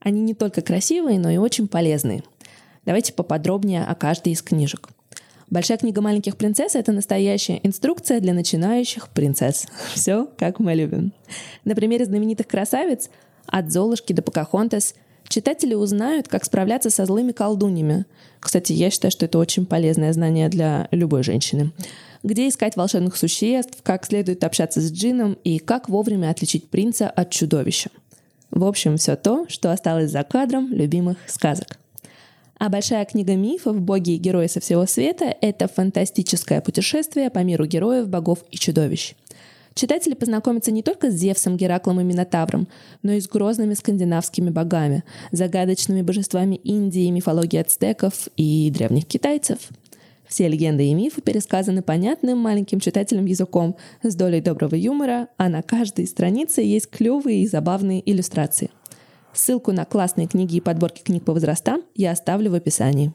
Они 0.00 0.20
не 0.20 0.34
только 0.34 0.60
красивые, 0.60 1.18
но 1.18 1.30
и 1.30 1.38
очень 1.38 1.66
полезные. 1.66 2.24
Давайте 2.84 3.14
поподробнее 3.14 3.84
о 3.84 3.94
каждой 3.94 4.34
из 4.34 4.42
книжек. 4.42 4.90
Большая 5.50 5.78
книга 5.78 6.00
маленьких 6.00 6.36
принцесс— 6.36 6.74
это 6.76 6.92
настоящая 6.92 7.58
инструкция 7.64 8.20
для 8.20 8.32
начинающих 8.34 9.08
принцесс. 9.08 9.66
Все, 9.94 10.28
как 10.38 10.60
мы 10.60 10.74
любим. 10.74 11.12
На 11.64 11.74
примере 11.74 12.04
знаменитых 12.04 12.46
красавиц 12.46 13.10
от 13.46 13.72
Золушки 13.72 14.12
до 14.12 14.22
Покахонтас 14.22 14.94
читатели 15.26 15.74
узнают, 15.74 16.28
как 16.28 16.44
справляться 16.44 16.88
со 16.88 17.04
злыми 17.04 17.32
колдуньями. 17.32 18.06
Кстати, 18.38 18.72
я 18.72 18.90
считаю, 18.90 19.10
что 19.10 19.24
это 19.24 19.38
очень 19.38 19.66
полезное 19.66 20.12
знание 20.12 20.48
для 20.48 20.86
любой 20.92 21.24
женщины. 21.24 21.72
Где 22.22 22.48
искать 22.48 22.76
волшебных 22.76 23.16
существ, 23.16 23.78
как 23.82 24.06
следует 24.06 24.44
общаться 24.44 24.80
с 24.80 24.92
джином 24.92 25.36
и 25.42 25.58
как 25.58 25.88
вовремя 25.88 26.30
отличить 26.30 26.68
принца 26.68 27.10
от 27.10 27.30
чудовища. 27.30 27.90
В 28.52 28.64
общем, 28.64 28.98
все 28.98 29.16
то, 29.16 29.46
что 29.48 29.72
осталось 29.72 30.12
за 30.12 30.22
кадром 30.22 30.72
любимых 30.72 31.16
сказок. 31.26 31.78
А 32.60 32.68
большая 32.68 33.06
книга 33.06 33.36
мифов 33.36 33.80
«Боги 33.80 34.10
и 34.10 34.18
герои 34.18 34.46
со 34.46 34.60
всего 34.60 34.84
света»— 34.84 35.34
это 35.40 35.66
фантастическое 35.66 36.60
путешествие 36.60 37.30
по 37.30 37.38
миру 37.38 37.64
героев, 37.64 38.06
богов 38.06 38.40
и 38.50 38.58
чудовищ. 38.58 39.14
Читатели 39.72 40.12
познакомятся 40.12 40.70
не 40.70 40.82
только 40.82 41.10
с 41.10 41.14
Зевсом, 41.14 41.56
Гераклом 41.56 42.02
и 42.02 42.04
Минотавром, 42.04 42.68
но 43.02 43.12
и 43.12 43.20
с 43.22 43.28
грозными 43.28 43.72
скандинавскими 43.72 44.50
богами, 44.50 45.04
загадочными 45.32 46.02
божествами 46.02 46.56
Индии, 46.56 47.08
мифологии 47.08 47.56
ацтеков 47.56 48.28
и 48.36 48.70
древних 48.70 49.06
китайцев. 49.06 49.56
Все 50.28 50.46
легенды 50.46 50.84
и 50.84 50.92
мифы 50.92 51.22
пересказаны 51.22 51.80
понятным 51.80 52.36
маленьким 52.36 52.78
читателям 52.78 53.24
языком 53.24 53.74
с 54.02 54.14
долей 54.14 54.42
доброго 54.42 54.74
юмора, 54.74 55.28
а 55.38 55.48
на 55.48 55.62
каждой 55.62 56.06
странице 56.06 56.60
есть 56.60 56.90
клевые 56.90 57.42
и 57.42 57.48
забавные 57.48 58.02
иллюстрации. 58.04 58.68
Ссылку 59.32 59.72
на 59.72 59.84
классные 59.84 60.26
книги 60.26 60.56
и 60.56 60.60
подборки 60.60 61.02
книг 61.02 61.24
по 61.24 61.32
возрастам 61.32 61.82
я 61.94 62.10
оставлю 62.10 62.50
в 62.50 62.54
описании. 62.54 63.12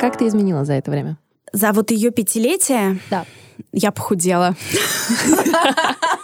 Как 0.00 0.16
ты 0.16 0.28
изменила 0.28 0.64
за 0.64 0.74
это 0.74 0.90
время? 0.90 1.18
За 1.52 1.72
вот 1.72 1.90
ее 1.90 2.10
пятилетие? 2.10 3.00
Да. 3.10 3.24
Я 3.72 3.90
похудела. 3.90 4.54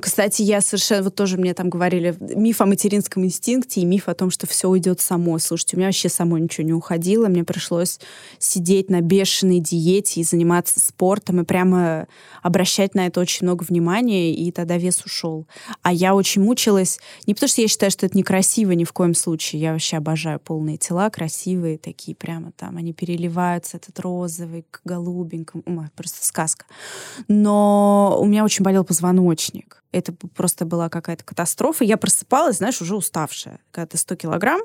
Кстати, 0.00 0.42
я 0.42 0.62
совершенно, 0.62 1.04
вот 1.04 1.14
тоже 1.14 1.36
мне 1.36 1.52
там 1.52 1.68
говорили, 1.68 2.16
миф 2.18 2.60
о 2.60 2.66
материнском 2.66 3.24
инстинкте 3.24 3.82
и 3.82 3.84
миф 3.84 4.08
о 4.08 4.14
том, 4.14 4.30
что 4.30 4.46
все 4.46 4.68
уйдет 4.68 5.00
само. 5.00 5.38
Слушайте, 5.38 5.76
у 5.76 5.78
меня 5.78 5.88
вообще 5.88 6.08
само 6.08 6.38
ничего 6.38 6.66
не 6.66 6.72
уходило, 6.72 7.28
мне 7.28 7.44
пришлось 7.44 8.00
сидеть 8.38 8.88
на 8.90 9.00
бешеной 9.00 9.60
диете 9.60 10.20
и 10.20 10.24
заниматься 10.24 10.80
спортом, 10.80 11.40
и 11.40 11.44
прямо 11.44 12.08
обращать 12.42 12.94
на 12.94 13.06
это 13.06 13.20
очень 13.20 13.46
много 13.46 13.64
внимания, 13.64 14.34
и 14.34 14.50
тогда 14.50 14.78
вес 14.78 15.04
ушел. 15.04 15.46
А 15.82 15.92
я 15.92 16.14
очень 16.14 16.42
мучилась, 16.42 16.98
не 17.26 17.34
потому 17.34 17.48
что 17.48 17.60
я 17.60 17.68
считаю, 17.68 17.92
что 17.92 18.06
это 18.06 18.16
некрасиво 18.16 18.72
ни 18.72 18.84
в 18.84 18.92
коем 18.92 19.14
случае, 19.14 19.60
я 19.60 19.72
вообще 19.72 19.98
обожаю 19.98 20.40
полные 20.40 20.78
тела, 20.78 21.10
красивые 21.10 21.76
такие 21.76 22.16
прямо 22.16 22.50
там, 22.56 22.78
они 22.78 22.92
переливаются, 22.94 23.76
этот 23.76 24.00
розовый 24.00 24.64
к 24.70 24.80
голубенькому, 24.84 25.90
просто 25.94 26.26
сказка. 26.26 26.64
Но 27.28 28.18
у 28.20 28.24
меня 28.24 28.44
очень 28.44 28.64
болел 28.64 28.82
позвоночник. 28.84 28.95
Это 29.92 30.12
просто 30.12 30.64
была 30.64 30.88
какая-то 30.88 31.24
катастрофа. 31.24 31.84
Я 31.84 31.96
просыпалась, 31.96 32.58
знаешь, 32.58 32.80
уже 32.82 32.96
уставшая. 32.96 33.60
Когда 33.70 33.86
ты 33.86 33.96
100 33.96 34.16
килограмм, 34.16 34.60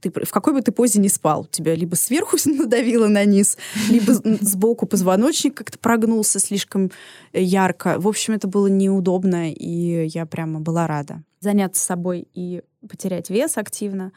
ты, 0.00 0.10
в 0.10 0.30
какой 0.30 0.52
бы 0.52 0.62
ты 0.62 0.72
позе 0.72 1.00
не 1.00 1.08
спал, 1.08 1.44
тебя 1.44 1.74
либо 1.74 1.94
сверху 1.94 2.36
надавило 2.44 3.08
на 3.08 3.24
низ, 3.24 3.56
либо 3.88 4.12
сбоку 4.12 4.86
позвоночник 4.86 5.54
как-то 5.54 5.78
прогнулся 5.78 6.38
слишком 6.38 6.90
э, 7.32 7.42
ярко. 7.42 7.96
В 7.98 8.06
общем, 8.06 8.34
это 8.34 8.48
было 8.48 8.66
неудобно, 8.68 9.50
и 9.50 10.06
я 10.06 10.26
прямо 10.26 10.60
была 10.60 10.86
рада 10.86 11.22
заняться 11.40 11.84
собой 11.84 12.26
и 12.34 12.62
потерять 12.88 13.30
вес 13.30 13.56
активно. 13.56 14.12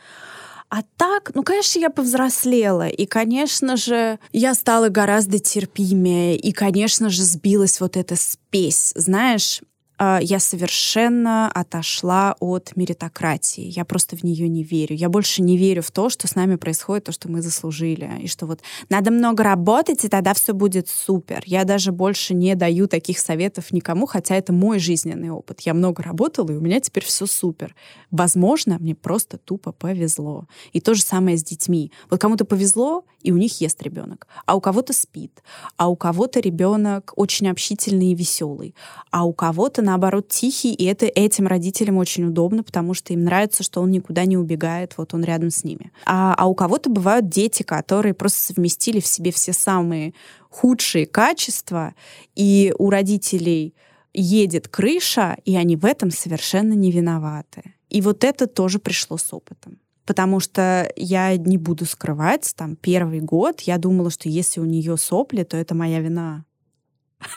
А 0.69 0.83
так, 0.97 1.31
ну, 1.33 1.41
конечно, 1.41 1.79
я 1.79 1.89
повзрослела, 1.89 2.87
и, 2.87 3.07
конечно 3.07 3.75
же, 3.75 4.19
я 4.31 4.53
стала 4.53 4.89
гораздо 4.89 5.39
терпимее, 5.39 6.37
и, 6.37 6.51
конечно 6.51 7.09
же, 7.09 7.23
сбилась 7.23 7.81
вот 7.81 7.97
эта 7.97 8.15
спесь. 8.15 8.91
Знаешь, 8.95 9.61
я 9.99 10.39
совершенно 10.39 11.51
отошла 11.51 12.35
от 12.39 12.75
меритократии. 12.75 13.63
Я 13.63 13.83
просто 13.83 14.15
в 14.15 14.23
нее 14.23 14.47
не 14.47 14.63
верю. 14.63 14.95
Я 14.95 15.09
больше 15.09 15.41
не 15.41 15.57
верю 15.57 15.81
в 15.81 15.91
то, 15.91 16.09
что 16.09 16.27
с 16.27 16.35
нами 16.35 16.55
происходит, 16.55 17.05
то, 17.05 17.11
что 17.11 17.29
мы 17.29 17.41
заслужили. 17.41 18.09
И 18.21 18.27
что 18.27 18.45
вот 18.45 18.61
надо 18.89 19.11
много 19.11 19.43
работать, 19.43 20.05
и 20.05 20.09
тогда 20.09 20.33
все 20.33 20.53
будет 20.53 20.87
супер. 20.87 21.43
Я 21.45 21.65
даже 21.65 21.91
больше 21.91 22.33
не 22.33 22.55
даю 22.55 22.87
таких 22.87 23.19
советов 23.19 23.71
никому, 23.71 24.05
хотя 24.05 24.35
это 24.35 24.53
мой 24.53 24.79
жизненный 24.79 25.31
опыт. 25.31 25.61
Я 25.61 25.73
много 25.73 26.01
работала, 26.01 26.51
и 26.51 26.55
у 26.55 26.61
меня 26.61 26.79
теперь 26.79 27.03
все 27.03 27.25
супер. 27.25 27.75
Возможно, 28.11 28.77
мне 28.79 28.95
просто 28.95 29.37
тупо 29.37 29.71
повезло. 29.71 30.47
И 30.71 30.79
то 30.79 30.93
же 30.93 31.01
самое 31.01 31.37
с 31.37 31.43
детьми. 31.43 31.91
Вот 32.09 32.21
кому-то 32.21 32.45
повезло, 32.45 33.03
и 33.21 33.31
у 33.31 33.37
них 33.37 33.59
ест 33.59 33.81
ребенок. 33.83 34.27
А 34.45 34.55
у 34.55 34.61
кого-то 34.61 34.93
спит. 34.93 35.43
А 35.75 35.89
у 35.89 35.95
кого-то 35.95 36.39
ребенок 36.39 37.11
очень 37.15 37.49
общительный 37.49 38.11
и 38.11 38.15
веселый. 38.15 38.75
А 39.11 39.25
у 39.25 39.33
кого-то 39.33 39.81
наоборот, 39.89 40.27
тихий, 40.27 40.71
и 40.73 40.85
это 40.85 41.07
этим 41.07 41.47
родителям 41.47 41.97
очень 41.97 42.25
удобно, 42.25 42.61
потому 42.63 42.93
что 42.93 43.11
им 43.11 43.23
нравится, 43.23 43.63
что 43.63 43.81
он 43.81 43.89
никуда 43.89 44.25
не 44.25 44.37
убегает, 44.37 44.93
вот 44.97 45.15
он 45.15 45.23
рядом 45.23 45.49
с 45.49 45.63
ними. 45.63 45.91
А, 46.05 46.35
а 46.37 46.45
у 46.45 46.53
кого-то 46.53 46.91
бывают 46.91 47.27
дети, 47.27 47.63
которые 47.63 48.13
просто 48.13 48.39
совместили 48.39 48.99
в 48.99 49.07
себе 49.07 49.31
все 49.31 49.51
самые 49.51 50.13
худшие 50.49 51.07
качества, 51.07 51.95
и 52.35 52.71
у 52.77 52.91
родителей 52.91 53.73
едет 54.13 54.67
крыша, 54.67 55.37
и 55.43 55.55
они 55.55 55.75
в 55.75 55.85
этом 55.85 56.11
совершенно 56.11 56.73
не 56.73 56.91
виноваты. 56.91 57.73
И 57.89 58.01
вот 58.01 58.23
это 58.23 58.45
тоже 58.45 58.77
пришло 58.77 59.17
с 59.17 59.33
опытом. 59.33 59.79
Потому 60.05 60.39
что 60.39 60.91
я 60.95 61.35
не 61.35 61.57
буду 61.57 61.85
скрывать, 61.85 62.53
там, 62.55 62.75
первый 62.75 63.21
год 63.21 63.61
я 63.61 63.77
думала, 63.79 64.11
что 64.11 64.29
если 64.29 64.59
у 64.59 64.65
нее 64.65 64.97
сопли, 64.97 65.43
то 65.43 65.57
это 65.57 65.73
моя 65.73 65.99
вина. 65.99 66.45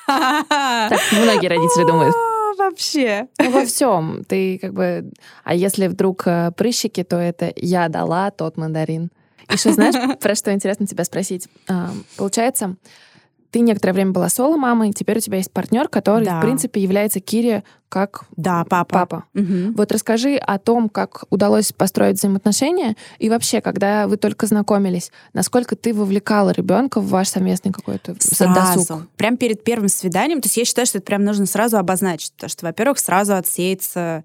Так 0.07 1.00
многие 1.12 1.48
родители 1.48 1.86
думают 1.86 2.14
вообще? 2.57 3.28
Ну, 3.38 3.50
во 3.50 3.64
всем. 3.64 4.24
Ты 4.26 4.59
как 4.59 4.72
бы... 4.72 5.11
А 5.44 5.55
если 5.55 5.86
вдруг 5.86 6.26
э, 6.26 6.53
прыщики, 6.57 7.03
то 7.03 7.16
это 7.16 7.53
я 7.57 7.88
дала 7.88 8.30
тот 8.30 8.57
мандарин. 8.57 9.11
Еще 9.50 9.72
знаешь, 9.72 10.18
про 10.20 10.34
что 10.34 10.53
интересно 10.53 10.86
тебя 10.86 11.05
спросить? 11.05 11.48
Получается, 12.16 12.76
ты 13.53 13.61
некоторое 13.61 13.92
время 13.92 14.12
была 14.12 14.30
соло-мамой, 14.30 14.92
теперь 14.92 15.18
у 15.18 15.20
тебя 15.20 15.36
есть 15.36 15.53
партнер, 15.53 15.88
который, 15.88 16.24
да. 16.24 16.38
в 16.38 16.40
принципе, 16.40 16.80
является 16.80 17.20
Кире 17.20 17.64
как 17.90 18.24
да, 18.34 18.64
папа. 18.64 19.00
папа. 19.00 19.24
Угу. 19.34 19.74
Вот 19.76 19.92
расскажи 19.92 20.36
о 20.36 20.59
том, 20.59 20.88
как 20.88 21.24
удалось 21.28 21.72
построить 21.72 22.16
взаимоотношения, 22.16 22.96
и 23.18 23.28
вообще, 23.28 23.61
когда 23.61 24.09
вы 24.09 24.16
только 24.16 24.46
знакомились, 24.46 25.12
насколько 25.34 25.76
ты 25.76 25.92
вовлекала 25.92 26.50
ребенка 26.50 27.03
в 27.03 27.09
ваш 27.09 27.28
совместный 27.28 27.70
какой-то 27.70 28.16
сразу. 28.18 28.55
досуг? 28.55 29.07
Прям 29.16 29.36
перед 29.36 29.62
первым 29.62 29.90
свиданием. 29.90 30.40
То 30.40 30.46
есть 30.46 30.57
я 30.57 30.64
считаю, 30.64 30.86
что 30.86 30.98
это 30.98 31.05
прям 31.05 31.22
нужно 31.22 31.44
сразу 31.44 31.76
обозначить, 31.76 32.32
потому 32.32 32.48
что, 32.48 32.64
во-первых, 32.64 32.98
сразу 32.98 33.34
отсеется 33.34 34.24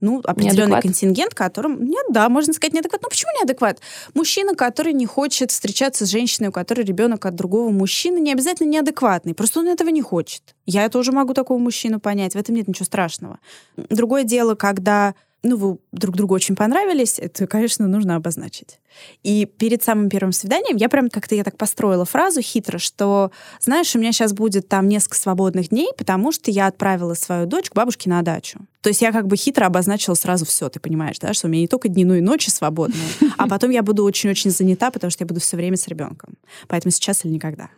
ну, 0.00 0.20
определенный 0.24 0.56
неадекват. 0.56 0.82
контингент, 0.82 1.34
которым... 1.34 1.84
Нет, 1.84 2.06
да, 2.10 2.28
можно 2.28 2.52
сказать 2.52 2.74
неадекват. 2.74 3.02
Ну, 3.02 3.08
почему 3.08 3.30
неадекват? 3.38 3.80
Мужчина, 4.14 4.54
который 4.54 4.92
не 4.92 5.06
хочет 5.06 5.50
встречаться 5.50 6.06
с 6.06 6.10
женщиной, 6.10 6.48
у 6.48 6.52
которой 6.52 6.84
ребенок 6.84 7.24
от 7.26 7.34
другого 7.34 7.70
мужчины, 7.70 8.18
не 8.18 8.32
обязательно 8.32 8.68
неадекватный. 8.68 9.34
Просто 9.34 9.60
он 9.60 9.68
этого 9.68 9.88
не 9.88 10.02
хочет. 10.02 10.54
Я 10.66 10.88
тоже 10.88 11.12
могу 11.12 11.32
такого 11.32 11.58
мужчину 11.58 12.00
понять. 12.00 12.34
В 12.34 12.36
этом 12.36 12.54
нет 12.54 12.68
ничего 12.68 12.84
страшного. 12.84 13.38
Другое 13.76 14.24
дело, 14.24 14.54
когда 14.54 15.14
ну, 15.42 15.56
вы 15.56 15.78
друг 15.92 16.16
другу 16.16 16.34
очень 16.34 16.56
понравились, 16.56 17.18
это, 17.18 17.46
конечно, 17.46 17.86
нужно 17.86 18.16
обозначить. 18.16 18.80
И 19.22 19.44
перед 19.44 19.82
самым 19.82 20.08
первым 20.08 20.32
свиданием 20.32 20.76
я 20.76 20.88
прям 20.88 21.10
как-то 21.10 21.34
я 21.34 21.44
так 21.44 21.56
построила 21.56 22.04
фразу 22.04 22.40
хитро, 22.40 22.78
что, 22.78 23.30
знаешь, 23.60 23.94
у 23.94 23.98
меня 23.98 24.12
сейчас 24.12 24.32
будет 24.32 24.68
там 24.68 24.88
несколько 24.88 25.16
свободных 25.16 25.68
дней, 25.68 25.90
потому 25.96 26.32
что 26.32 26.50
я 26.50 26.66
отправила 26.66 27.14
свою 27.14 27.46
дочь 27.46 27.70
к 27.70 27.74
бабушке 27.74 28.10
на 28.10 28.22
дачу. 28.22 28.60
То 28.80 28.88
есть 28.88 29.02
я 29.02 29.12
как 29.12 29.26
бы 29.26 29.36
хитро 29.36 29.66
обозначила 29.66 30.14
сразу 30.14 30.44
все, 30.44 30.68
ты 30.68 30.80
понимаешь, 30.80 31.18
да, 31.18 31.34
что 31.34 31.46
у 31.46 31.50
меня 31.50 31.62
не 31.62 31.68
только 31.68 31.88
дни, 31.88 32.04
но 32.04 32.14
и 32.14 32.20
ночи 32.20 32.50
свободные, 32.50 33.08
а 33.36 33.48
потом 33.48 33.70
я 33.70 33.82
буду 33.82 34.04
очень-очень 34.04 34.50
занята, 34.50 34.90
потому 34.90 35.10
что 35.10 35.24
я 35.24 35.26
буду 35.26 35.40
все 35.40 35.56
время 35.56 35.76
с 35.76 35.86
ребенком. 35.88 36.34
Поэтому 36.68 36.90
сейчас 36.90 37.24
или 37.24 37.32
никогда. 37.32 37.70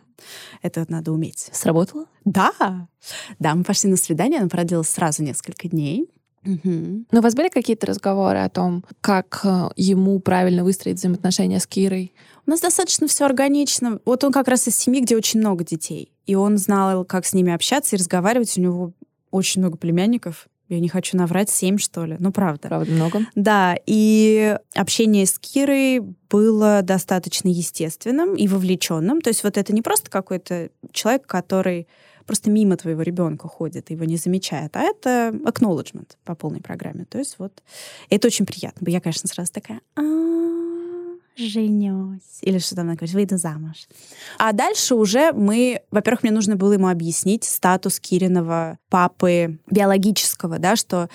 Это 0.61 0.81
вот 0.81 0.89
надо 0.89 1.11
уметь. 1.11 1.49
Сработало? 1.51 2.05
Да. 2.25 2.87
Да, 3.39 3.55
мы 3.55 3.63
пошли 3.63 3.89
на 3.89 3.97
свидание, 3.97 4.39
она 4.39 4.49
проделала 4.49 4.83
сразу 4.83 5.23
несколько 5.23 5.67
дней. 5.67 6.09
Мгм. 6.43 7.05
Ну, 7.11 7.19
у 7.19 7.21
вас 7.21 7.35
были 7.35 7.49
какие-то 7.49 7.87
разговоры 7.87 8.39
о 8.39 8.49
том, 8.49 8.83
как 9.01 9.41
э, 9.43 9.69
ему 9.75 10.19
правильно 10.19 10.63
выстроить 10.63 10.97
взаимоотношения 10.97 11.59
с 11.59 11.67
Кирой? 11.67 12.13
У 12.45 12.49
нас 12.49 12.61
достаточно 12.61 13.07
все 13.07 13.25
органично. 13.25 13.99
Вот 14.05 14.23
он 14.23 14.31
как 14.31 14.47
раз 14.47 14.67
из 14.67 14.77
семьи, 14.77 15.01
где 15.01 15.15
очень 15.15 15.39
много 15.39 15.63
детей. 15.63 16.11
И 16.25 16.35
он 16.35 16.57
знал, 16.57 17.05
как 17.05 17.25
с 17.25 17.33
ними 17.33 17.53
общаться 17.53 17.95
и 17.95 17.99
разговаривать. 17.99 18.57
У 18.57 18.61
него 18.61 18.93
очень 19.31 19.61
много 19.61 19.77
племянников. 19.77 20.47
Я 20.69 20.79
не 20.79 20.87
хочу 20.87 21.17
наврать, 21.17 21.49
семь, 21.49 21.79
что 21.79 22.05
ли. 22.05 22.15
Ну, 22.19 22.31
правда. 22.31 22.67
Правда, 22.67 22.91
много. 22.91 23.21
Да, 23.33 23.75
и 23.87 24.55
общение 24.75 25.25
с 25.25 25.39
Кирой 25.39 25.99
было 26.29 26.81
достаточно 26.83 27.47
естественным 27.47 28.35
и 28.35 28.47
вовлеченным. 28.47 29.21
То 29.21 29.29
есть 29.29 29.43
вот 29.43 29.57
это 29.57 29.73
не 29.73 29.81
просто 29.81 30.11
какой-то 30.11 30.69
человек, 30.91 31.25
который 31.25 31.87
просто 32.29 32.51
мимо 32.51 32.77
твоего 32.77 33.01
ребенка 33.01 33.47
ходит, 33.47 33.89
его 33.89 34.05
не 34.05 34.15
замечает, 34.15 34.75
а 34.75 34.81
это 34.81 35.33
acknowledgement 35.45 36.11
по 36.25 36.35
полной 36.35 36.61
программе. 36.61 37.05
То 37.05 37.17
есть 37.17 37.39
вот 37.39 37.63
это 38.11 38.27
очень 38.27 38.45
приятно. 38.45 38.87
Я, 38.87 39.01
конечно, 39.01 39.27
сразу 39.27 39.51
такая, 39.51 39.81
«А, 39.95 40.01
женюсь. 41.39 42.21
Или 42.41 42.59
что 42.59 42.75
там 42.75 42.87
говорит, 42.87 43.13
выйду 43.13 43.37
замуж. 43.37 43.87
А 44.37 44.51
дальше 44.51 44.95
уже 44.95 45.31
мы, 45.33 45.81
во-первых, 45.91 46.23
мне 46.23 46.31
нужно 46.31 46.55
было 46.55 46.73
ему 46.73 46.87
объяснить 46.87 47.43
статус 47.43 47.99
Кириного 47.99 48.77
папы 48.89 49.59
биологического, 49.69 50.59
да, 50.59 50.75
что, 50.75 51.09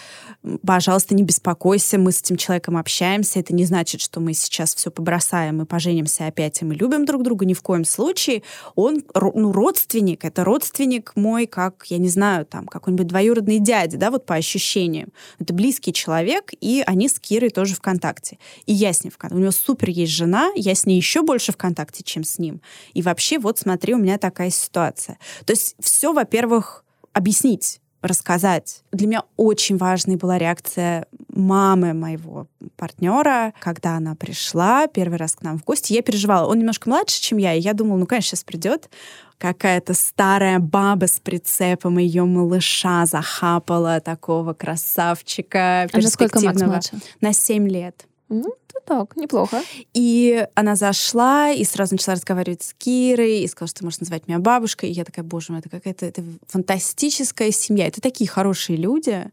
пожалуйста, 0.66 1.14
не 1.14 1.22
беспокойся, 1.22 1.98
мы 1.98 2.12
с 2.12 2.20
этим 2.20 2.36
человеком 2.36 2.76
общаемся, 2.76 3.40
это 3.40 3.54
не 3.54 3.64
значит, 3.64 4.00
что 4.00 4.20
мы 4.20 4.32
сейчас 4.34 4.74
все 4.74 4.90
побросаем 4.90 5.62
и 5.62 5.66
поженимся 5.66 6.26
опять, 6.26 6.62
и 6.62 6.64
мы 6.64 6.74
любим 6.74 7.04
друг 7.04 7.22
друга, 7.22 7.44
ни 7.44 7.54
в 7.54 7.62
коем 7.62 7.84
случае. 7.84 8.42
Он, 8.74 9.02
ну, 9.14 9.52
родственник, 9.52 10.24
это 10.24 10.44
родственник 10.44 11.12
мой, 11.16 11.46
как, 11.46 11.86
я 11.88 11.98
не 11.98 12.08
знаю, 12.08 12.46
там, 12.46 12.66
какой-нибудь 12.66 13.06
двоюродный 13.06 13.58
дядя, 13.58 13.98
да, 13.98 14.10
вот 14.10 14.26
по 14.26 14.34
ощущениям. 14.34 15.08
Это 15.38 15.52
близкий 15.52 15.92
человек, 15.92 16.52
и 16.60 16.82
они 16.86 17.08
с 17.08 17.18
Кирой 17.18 17.50
тоже 17.50 17.74
в 17.74 17.80
контакте. 17.80 18.38
И 18.66 18.72
я 18.72 18.92
с 18.92 19.02
ним 19.02 19.10
в 19.10 19.18
контакте. 19.18 19.36
У 19.36 19.40
него 19.40 19.52
супер 19.52 19.90
есть 19.90 20.12
жена, 20.14 20.50
я 20.54 20.74
с 20.74 20.86
ней 20.86 20.96
еще 20.96 21.22
больше 21.22 21.52
в 21.52 21.56
контакте, 21.56 22.02
чем 22.02 22.24
с 22.24 22.38
ним. 22.38 22.60
И 22.92 23.02
вообще, 23.02 23.38
вот 23.38 23.58
смотри, 23.58 23.94
у 23.94 23.98
меня 23.98 24.18
такая 24.18 24.50
ситуация. 24.50 25.18
То 25.44 25.52
есть 25.52 25.74
все, 25.80 26.12
во-первых, 26.12 26.84
объяснить, 27.12 27.80
рассказать. 28.02 28.82
Для 28.92 29.06
меня 29.06 29.22
очень 29.36 29.76
важной 29.78 30.16
была 30.16 30.36
реакция 30.36 31.06
мамы 31.28 31.94
моего 31.94 32.46
партнера, 32.76 33.54
когда 33.60 33.96
она 33.96 34.14
пришла 34.14 34.86
первый 34.86 35.16
раз 35.16 35.34
к 35.34 35.42
нам 35.42 35.58
в 35.58 35.64
гости. 35.64 35.94
Я 35.94 36.02
переживала. 36.02 36.46
Он 36.46 36.58
немножко 36.58 36.88
младше, 36.88 37.20
чем 37.20 37.38
я, 37.38 37.54
и 37.54 37.60
я 37.60 37.72
думала, 37.72 37.96
ну, 37.96 38.06
конечно, 38.06 38.36
сейчас 38.36 38.44
придет 38.44 38.90
какая-то 39.38 39.94
старая 39.94 40.58
баба 40.58 41.06
с 41.06 41.18
прицепом, 41.18 41.98
ее 41.98 42.24
малыша 42.24 43.04
захапала, 43.06 44.00
такого 44.00 44.52
красавчика, 44.52 45.82
А 45.92 45.98
насколько 45.98 46.40
Макс 46.40 46.44
перспективного. 46.44 46.70
младше? 46.70 46.96
На 47.20 47.32
7 47.32 47.68
лет. 47.68 48.06
Ну, 48.28 48.54
это 48.68 48.80
так, 48.84 49.16
неплохо. 49.16 49.62
И 49.92 50.46
она 50.54 50.76
зашла 50.76 51.50
и 51.50 51.62
сразу 51.64 51.94
начала 51.94 52.14
разговаривать 52.14 52.62
с 52.62 52.74
Кирой 52.74 53.40
и 53.40 53.48
сказала, 53.48 53.68
что 53.68 53.78
ты 53.80 53.84
можешь 53.84 54.00
назвать 54.00 54.26
меня 54.26 54.38
бабушкой. 54.38 54.90
И 54.90 54.92
я 54.92 55.04
такая, 55.04 55.24
боже 55.24 55.52
мой, 55.52 55.60
это 55.60 55.68
какая-то 55.68 56.06
это 56.06 56.24
фантастическая 56.48 57.50
семья. 57.50 57.86
Это 57.86 58.00
такие 58.00 58.28
хорошие 58.28 58.76
люди. 58.76 59.26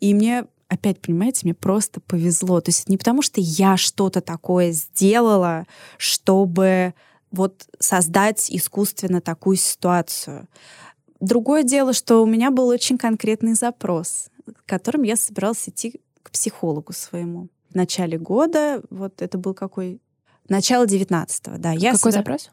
И 0.00 0.14
мне 0.14 0.44
опять, 0.68 1.00
понимаете, 1.00 1.40
мне 1.44 1.54
просто 1.54 2.00
повезло. 2.00 2.60
То 2.60 2.70
есть 2.70 2.82
это 2.82 2.92
не 2.92 2.98
потому, 2.98 3.22
что 3.22 3.40
я 3.40 3.76
что-то 3.76 4.20
такое 4.20 4.72
сделала, 4.72 5.66
чтобы 5.96 6.94
вот 7.30 7.66
создать 7.78 8.50
искусственно 8.50 9.20
такую 9.20 9.56
ситуацию. 9.56 10.48
Другое 11.20 11.62
дело, 11.62 11.92
что 11.92 12.22
у 12.22 12.26
меня 12.26 12.50
был 12.50 12.68
очень 12.68 12.98
конкретный 12.98 13.54
запрос, 13.54 14.28
которым 14.66 15.02
я 15.02 15.16
собиралась 15.16 15.68
идти 15.68 16.00
к 16.22 16.30
психологу 16.30 16.92
своему. 16.92 17.48
В 17.72 17.74
начале 17.74 18.18
года, 18.18 18.82
вот 18.90 19.22
это 19.22 19.38
был 19.38 19.54
какой... 19.54 20.00
Начало 20.48 20.84
19-го, 20.84 21.56
да. 21.58 21.72
Я 21.72 21.92
Какой 21.92 22.12
собира- 22.12 22.16
запрос? 22.18 22.50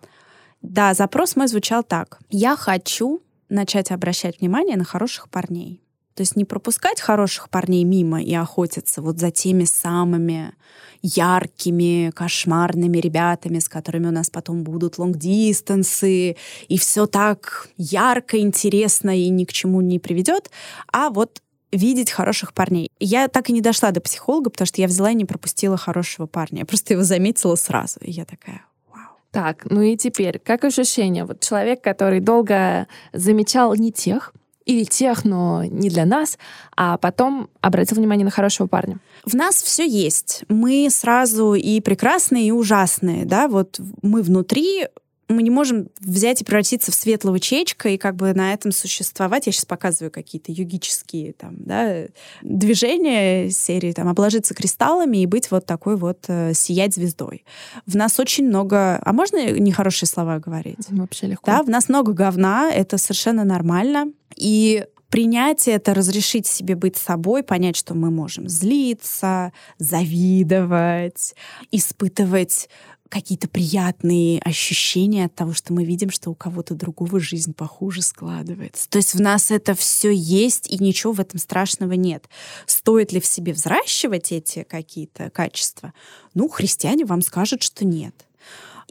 Да, 0.62 0.94
запрос 0.94 1.36
мой 1.36 1.48
звучал 1.48 1.84
так. 1.84 2.20
Я 2.30 2.56
хочу 2.56 3.22
начать 3.50 3.92
обращать 3.92 4.40
внимание 4.40 4.78
на 4.78 4.84
хороших 4.84 5.30
парней. 5.30 5.82
То 6.14 6.22
есть 6.22 6.36
не 6.36 6.46
пропускать 6.46 7.00
хороших 7.00 7.50
парней 7.50 7.84
мимо 7.84 8.22
и 8.22 8.34
охотиться 8.34 9.02
вот 9.02 9.20
за 9.20 9.32
теми 9.32 9.64
самыми 9.64 10.54
яркими, 11.02 12.12
кошмарными 12.14 12.98
ребятами, 12.98 13.60
с 13.60 13.70
которыми 13.70 14.08
у 14.08 14.12
нас 14.12 14.30
потом 14.30 14.64
будут 14.64 14.98
лонгдистансы, 14.98 16.36
и 16.68 16.78
все 16.78 17.06
так 17.06 17.70
ярко, 17.78 18.38
интересно 18.38 19.18
и 19.18 19.30
ни 19.30 19.46
к 19.46 19.54
чему 19.54 19.80
не 19.82 19.98
приведет, 19.98 20.52
а 20.92 21.10
вот 21.10 21.42
видеть 21.72 22.12
хороших 22.12 22.54
парней. 22.54 22.92
Я 23.00 23.28
так 23.28 23.50
и 23.50 23.54
не 23.54 23.62
дошла 23.62 23.92
до 23.92 24.02
психолога, 24.02 24.50
потому 24.50 24.66
что 24.66 24.82
я 24.82 24.88
взяла 24.88 25.12
и 25.12 25.16
не 25.16 25.26
пропустила 25.26 25.78
хорошего 25.78 26.26
парня. 26.26 26.60
Я 26.60 26.66
просто 26.66 26.94
его 26.94 27.04
заметила 27.04 27.56
сразу. 27.56 28.00
И 28.02 28.12
я 28.12 28.26
такая, 28.26 28.66
вау. 28.92 29.18
Так, 29.32 29.66
ну 29.70 29.82
и 29.82 29.98
теперь, 29.98 30.40
как 30.40 30.64
ощущение? 30.64 31.26
Вот 31.26 31.42
человек, 31.42 31.82
который 31.84 32.20
долго 32.20 32.88
замечал 33.14 33.76
не 33.76 33.92
тех, 33.92 34.34
или 34.70 34.84
тех, 34.84 35.26
но 35.26 35.64
не 35.64 35.90
для 35.90 36.06
нас, 36.06 36.38
а 36.78 37.00
потом 37.00 37.50
обратил 37.60 37.98
внимание 37.98 38.24
на 38.24 38.30
хорошего 38.30 38.68
парня. 38.68 39.00
В 39.26 39.34
нас 39.34 39.56
все 39.56 39.88
есть. 39.88 40.44
Мы 40.48 40.90
сразу 40.92 41.56
и 41.56 41.82
прекрасные, 41.82 42.50
и 42.50 42.52
ужасные, 42.52 43.26
да, 43.26 43.48
вот 43.48 43.80
мы 44.04 44.22
внутри, 44.22 44.88
мы 45.30 45.44
не 45.44 45.52
можем 45.52 45.90
взять 46.00 46.42
и 46.42 46.44
превратиться 46.44 46.92
в 46.92 46.96
светлого 46.96 47.40
чечка 47.40 47.90
и 47.90 47.98
как 47.98 48.16
бы 48.16 48.34
на 48.34 48.52
этом 48.52 48.72
существовать. 48.72 49.46
Я 49.46 49.52
сейчас 49.52 49.66
показываю 49.66 50.12
какие-то 50.12 50.52
йогические 50.52 51.34
там, 51.34 51.56
да, 51.58 52.06
движения 52.42 53.52
серии, 53.52 53.94
там, 53.94 54.08
обложиться 54.08 54.56
кристаллами 54.56 55.18
и 55.18 55.28
быть 55.28 55.52
вот 55.52 55.68
такой 55.68 55.98
вот, 55.98 56.26
э, 56.28 56.54
сиять 56.56 56.96
звездой. 56.96 57.46
В 57.86 57.96
нас 57.96 58.20
очень 58.20 58.48
много... 58.48 58.98
А 58.98 59.14
можно 59.14 59.52
нехорошие 59.52 60.10
слова 60.10 60.40
говорить? 60.40 60.88
Вообще 60.90 61.28
легко. 61.28 61.46
Да, 61.46 61.62
в 61.62 61.70
нас 61.70 61.90
много 61.90 62.14
говна, 62.14 62.72
это 62.72 62.98
совершенно 62.98 63.44
нормально. 63.44 64.12
И 64.36 64.86
принять 65.10 65.68
это, 65.68 65.94
разрешить 65.94 66.48
себе 66.48 66.76
быть 66.76 66.98
собой, 66.98 67.44
понять, 67.44 67.76
что 67.76 67.94
мы 67.94 68.10
можем 68.12 68.48
злиться, 68.48 69.52
завидовать, 69.78 71.36
испытывать 71.72 72.70
какие-то 73.10 73.50
приятные 73.50 74.40
ощущения 74.40 75.26
от 75.26 75.36
того, 75.36 75.54
что 75.54 75.74
мы 75.74 75.84
видим, 75.84 76.12
что 76.12 76.30
у 76.30 76.36
кого-то 76.36 76.76
другого 76.76 77.20
жизнь 77.20 77.54
похуже 77.54 78.02
складывается. 78.04 78.88
То 78.90 79.00
есть 79.00 79.16
в 79.16 79.20
нас 79.22 79.52
это 79.52 79.74
все 79.74 80.12
есть, 80.12 80.70
и 80.70 80.82
ничего 80.82 81.14
в 81.14 81.20
этом 81.20 81.40
страшного 81.40 81.94
нет. 81.94 82.30
Стоит 82.68 83.12
ли 83.12 83.20
в 83.20 83.26
себе 83.26 83.54
взращивать 83.54 84.32
эти 84.32 84.64
какие-то 84.64 85.32
качества? 85.32 85.94
Ну, 86.36 86.48
христиане 86.48 87.06
вам 87.06 87.22
скажут, 87.22 87.64
что 87.64 87.84
нет. 87.84 88.16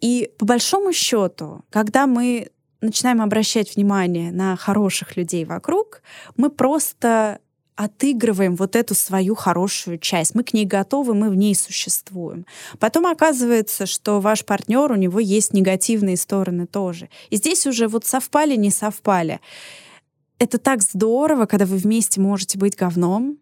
И 0.00 0.30
по 0.38 0.46
большому 0.46 0.92
счету, 0.92 1.64
когда 1.70 2.06
мы 2.06 2.50
начинаем 2.80 3.22
обращать 3.22 3.74
внимание 3.74 4.32
на 4.32 4.56
хороших 4.56 5.16
людей 5.16 5.44
вокруг, 5.44 6.02
мы 6.36 6.50
просто 6.50 7.40
отыгрываем 7.78 8.56
вот 8.56 8.74
эту 8.74 8.96
свою 8.96 9.36
хорошую 9.36 9.98
часть. 9.98 10.34
Мы 10.34 10.42
к 10.42 10.52
ней 10.52 10.64
готовы, 10.64 11.14
мы 11.14 11.30
в 11.30 11.36
ней 11.36 11.54
существуем. 11.54 12.44
Потом 12.80 13.06
оказывается, 13.06 13.86
что 13.86 14.20
ваш 14.20 14.44
партнер, 14.44 14.90
у 14.90 14.96
него 14.96 15.20
есть 15.20 15.52
негативные 15.52 16.16
стороны 16.16 16.66
тоже. 16.66 17.08
И 17.30 17.36
здесь 17.36 17.68
уже 17.68 17.86
вот 17.86 18.04
совпали, 18.04 18.56
не 18.56 18.70
совпали. 18.70 19.40
Это 20.40 20.58
так 20.58 20.82
здорово, 20.82 21.46
когда 21.46 21.66
вы 21.66 21.76
вместе 21.76 22.20
можете 22.20 22.58
быть 22.58 22.74
говном, 22.74 23.38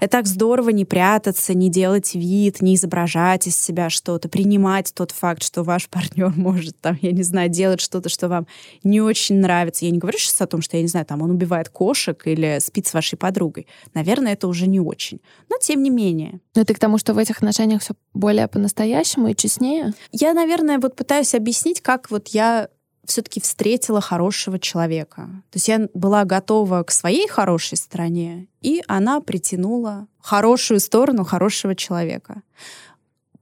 это 0.00 0.14
так 0.14 0.26
здорово 0.26 0.70
не 0.70 0.84
прятаться, 0.84 1.54
не 1.54 1.68
делать 1.68 2.14
вид, 2.14 2.60
не 2.62 2.76
изображать 2.76 3.46
из 3.46 3.56
себя 3.56 3.90
что-то, 3.90 4.28
принимать 4.28 4.92
тот 4.94 5.10
факт, 5.10 5.42
что 5.42 5.62
ваш 5.62 5.88
партнер 5.90 6.32
может, 6.36 6.80
там, 6.80 6.98
я 7.00 7.12
не 7.12 7.22
знаю, 7.22 7.48
делать 7.48 7.80
что-то, 7.80 8.08
что 8.08 8.28
вам 8.28 8.46
не 8.82 9.00
очень 9.00 9.36
нравится. 9.36 9.84
Я 9.84 9.90
не 9.90 9.98
говорю 9.98 10.18
сейчас 10.18 10.40
о 10.40 10.46
том, 10.46 10.62
что, 10.62 10.76
я 10.76 10.82
не 10.82 10.88
знаю, 10.88 11.06
там, 11.06 11.22
он 11.22 11.30
убивает 11.30 11.68
кошек 11.68 12.20
или 12.26 12.58
спит 12.60 12.86
с 12.86 12.94
вашей 12.94 13.16
подругой. 13.16 13.66
Наверное, 13.94 14.34
это 14.34 14.48
уже 14.48 14.66
не 14.66 14.80
очень. 14.80 15.20
Но 15.50 15.56
тем 15.60 15.82
не 15.82 15.90
менее. 15.90 16.40
Но 16.54 16.62
это 16.62 16.74
к 16.74 16.78
тому, 16.78 16.98
что 16.98 17.14
в 17.14 17.18
этих 17.18 17.38
отношениях 17.38 17.82
все 17.82 17.94
более 18.12 18.48
по-настоящему 18.48 19.28
и 19.28 19.36
честнее. 19.36 19.94
Я, 20.12 20.34
наверное, 20.34 20.78
вот 20.78 20.96
пытаюсь 20.96 21.34
объяснить, 21.34 21.80
как 21.80 22.10
вот 22.10 22.28
я 22.28 22.68
все-таки 23.06 23.40
встретила 23.40 24.00
хорошего 24.00 24.58
человека. 24.58 25.22
То 25.50 25.56
есть 25.56 25.68
я 25.68 25.88
была 25.94 26.24
готова 26.24 26.82
к 26.82 26.90
своей 26.90 27.28
хорошей 27.28 27.76
стороне, 27.76 28.48
и 28.60 28.82
она 28.86 29.20
притянула 29.20 30.06
хорошую 30.20 30.80
сторону 30.80 31.24
хорошего 31.24 31.74
человека. 31.74 32.42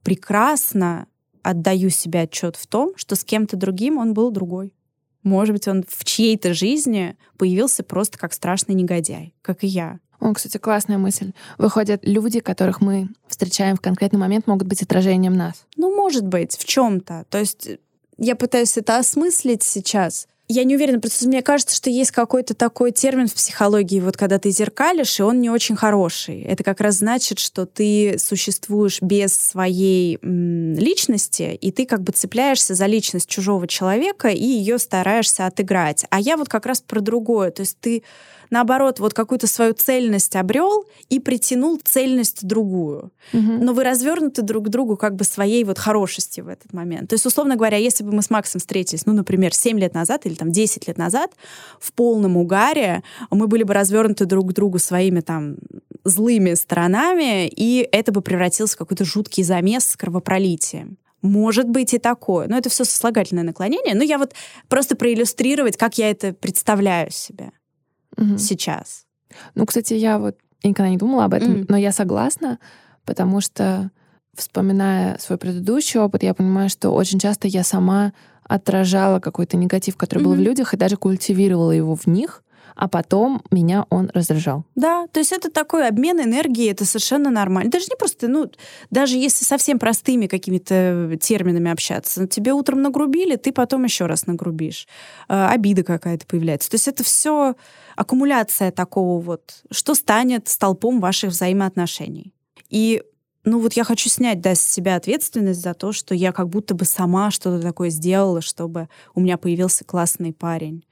Прекрасно 0.03 1.07
отдаю 1.41 1.89
себе 1.89 2.21
отчет 2.21 2.55
в 2.55 2.67
том, 2.67 2.93
что 2.95 3.15
с 3.15 3.23
кем-то 3.23 3.57
другим 3.57 3.97
он 3.97 4.13
был 4.13 4.31
другой. 4.31 4.73
Может 5.23 5.53
быть, 5.53 5.67
он 5.67 5.83
в 5.87 6.03
чьей-то 6.03 6.53
жизни 6.53 7.15
появился 7.37 7.83
просто 7.83 8.17
как 8.17 8.33
страшный 8.33 8.75
негодяй, 8.75 9.33
как 9.41 9.63
и 9.63 9.67
я. 9.67 9.99
О, 10.19 10.33
кстати, 10.33 10.57
классная 10.57 10.97
мысль. 10.97 11.33
Выходят, 11.57 11.99
люди, 12.03 12.39
которых 12.39 12.79
мы 12.79 13.09
встречаем 13.27 13.75
в 13.75 13.81
конкретный 13.81 14.19
момент, 14.19 14.47
могут 14.47 14.67
быть 14.67 14.81
отражением 14.81 15.33
нас. 15.33 15.65
Ну, 15.75 15.93
может 15.95 16.25
быть, 16.25 16.57
в 16.57 16.65
чем-то. 16.65 17.25
То 17.29 17.39
есть 17.39 17.71
я 18.17 18.35
пытаюсь 18.35 18.77
это 18.77 18.97
осмыслить 18.97 19.63
сейчас. 19.63 20.27
Я 20.49 20.65
не 20.65 20.75
уверена, 20.75 20.99
просто 20.99 21.25
мне 21.25 21.41
кажется, 21.41 21.75
что 21.75 21.89
есть 21.89 22.11
какой-то 22.11 22.53
такой 22.53 22.91
термин 22.91 23.27
в 23.27 23.33
психологии, 23.33 24.01
вот 24.01 24.17
когда 24.17 24.39
ты 24.39 24.51
зеркалишь, 24.51 25.19
и 25.19 25.23
он 25.23 25.39
не 25.39 25.49
очень 25.49 25.77
хороший. 25.77 26.41
Это 26.41 26.65
как 26.65 26.81
раз 26.81 26.95
значит, 26.95 27.39
что 27.39 27.65
ты 27.65 28.17
существуешь 28.19 29.01
без 29.01 29.33
своей 29.33 30.19
м, 30.21 30.73
личности, 30.73 31.57
и 31.59 31.71
ты 31.71 31.85
как 31.85 32.01
бы 32.01 32.11
цепляешься 32.11 32.75
за 32.75 32.87
личность 32.87 33.29
чужого 33.29 33.67
человека 33.69 34.27
и 34.27 34.43
ее 34.43 34.79
стараешься 34.79 35.45
отыграть. 35.47 36.05
А 36.09 36.19
я 36.19 36.35
вот 36.35 36.49
как 36.49 36.65
раз 36.65 36.81
про 36.81 36.99
другое. 36.99 37.49
То 37.49 37.61
есть 37.61 37.77
ты 37.79 38.03
наоборот, 38.53 38.99
вот 38.99 39.13
какую-то 39.13 39.47
свою 39.47 39.73
цельность 39.73 40.35
обрел 40.35 40.85
и 41.09 41.19
притянул 41.19 41.79
цельность 41.83 42.45
другую. 42.45 43.11
Угу. 43.33 43.41
Но 43.41 43.73
вы 43.73 43.83
развернуты 43.83 44.43
друг 44.43 44.67
к 44.67 44.69
другу 44.69 44.95
как 44.95 45.15
бы 45.15 45.23
своей 45.25 45.63
вот 45.63 45.79
хорошести 45.79 46.41
в 46.41 46.47
этот 46.47 46.71
момент. 46.71 47.09
То 47.09 47.15
есть, 47.15 47.25
условно 47.25 47.55
говоря, 47.55 47.77
если 47.77 48.03
бы 48.03 48.13
мы 48.13 48.21
с 48.21 48.29
Максом 48.29 48.61
встретились, 48.61 49.05
ну, 49.05 49.13
например, 49.13 49.53
7 49.53 49.79
лет 49.79 49.93
назад 49.93 50.25
или 50.25 50.35
там 50.35 50.51
10 50.51 50.87
лет 50.87 50.97
назад, 50.97 51.31
в 51.79 51.91
полном 51.93 52.37
угаре, 52.37 53.03
мы 53.31 53.47
были 53.47 53.63
бы 53.63 53.73
развернуты 53.73 54.25
друг 54.25 54.51
к 54.51 54.53
другу 54.53 54.79
своими 54.79 55.21
там 55.21 55.55
злыми 56.05 56.53
сторонами, 56.53 57.47
и 57.47 57.87
это 57.91 58.11
бы 58.11 58.21
превратилось 58.21 58.75
в 58.75 58.77
какой-то 58.77 59.03
жуткий 59.03 59.43
замес 59.43 59.85
с 59.85 59.95
кровопролитием. 59.97 60.97
Может 61.23 61.69
быть 61.69 61.93
и 61.93 61.99
такое. 61.99 62.47
Но 62.47 62.57
это 62.57 62.69
все 62.69 62.83
сослагательное 62.83 63.43
наклонение. 63.43 63.95
Но 63.95 64.03
я 64.03 64.17
вот 64.17 64.33
просто 64.67 64.95
проиллюстрировать, 64.95 65.77
как 65.77 65.97
я 65.97 66.11
это 66.11 66.33
представляю 66.33 67.09
себе 67.11 67.51
угу. 68.17 68.37
сейчас. 68.37 69.05
Ну, 69.55 69.65
кстати, 69.65 69.93
я 69.93 70.19
вот 70.19 70.37
никогда 70.63 70.89
не 70.89 70.97
думала 70.97 71.25
об 71.25 71.33
этом, 71.33 71.53
mm. 71.53 71.65
но 71.67 71.77
я 71.77 71.91
согласна, 71.91 72.59
потому 73.05 73.41
что, 73.41 73.91
вспоминая 74.35 75.17
свой 75.19 75.37
предыдущий 75.37 75.99
опыт, 75.99 76.23
я 76.23 76.33
понимаю, 76.33 76.69
что 76.69 76.91
очень 76.91 77.19
часто 77.19 77.47
я 77.47 77.63
сама 77.63 78.13
отражала 78.43 79.19
какой-то 79.19 79.57
негатив, 79.57 79.97
который 79.97 80.19
mm-hmm. 80.19 80.23
был 80.23 80.33
в 80.33 80.39
людях, 80.39 80.73
и 80.73 80.77
даже 80.77 80.95
культивировала 80.95 81.71
его 81.71 81.95
в 81.95 82.07
них 82.07 82.43
а 82.75 82.87
потом 82.87 83.41
меня 83.51 83.85
он 83.89 84.09
раздражал. 84.13 84.65
Да, 84.75 85.07
то 85.07 85.19
есть 85.19 85.31
это 85.31 85.51
такой 85.51 85.87
обмен 85.87 86.19
энергии, 86.19 86.69
это 86.69 86.85
совершенно 86.85 87.29
нормально. 87.29 87.71
Даже 87.71 87.85
не 87.89 87.95
просто, 87.95 88.27
ну, 88.27 88.49
даже 88.89 89.17
если 89.17 89.45
совсем 89.45 89.79
простыми 89.79 90.27
какими-то 90.27 91.17
терминами 91.21 91.71
общаться, 91.71 92.27
тебе 92.27 92.53
утром 92.53 92.81
нагрубили, 92.81 93.35
ты 93.35 93.51
потом 93.51 93.83
еще 93.83 94.05
раз 94.05 94.27
нагрубишь. 94.27 94.87
Э, 95.29 95.47
обида 95.47 95.83
какая-то 95.83 96.25
появляется. 96.25 96.69
То 96.69 96.75
есть 96.75 96.87
это 96.87 97.03
все 97.03 97.55
аккумуляция 97.95 98.71
такого 98.71 99.21
вот, 99.21 99.63
что 99.71 99.95
станет 99.95 100.47
столпом 100.47 100.99
ваших 100.99 101.31
взаимоотношений. 101.31 102.33
И 102.69 103.03
ну 103.45 103.59
вот 103.59 103.73
я 103.73 103.83
хочу 103.83 104.09
снять 104.09 104.41
да, 104.41 104.55
с 104.55 104.61
себя 104.61 104.95
ответственность 104.95 105.61
за 105.61 105.73
то, 105.73 105.91
что 105.91 106.15
я 106.15 106.31
как 106.31 106.49
будто 106.49 106.73
бы 106.75 106.85
сама 106.85 107.29
что-то 107.29 107.61
такое 107.61 107.89
сделала, 107.89 108.41
чтобы 108.41 108.87
у 109.13 109.19
меня 109.19 109.37
появился 109.37 109.83
классный 109.83 110.33
парень. 110.33 110.85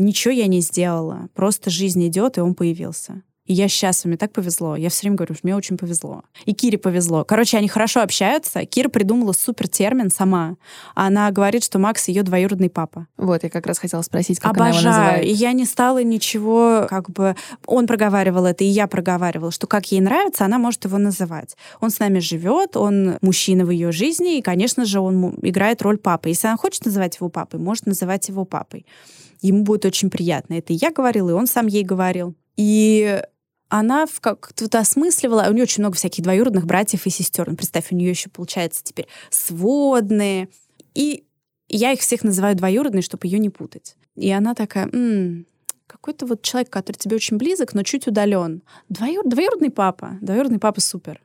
Ничего 0.00 0.32
я 0.32 0.46
не 0.46 0.60
сделала. 0.60 1.28
Просто 1.34 1.68
жизнь 1.68 2.06
идет, 2.06 2.38
и 2.38 2.40
он 2.40 2.54
появился. 2.54 3.22
И 3.44 3.52
я 3.52 3.68
счастлива, 3.68 4.10
мне 4.10 4.16
так 4.16 4.32
повезло. 4.32 4.76
Я 4.76 4.88
все 4.88 5.02
время 5.02 5.16
говорю, 5.16 5.34
что 5.34 5.40
мне 5.46 5.54
очень 5.54 5.76
повезло. 5.76 6.22
И 6.46 6.54
Кире 6.54 6.78
повезло. 6.78 7.24
Короче, 7.24 7.58
они 7.58 7.68
хорошо 7.68 8.00
общаются. 8.00 8.64
Кира 8.64 8.88
придумала 8.88 9.32
супер 9.32 9.68
термин 9.68 10.10
сама. 10.10 10.56
Она 10.94 11.30
говорит, 11.32 11.64
что 11.64 11.78
Макс 11.78 12.08
ее 12.08 12.22
двоюродный 12.22 12.70
папа. 12.70 13.08
Вот, 13.18 13.42
я 13.42 13.50
как 13.50 13.66
раз 13.66 13.78
хотела 13.78 14.00
спросить, 14.00 14.40
как 14.40 14.52
Обожаю. 14.52 14.70
она 14.70 14.78
его 14.78 14.88
называет. 14.88 15.24
И 15.26 15.32
я 15.32 15.52
не 15.52 15.66
стала 15.66 16.02
ничего, 16.02 16.86
как 16.88 17.10
бы... 17.10 17.36
Он 17.66 17.86
проговаривал 17.86 18.46
это, 18.46 18.64
и 18.64 18.68
я 18.68 18.86
проговаривала, 18.86 19.50
что 19.50 19.66
как 19.66 19.92
ей 19.92 20.00
нравится, 20.00 20.46
она 20.46 20.58
может 20.58 20.84
его 20.86 20.96
называть. 20.96 21.56
Он 21.80 21.90
с 21.90 21.98
нами 21.98 22.20
живет, 22.20 22.76
он 22.76 23.18
мужчина 23.20 23.66
в 23.66 23.70
ее 23.70 23.92
жизни, 23.92 24.38
и, 24.38 24.42
конечно 24.42 24.86
же, 24.86 25.00
он 25.00 25.34
играет 25.42 25.82
роль 25.82 25.98
папы. 25.98 26.30
Если 26.30 26.46
она 26.46 26.56
хочет 26.56 26.86
называть 26.86 27.16
его 27.16 27.28
папой, 27.28 27.60
может 27.60 27.84
называть 27.84 28.28
его 28.28 28.46
папой 28.46 28.86
ему 29.40 29.64
будет 29.64 29.84
очень 29.84 30.10
приятно. 30.10 30.54
Это 30.54 30.72
я 30.72 30.90
говорила, 30.90 31.30
и 31.30 31.34
он 31.34 31.46
сам 31.46 31.66
ей 31.66 31.84
говорил. 31.84 32.34
И 32.56 33.22
она 33.68 34.06
как-то 34.20 34.78
осмысливала, 34.78 35.46
у 35.48 35.52
нее 35.52 35.62
очень 35.62 35.82
много 35.82 35.96
всяких 35.96 36.24
двоюродных 36.24 36.66
братьев 36.66 37.06
и 37.06 37.10
сестер. 37.10 37.48
Ну, 37.48 37.56
представь, 37.56 37.92
у 37.92 37.96
нее 37.96 38.10
еще 38.10 38.28
получается 38.28 38.82
теперь 38.82 39.06
сводные. 39.30 40.48
И 40.94 41.24
я 41.68 41.92
их 41.92 42.00
всех 42.00 42.24
называю 42.24 42.56
двоюродные, 42.56 43.02
чтобы 43.02 43.26
ее 43.28 43.38
не 43.38 43.48
путать. 43.48 43.96
И 44.16 44.30
она 44.30 44.54
такая, 44.54 44.88
м-м, 44.88 45.46
какой-то 45.86 46.26
вот 46.26 46.42
человек, 46.42 46.70
который 46.70 46.96
тебе 46.96 47.16
очень 47.16 47.36
близок, 47.36 47.74
но 47.74 47.82
чуть 47.82 48.06
удален. 48.06 48.62
Двоюр... 48.88 49.24
Двоюродный 49.24 49.70
папа. 49.70 50.18
Двоюродный 50.20 50.58
папа 50.58 50.80
супер. 50.80 51.22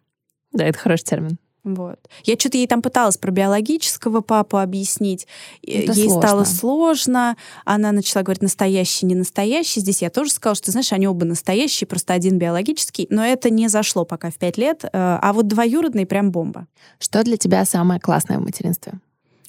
Да, 0.52 0.66
это 0.66 0.78
хороший 0.78 1.04
термин. 1.04 1.38
Вот. 1.66 2.00
Я 2.24 2.36
что-то 2.36 2.58
ей 2.58 2.68
там 2.68 2.84
пыталась 2.84 3.18
про 3.18 3.32
биологического 3.32 4.22
папу 4.22 4.58
объяснить. 4.58 5.28
Это 5.64 5.94
ей 5.94 6.10
сложно. 6.10 6.22
стало 6.22 6.44
сложно. 6.44 7.38
Она 7.66 7.92
начала 7.92 8.22
говорить 8.22 8.44
настоящий, 8.44 9.08
не 9.08 9.16
настоящий. 9.16 9.80
Здесь 9.80 10.04
я 10.04 10.12
тоже 10.12 10.30
сказала, 10.30 10.56
что, 10.56 10.72
знаешь, 10.72 10.94
они 10.94 11.08
оба 11.08 11.26
настоящие, 11.26 11.88
просто 11.88 12.14
один 12.14 12.38
биологический. 12.38 13.08
Но 13.10 13.26
это 13.26 13.50
не 13.50 13.68
зашло 13.68 14.06
пока 14.06 14.30
в 14.30 14.36
пять 14.36 14.60
лет. 14.60 14.86
Э, 14.86 14.90
а 14.94 15.34
вот 15.34 15.48
двоюродный 15.48 16.06
прям 16.06 16.32
бомба. 16.32 16.68
Что 17.00 17.24
для 17.24 17.36
тебя 17.36 17.66
самое 17.66 18.00
классное 18.00 18.38
в 18.38 18.44
материнстве? 18.44 18.94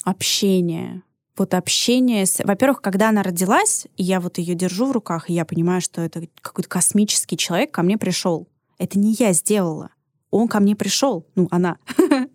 Общение 0.05 1.03
вот 1.39 1.53
общение 1.53 2.25
с... 2.25 2.43
Во-первых, 2.43 2.81
когда 2.81 3.11
она 3.11 3.23
родилась, 3.23 3.87
я 3.99 4.21
вот 4.21 4.39
ее 4.39 4.55
держу 4.55 4.87
в 4.87 4.93
руках, 4.93 5.29
и 5.29 5.35
я 5.35 5.45
понимаю, 5.45 5.83
что 5.83 6.01
это 6.01 6.27
какой-то 6.41 6.71
космический 6.71 7.37
человек 7.37 7.73
ко 7.73 7.83
мне 7.83 7.99
пришел. 7.99 8.49
Это 8.79 8.99
не 8.99 9.13
я 9.19 9.35
сделала 9.35 9.91
он 10.31 10.49
ко 10.49 10.61
мне 10.61 10.77
пришел, 10.77 11.27
ну, 11.35 11.49
она. 11.51 11.79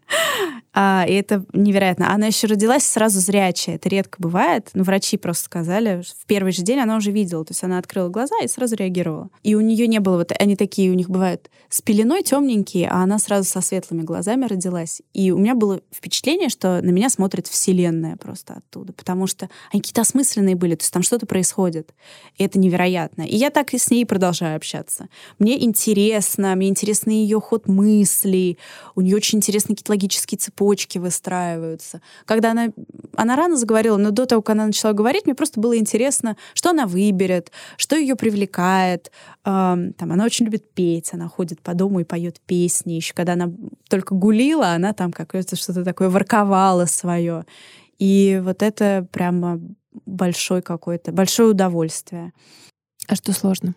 А, 0.74 1.06
и 1.08 1.14
это 1.14 1.46
невероятно. 1.54 2.14
Она 2.14 2.28
еще 2.28 2.48
родилась 2.48 2.84
сразу 2.84 3.20
зрячая. 3.20 3.76
Это 3.76 3.90
редко 3.90 4.22
бывает. 4.22 4.70
Но 4.74 4.84
врачи 4.84 5.18
просто 5.18 5.46
сказали, 5.46 6.02
в 6.02 6.26
первый 6.26 6.54
же 6.54 6.62
день 6.62 6.80
она 6.80 6.96
уже 6.96 7.12
видела. 7.12 7.44
То 7.44 7.52
есть 7.52 7.64
она 7.64 7.78
открыла 7.78 8.10
глаза 8.10 8.36
и 8.42 8.48
сразу 8.48 8.76
реагировала. 8.76 9.30
И 9.44 9.56
у 9.56 9.62
нее 9.62 9.88
не 9.88 10.00
было 10.00 10.18
вот... 10.18 10.32
Они 10.40 10.56
такие 10.56 10.92
у 10.92 10.94
них 10.94 11.10
бывают 11.10 11.50
с 11.70 11.82
пеленой 11.82 12.24
темненькие, 12.24 12.90
а 12.90 13.04
она 13.04 13.20
сразу 13.20 13.50
со 13.50 13.62
светлыми 13.62 14.04
глазами 14.04 14.46
родилась. 14.46 15.02
И 15.14 15.32
у 15.32 15.38
меня 15.38 15.56
было 15.56 15.82
впечатление, 15.94 16.50
что 16.50 16.82
на 16.82 16.90
меня 16.90 17.10
смотрит 17.10 17.48
вселенная 17.48 18.16
просто 18.16 18.56
оттуда. 18.56 18.94
Потому 18.94 19.28
что 19.28 19.50
они 19.74 19.82
какие-то 19.82 20.02
осмысленные 20.02 20.56
были. 20.56 20.76
То 20.76 20.84
есть 20.84 20.94
там 20.94 21.04
что-то 21.04 21.26
происходит. 21.26 21.94
И 22.38 22.44
это 22.46 22.58
невероятно. 22.60 23.24
И 23.24 23.36
я 23.36 23.50
так 23.50 23.74
и 23.74 23.78
с 23.78 23.92
ней 23.92 24.06
продолжаю 24.06 24.56
общаться. 24.56 25.10
Мне 25.38 25.62
интересно, 25.64 26.56
мне 26.56 26.70
интересны 26.70 27.12
ее 27.12 27.42
ход 27.42 27.68
мыслей. 27.68 28.58
У 28.96 29.02
нее 29.02 29.18
очень 29.18 29.40
интересные 29.40 29.76
какие-то 29.76 29.92
логические 29.92 30.38
цепочки 30.38 30.61
цепочки 30.62 31.00
выстраиваются. 31.00 32.02
Когда 32.26 32.52
она, 32.52 32.68
она 33.16 33.36
рано 33.36 33.58
заговорила, 33.58 33.98
но 33.98 34.12
до 34.12 34.26
того, 34.26 34.42
как 34.42 34.56
она 34.56 34.68
начала 34.68 34.94
говорить, 34.94 35.26
мне 35.26 35.34
просто 35.34 35.60
было 35.60 35.76
интересно, 35.78 36.38
что 36.54 36.70
она 36.70 36.86
выберет, 36.86 37.52
что 37.78 37.96
ее 37.96 38.16
привлекает. 38.16 39.12
Эм, 39.44 39.94
там, 39.94 40.12
она 40.12 40.24
очень 40.24 40.46
любит 40.46 40.72
петь, 40.74 41.14
она 41.14 41.28
ходит 41.28 41.62
по 41.62 41.74
дому 41.74 42.00
и 42.00 42.04
поет 42.04 42.40
песни. 42.46 42.94
Еще 42.94 43.14
когда 43.14 43.34
она 43.34 43.52
только 43.90 44.14
гулила, 44.14 44.74
она 44.74 44.94
там 44.94 45.12
какое-то 45.12 45.56
что-то 45.56 45.84
такое 45.84 46.10
ворковала 46.10 46.86
свое. 46.86 47.46
И 47.98 48.40
вот 48.44 48.62
это 48.62 49.08
прямо 49.12 49.60
большое 50.06 50.62
какое-то, 50.62 51.12
большое 51.12 51.50
удовольствие. 51.50 52.34
А 53.08 53.16
что 53.16 53.34
сложно? 53.34 53.74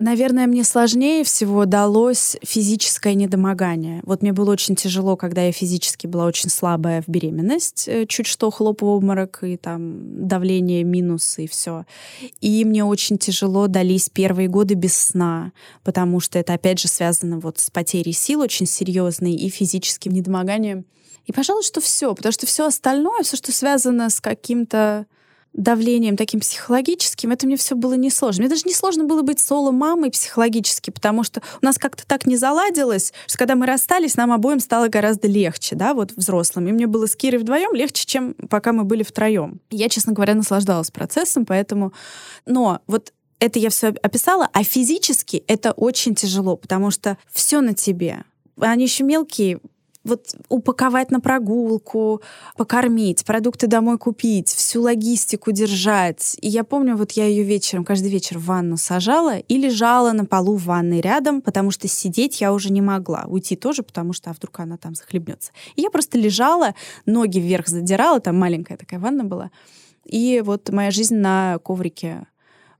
Наверное, 0.00 0.46
мне 0.46 0.62
сложнее 0.62 1.24
всего 1.24 1.64
далось 1.64 2.36
физическое 2.44 3.14
недомогание. 3.14 4.00
Вот 4.04 4.22
мне 4.22 4.32
было 4.32 4.52
очень 4.52 4.76
тяжело, 4.76 5.16
когда 5.16 5.42
я 5.42 5.50
физически 5.50 6.06
была 6.06 6.26
очень 6.26 6.50
слабая 6.50 7.02
в 7.02 7.08
беременность, 7.08 7.88
э, 7.88 8.06
чуть 8.06 8.28
что 8.28 8.52
хлоп 8.52 8.82
в 8.82 8.84
обморок, 8.84 9.40
и 9.42 9.56
там 9.56 10.28
давление 10.28 10.84
минус, 10.84 11.40
и 11.40 11.48
все. 11.48 11.84
И 12.40 12.64
мне 12.64 12.84
очень 12.84 13.18
тяжело 13.18 13.66
дались 13.66 14.08
первые 14.08 14.46
годы 14.46 14.74
без 14.74 14.96
сна, 14.96 15.50
потому 15.82 16.20
что 16.20 16.38
это, 16.38 16.54
опять 16.54 16.78
же, 16.78 16.86
связано 16.86 17.40
вот 17.40 17.58
с 17.58 17.68
потерей 17.68 18.12
сил 18.12 18.40
очень 18.40 18.66
серьезной 18.66 19.32
и 19.32 19.48
физическим 19.48 20.12
недомоганием. 20.12 20.84
И, 21.26 21.32
пожалуй, 21.32 21.64
что 21.64 21.80
все, 21.80 22.14
потому 22.14 22.32
что 22.32 22.46
все 22.46 22.66
остальное, 22.66 23.24
все, 23.24 23.36
что 23.36 23.50
связано 23.50 24.10
с 24.10 24.20
каким-то 24.20 25.06
давлением 25.52 26.16
таким 26.16 26.40
психологическим, 26.40 27.30
это 27.30 27.46
мне 27.46 27.56
все 27.56 27.74
было 27.74 27.94
несложно. 27.94 28.42
Мне 28.42 28.50
даже 28.50 28.62
не 28.66 28.74
сложно 28.74 29.04
было 29.04 29.22
быть 29.22 29.40
соло-мамой 29.40 30.10
психологически, 30.10 30.90
потому 30.90 31.24
что 31.24 31.42
у 31.60 31.64
нас 31.64 31.78
как-то 31.78 32.06
так 32.06 32.26
не 32.26 32.36
заладилось, 32.36 33.12
что 33.26 33.38
когда 33.38 33.56
мы 33.56 33.66
расстались, 33.66 34.16
нам 34.16 34.32
обоим 34.32 34.60
стало 34.60 34.88
гораздо 34.88 35.26
легче, 35.26 35.74
да, 35.74 35.94
вот 35.94 36.12
взрослым. 36.12 36.68
И 36.68 36.72
мне 36.72 36.86
было 36.86 37.06
с 37.06 37.16
Кирой 37.16 37.40
вдвоем 37.40 37.74
легче, 37.74 38.06
чем 38.06 38.34
пока 38.34 38.72
мы 38.72 38.84
были 38.84 39.02
втроем. 39.02 39.60
Я, 39.70 39.88
честно 39.88 40.12
говоря, 40.12 40.34
наслаждалась 40.34 40.90
процессом, 40.90 41.44
поэтому... 41.44 41.92
Но 42.46 42.80
вот 42.86 43.12
это 43.40 43.58
я 43.58 43.70
все 43.70 43.88
описала, 43.88 44.48
а 44.52 44.64
физически 44.64 45.44
это 45.46 45.72
очень 45.72 46.14
тяжело, 46.14 46.56
потому 46.56 46.90
что 46.90 47.18
все 47.30 47.60
на 47.60 47.74
тебе. 47.74 48.24
Они 48.60 48.84
еще 48.84 49.04
мелкие, 49.04 49.60
вот 50.08 50.34
упаковать 50.48 51.10
на 51.10 51.20
прогулку, 51.20 52.22
покормить, 52.56 53.24
продукты 53.24 53.66
домой 53.66 53.98
купить, 53.98 54.48
всю 54.48 54.82
логистику 54.82 55.52
держать. 55.52 56.36
И 56.40 56.48
я 56.48 56.64
помню, 56.64 56.96
вот 56.96 57.12
я 57.12 57.26
ее 57.26 57.44
вечером, 57.44 57.84
каждый 57.84 58.10
вечер 58.10 58.38
в 58.38 58.46
ванну 58.46 58.76
сажала 58.76 59.38
и 59.38 59.56
лежала 59.56 60.12
на 60.12 60.24
полу 60.24 60.56
в 60.56 60.64
ванной 60.64 61.00
рядом, 61.00 61.40
потому 61.40 61.70
что 61.70 61.86
сидеть 61.86 62.40
я 62.40 62.52
уже 62.52 62.72
не 62.72 62.80
могла. 62.80 63.24
Уйти 63.26 63.54
тоже, 63.54 63.82
потому 63.82 64.12
что 64.12 64.30
а 64.30 64.32
вдруг 64.32 64.58
она 64.60 64.76
там 64.76 64.94
захлебнется. 64.94 65.52
И 65.76 65.82
я 65.82 65.90
просто 65.90 66.18
лежала, 66.18 66.74
ноги 67.06 67.38
вверх 67.38 67.68
задирала, 67.68 68.20
там 68.20 68.36
маленькая 68.38 68.76
такая 68.76 68.98
ванна 68.98 69.24
была, 69.24 69.50
и 70.04 70.42
вот 70.44 70.70
моя 70.70 70.90
жизнь 70.90 71.16
на 71.16 71.58
коврике. 71.62 72.26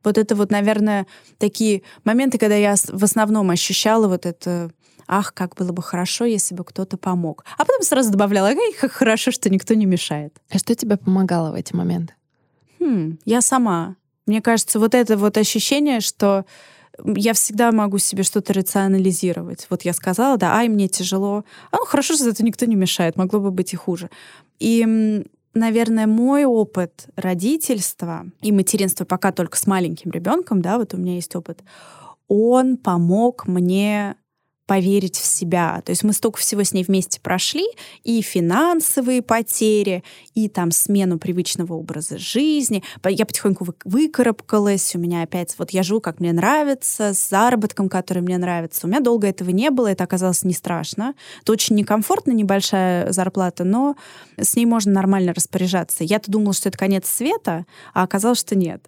Вот 0.04 0.16
это 0.16 0.34
вот, 0.34 0.50
наверное, 0.50 1.06
такие 1.38 1.82
моменты, 2.04 2.38
когда 2.38 2.54
я 2.54 2.74
в 2.76 3.04
основном 3.04 3.50
ощущала 3.50 4.08
вот 4.08 4.26
это 4.26 4.70
ах, 5.08 5.34
как 5.34 5.54
было 5.56 5.72
бы 5.72 5.82
хорошо, 5.82 6.24
если 6.24 6.54
бы 6.54 6.64
кто-то 6.64 6.96
помог. 6.96 7.44
А 7.56 7.64
потом 7.64 7.82
сразу 7.82 8.10
добавляла, 8.10 8.48
ай, 8.48 8.72
как 8.80 8.92
хорошо, 8.92 9.30
что 9.30 9.50
никто 9.50 9.74
не 9.74 9.86
мешает. 9.86 10.36
А 10.50 10.58
что 10.58 10.74
тебе 10.74 10.96
помогало 10.96 11.50
в 11.50 11.54
эти 11.54 11.74
моменты? 11.74 12.14
Хм, 12.78 13.18
я 13.24 13.40
сама. 13.40 13.96
Мне 14.26 14.42
кажется, 14.42 14.78
вот 14.78 14.94
это 14.94 15.16
вот 15.16 15.38
ощущение, 15.38 16.00
что 16.00 16.44
я 17.04 17.32
всегда 17.32 17.72
могу 17.72 17.98
себе 17.98 18.22
что-то 18.22 18.52
рационализировать. 18.52 19.66
Вот 19.70 19.82
я 19.82 19.92
сказала, 19.92 20.36
да, 20.36 20.54
ай, 20.54 20.68
мне 20.68 20.88
тяжело. 20.88 21.44
А 21.70 21.76
ну, 21.76 21.84
хорошо, 21.84 22.14
что 22.14 22.28
это 22.28 22.44
никто 22.44 22.66
не 22.66 22.76
мешает, 22.76 23.16
могло 23.16 23.40
бы 23.40 23.50
быть 23.50 23.72
и 23.72 23.76
хуже. 23.76 24.10
И 24.58 25.24
наверное, 25.54 26.06
мой 26.06 26.44
опыт 26.44 27.08
родительства 27.16 28.26
и 28.40 28.52
материнства 28.52 29.04
пока 29.04 29.32
только 29.32 29.56
с 29.56 29.66
маленьким 29.66 30.10
ребенком, 30.10 30.62
да, 30.62 30.78
вот 30.78 30.94
у 30.94 30.96
меня 30.96 31.14
есть 31.14 31.34
опыт, 31.34 31.62
он 32.28 32.76
помог 32.76 33.46
мне 33.46 34.16
поверить 34.68 35.16
в 35.16 35.24
себя. 35.24 35.80
То 35.82 35.90
есть 35.90 36.04
мы 36.04 36.12
столько 36.12 36.38
всего 36.38 36.62
с 36.62 36.74
ней 36.74 36.84
вместе 36.84 37.20
прошли, 37.22 37.64
и 38.04 38.20
финансовые 38.20 39.22
потери, 39.22 40.04
и 40.34 40.50
там 40.50 40.72
смену 40.72 41.18
привычного 41.18 41.72
образа 41.72 42.18
жизни. 42.18 42.84
Я 43.02 43.24
потихоньку 43.24 43.66
выкарабкалась, 43.86 44.94
у 44.94 44.98
меня 44.98 45.22
опять, 45.22 45.54
вот 45.56 45.70
я 45.70 45.82
живу, 45.82 46.02
как 46.02 46.20
мне 46.20 46.34
нравится, 46.34 47.14
с 47.14 47.30
заработком, 47.30 47.88
который 47.88 48.22
мне 48.22 48.36
нравится. 48.36 48.86
У 48.86 48.90
меня 48.90 49.00
долго 49.00 49.26
этого 49.26 49.48
не 49.48 49.70
было, 49.70 49.86
это 49.86 50.04
оказалось 50.04 50.44
не 50.44 50.52
страшно. 50.52 51.14
Это 51.40 51.52
очень 51.52 51.74
некомфортно, 51.74 52.32
небольшая 52.32 53.10
зарплата, 53.10 53.64
но 53.64 53.96
с 54.36 54.54
ней 54.54 54.66
можно 54.66 54.92
нормально 54.92 55.32
распоряжаться. 55.32 56.04
Я-то 56.04 56.30
думала, 56.30 56.52
что 56.52 56.68
это 56.68 56.76
конец 56.76 57.08
света, 57.08 57.64
а 57.94 58.02
оказалось, 58.02 58.40
что 58.40 58.54
нет. 58.54 58.84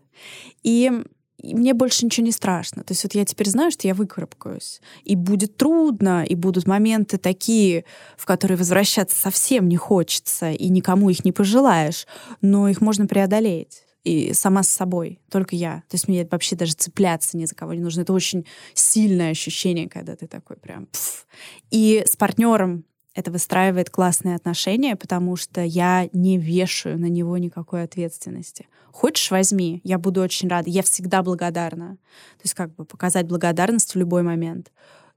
И 0.62 0.93
и 1.41 1.55
мне 1.55 1.74
больше 1.74 2.05
ничего 2.05 2.26
не 2.26 2.32
страшно. 2.32 2.84
То 2.84 2.93
есть 2.93 3.03
вот 3.03 3.14
я 3.14 3.24
теперь 3.24 3.49
знаю, 3.49 3.70
что 3.70 3.88
я 3.88 3.95
выкарабкаюсь. 3.95 4.80
И 5.05 5.16
будет 5.16 5.57
трудно, 5.57 6.24
и 6.24 6.34
будут 6.34 6.66
моменты 6.66 7.18
такие, 7.18 7.84
в 8.16 8.26
которые 8.26 8.59
возвращаться 8.59 9.18
совсем 9.18 9.68
не 9.68 9.76
хочется, 9.76 10.51
и 10.51 10.68
никому 10.68 11.11
их 11.11 11.24
не 11.24 11.32
пожелаешь, 11.32 12.07
но 12.41 12.68
их 12.68 12.80
можно 12.80 13.07
преодолеть. 13.07 13.84
И 14.05 14.32
сама 14.32 14.62
с 14.62 14.68
собой, 14.68 15.20
только 15.30 15.57
я. 15.57 15.82
То 15.88 15.95
есть 15.95 16.09
мне 16.09 16.26
вообще 16.30 16.57
даже 16.57 16.72
цепляться 16.72 17.36
ни 17.36 17.45
за 17.45 17.55
кого 17.55 17.74
не 17.74 17.80
нужно. 17.80 18.03
Это 18.03 18.14
очень 18.14 18.47
сильное 18.72 19.30
ощущение, 19.30 19.88
когда 19.88 20.16
ты 20.16 20.26
такой 20.26 20.57
прям... 20.57 20.86
Пф. 20.86 21.26
И 21.70 22.03
с 22.07 22.16
партнером 22.16 22.84
это 23.14 23.30
выстраивает 23.30 23.91
классные 23.91 24.36
отношения, 24.36 24.97
потому 24.97 25.36
что 25.36 25.62
я 25.62 26.09
не 26.12 26.38
вешаю 26.38 26.99
на 26.99 27.07
него 27.07 27.36
никакой 27.36 27.82
ответственности. 27.82 28.68
Хочешь, 28.93 29.30
возьми, 29.30 29.80
я 29.84 29.99
буду 29.99 30.20
очень 30.20 30.49
рада. 30.49 30.68
Я 30.68 30.82
всегда 30.82 31.22
благодарна. 31.22 31.97
То 32.36 32.43
есть 32.45 32.55
как 32.55 32.74
бы 32.74 32.84
показать 32.84 33.26
благодарность 33.26 33.95
в 33.95 33.99
любой 33.99 34.22
момент. 34.22 34.72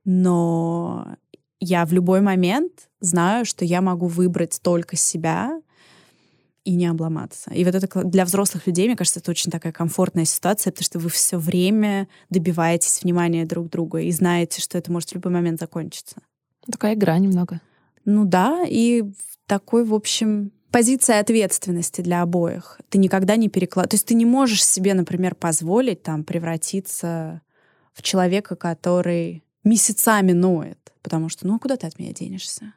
Но 0.06 1.16
я 1.60 1.86
в 1.86 1.94
любой 1.94 2.22
момент 2.22 2.90
знаю, 3.00 3.46
что 3.46 3.66
я 3.66 3.82
могу 3.82 4.08
выбрать 4.08 4.60
только 4.62 4.96
себя 4.96 5.62
и 6.64 6.76
не 6.76 6.88
обломаться. 6.88 7.52
И 7.52 7.64
вот 7.66 7.76
это 7.76 8.04
для 8.04 8.26
взрослых 8.26 8.68
людей, 8.68 8.88
мне 8.88 8.96
кажется, 8.96 9.20
это 9.20 9.32
очень 9.32 9.52
такая 9.52 9.74
комфортная 9.74 10.26
ситуация, 10.26 10.72
потому 10.72 10.86
что 10.86 11.00
вы 11.00 11.10
все 11.10 11.38
время 11.38 12.08
добиваетесь 12.30 13.04
внимания 13.04 13.46
друг 13.46 13.70
друга 13.70 14.00
и 14.00 14.12
знаете, 14.12 14.62
что 14.62 14.78
это 14.78 14.92
может 14.92 15.10
в 15.10 15.16
любой 15.16 15.32
момент 15.32 15.60
закончиться. 15.60 16.18
Такая 16.72 16.94
игра 16.94 17.18
немного. 17.18 17.60
Ну 18.06 18.26
да, 18.26 18.64
и 18.68 19.04
такой, 19.46 19.84
в 19.84 19.94
общем, 19.94 20.52
позиция 20.74 21.20
ответственности 21.20 22.02
для 22.02 22.24
обоих. 22.24 22.82
Ты 22.90 22.98
никогда 22.98 23.36
не 23.36 23.48
перекладываешь. 23.48 23.92
То 23.92 23.96
есть 23.96 24.08
ты 24.08 24.16
не 24.16 24.26
можешь 24.26 24.66
себе, 24.66 24.96
например, 24.96 25.36
позволить 25.36 26.02
там 26.02 26.24
превратиться 26.24 27.42
в 27.94 28.02
человека, 28.02 28.56
который 28.56 29.44
месяцами 29.64 30.32
ноет, 30.32 30.80
потому 31.04 31.30
что, 31.30 31.46
ну, 31.46 31.56
а 31.56 31.60
куда 31.60 31.78
ты 31.78 31.86
от 31.86 32.00
меня 32.00 32.12
денешься? 32.12 32.74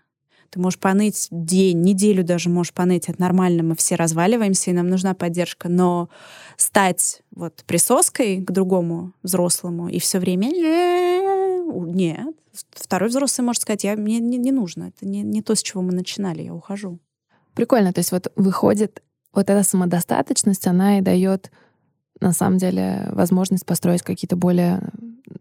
Ты 0.50 0.60
можешь 0.60 0.78
поныть 0.78 1.28
день, 1.30 1.80
неделю 1.80 2.22
даже 2.22 2.50
можешь 2.50 2.74
поныть, 2.74 3.08
это 3.08 3.20
нормально, 3.20 3.62
мы 3.62 3.74
все 3.74 3.94
разваливаемся, 3.96 4.70
и 4.70 4.74
нам 4.74 4.88
нужна 4.88 5.14
поддержка, 5.14 5.68
но 5.70 6.10
стать 6.58 7.22
вот 7.34 7.64
присоской 7.66 8.42
к 8.42 8.50
другому 8.52 9.12
взрослому 9.22 9.88
и 9.88 9.98
все 9.98 10.20
время 10.20 10.48
нет, 10.48 12.36
второй 12.72 13.08
взрослый 13.08 13.46
может 13.46 13.62
сказать, 13.62 13.84
я, 13.84 13.96
мне 13.96 14.18
не, 14.20 14.36
не 14.36 14.52
нужно, 14.52 14.92
это 14.94 15.06
не, 15.06 15.22
не 15.22 15.42
то, 15.42 15.54
с 15.54 15.62
чего 15.62 15.82
мы 15.82 15.92
начинали, 15.92 16.42
я 16.42 16.54
ухожу. 16.54 17.00
Прикольно, 17.56 17.92
то 17.92 17.98
есть 17.98 18.12
вот 18.12 18.30
выходит, 18.36 19.02
вот 19.32 19.50
эта 19.50 19.62
самодостаточность, 19.62 20.66
она 20.66 20.98
и 20.98 21.00
дает 21.00 21.50
на 22.20 22.32
самом 22.32 22.58
деле 22.58 23.08
возможность 23.10 23.66
построить 23.66 24.02
какие-то 24.02 24.36
более 24.36 24.80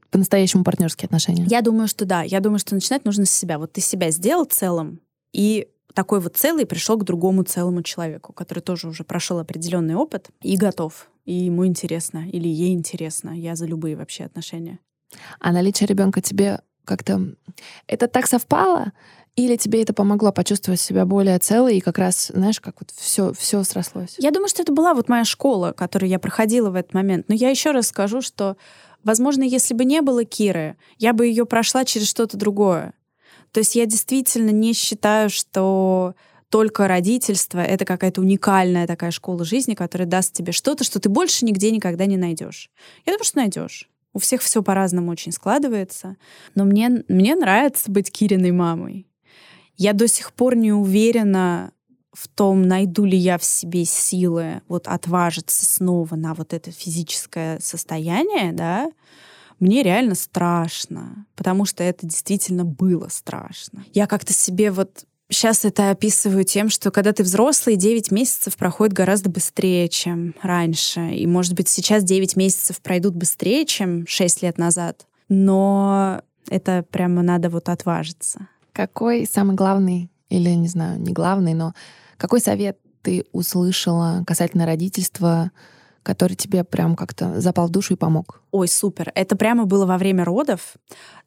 по-настоящему 0.10 0.64
партнерские 0.64 1.08
отношения. 1.08 1.46
Я 1.48 1.62
думаю, 1.62 1.88
что 1.88 2.06
да. 2.06 2.24
Я 2.24 2.40
думаю, 2.40 2.60
что 2.60 2.74
начинать 2.74 3.06
нужно 3.06 3.26
с 3.26 3.32
себя. 3.32 3.60
Вот 3.60 3.74
ты 3.74 3.82
себя 3.82 4.12
сделал 4.12 4.46
целым, 4.46 5.02
и 5.34 5.68
такой 5.94 6.20
вот 6.20 6.38
целый 6.38 6.66
пришел 6.66 6.98
к 6.98 7.04
другому 7.04 7.44
целому 7.44 7.84
человеку, 7.84 8.34
который 8.34 8.60
тоже 8.60 8.88
уже 8.88 9.04
прошел 9.04 9.40
определенный 9.40 9.96
опыт 9.96 10.30
и 10.42 10.58
готов. 10.58 11.10
И 11.26 11.34
ему 11.34 11.66
интересно, 11.66 12.28
или 12.30 12.48
ей 12.48 12.74
интересно. 12.74 13.32
Я 13.32 13.56
за 13.56 13.66
любые 13.66 13.96
вообще 13.96 14.26
отношения. 14.26 14.80
А 15.40 15.52
наличие 15.52 15.88
ребенка 15.88 16.22
тебе 16.22 16.62
как-то 16.84 17.36
это 17.88 18.08
так 18.08 18.28
совпало? 18.28 18.92
Или 19.36 19.58
тебе 19.58 19.82
это 19.82 19.94
помогло 19.94 20.32
почувствовать 20.32 20.80
себя 20.80 21.06
более 21.06 21.38
целой 21.40 21.78
и 21.78 21.82
как 21.82 21.98
раз, 21.98 22.32
знаешь, 22.34 22.62
как 22.62 22.76
вот 22.80 22.92
все, 22.96 23.34
все 23.34 23.64
срослось? 23.64 24.16
Я 24.18 24.32
думаю, 24.32 24.48
что 24.48 24.62
это 24.62 24.72
была 24.72 24.94
вот 24.94 25.10
моя 25.10 25.26
школа, 25.26 25.74
которую 25.74 26.10
я 26.10 26.20
проходила 26.20 26.70
в 26.70 26.76
этот 26.76 26.94
момент. 26.94 27.28
Но 27.28 27.36
я 27.36 27.50
еще 27.50 27.72
раз 27.72 27.88
скажу, 27.88 28.22
что, 28.22 28.56
возможно, 29.04 29.44
если 29.44 29.74
бы 29.74 29.84
не 29.84 30.02
было 30.02 30.24
Киры, 30.24 30.78
я 30.98 31.12
бы 31.12 31.28
ее 31.28 31.46
прошла 31.46 31.84
через 31.84 32.08
что-то 32.08 32.38
другое. 32.38 32.94
То 33.52 33.60
есть 33.60 33.76
я 33.76 33.86
действительно 33.86 34.52
не 34.52 34.74
считаю, 34.74 35.30
что 35.30 36.16
только 36.50 36.88
родительство— 36.88 37.60
это 37.62 37.84
какая-то 37.84 38.22
уникальная 38.22 38.88
такая 38.88 39.12
школа 39.12 39.44
жизни, 39.44 39.74
которая 39.74 40.08
даст 40.08 40.32
тебе 40.32 40.54
что-то, 40.54 40.86
что 40.86 41.02
ты 41.02 41.10
больше 41.10 41.44
нигде 41.44 41.72
никогда 41.72 42.06
не 42.06 42.16
найдешь. 42.16 42.70
Я 43.06 43.12
думаю, 43.12 43.26
что 43.26 43.38
найдешь. 43.40 43.90
У 44.14 44.20
всех 44.20 44.42
все 44.42 44.64
по-разному 44.64 45.12
очень 45.12 45.34
складывается. 45.34 46.16
Но 46.54 46.64
мне, 46.64 47.04
мне 47.10 47.36
нравится 47.36 47.92
быть 47.92 48.10
Кириной 48.10 48.52
мамой. 48.52 49.08
Я 49.78 49.94
до 49.94 50.08
сих 50.08 50.34
пор 50.34 50.56
не 50.56 50.72
уверена 50.72 51.72
в 52.14 52.28
том, 52.28 52.62
найду 52.62 53.04
ли 53.06 53.18
я 53.18 53.38
в 53.38 53.44
себе 53.44 53.86
силы 53.86 54.62
вот 54.68 54.88
отважиться 54.88 55.66
снова 55.66 56.16
на 56.16 56.34
вот 56.34 56.54
это 56.54 56.72
физическое 56.72 57.60
состояние, 57.60 58.54
да, 58.54 58.92
мне 59.60 59.84
реально 59.84 60.16
страшно, 60.16 61.26
потому 61.36 61.66
что 61.66 61.84
это 61.84 62.06
действительно 62.06 62.66
было 62.66 63.08
страшно. 63.10 63.86
Я 63.94 64.08
как-то 64.08 64.34
себе 64.34 64.72
вот 64.72 65.06
сейчас 65.30 65.66
это 65.66 65.92
описываю 65.92 66.44
тем, 66.44 66.70
что 66.70 66.92
когда 66.92 67.14
ты 67.14 67.24
взрослый, 67.24 67.76
9 67.76 68.12
месяцев 68.12 68.56
проходит 68.58 68.94
гораздо 68.94 69.30
быстрее, 69.30 69.88
чем 69.90 70.36
раньше. 70.42 71.12
И, 71.12 71.26
может 71.26 71.54
быть, 71.54 71.68
сейчас 71.68 72.04
9 72.04 72.36
месяцев 72.36 72.82
пройдут 72.82 73.16
быстрее, 73.16 73.66
чем 73.66 74.06
6 74.08 74.44
лет 74.44 74.58
назад. 74.58 75.08
Но 75.30 76.22
это 76.50 76.86
прямо 76.92 77.22
надо 77.24 77.50
вот 77.50 77.70
отважиться. 77.70 78.48
Какой 78.76 79.26
самый 79.26 79.56
главный, 79.56 80.12
или, 80.28 80.50
не 80.50 80.68
знаю, 80.68 81.00
не 81.00 81.14
главный, 81.14 81.54
но 81.54 81.74
какой 82.18 82.42
совет 82.42 82.78
ты 83.02 83.26
услышала 83.32 84.26
касательно 84.28 84.66
родительства, 84.66 85.52
который 86.04 86.36
тебе 86.36 86.66
прям 86.66 86.98
как-то 86.98 87.40
запал 87.40 87.68
в 87.68 87.72
душу 87.72 87.94
и 87.94 87.98
помог? 87.98 88.42
Ой, 88.52 88.68
супер. 88.68 89.14
Это 89.16 89.38
прямо 89.38 89.64
было 89.64 89.86
во 89.86 89.98
время 89.98 90.26
родов. 90.26 90.76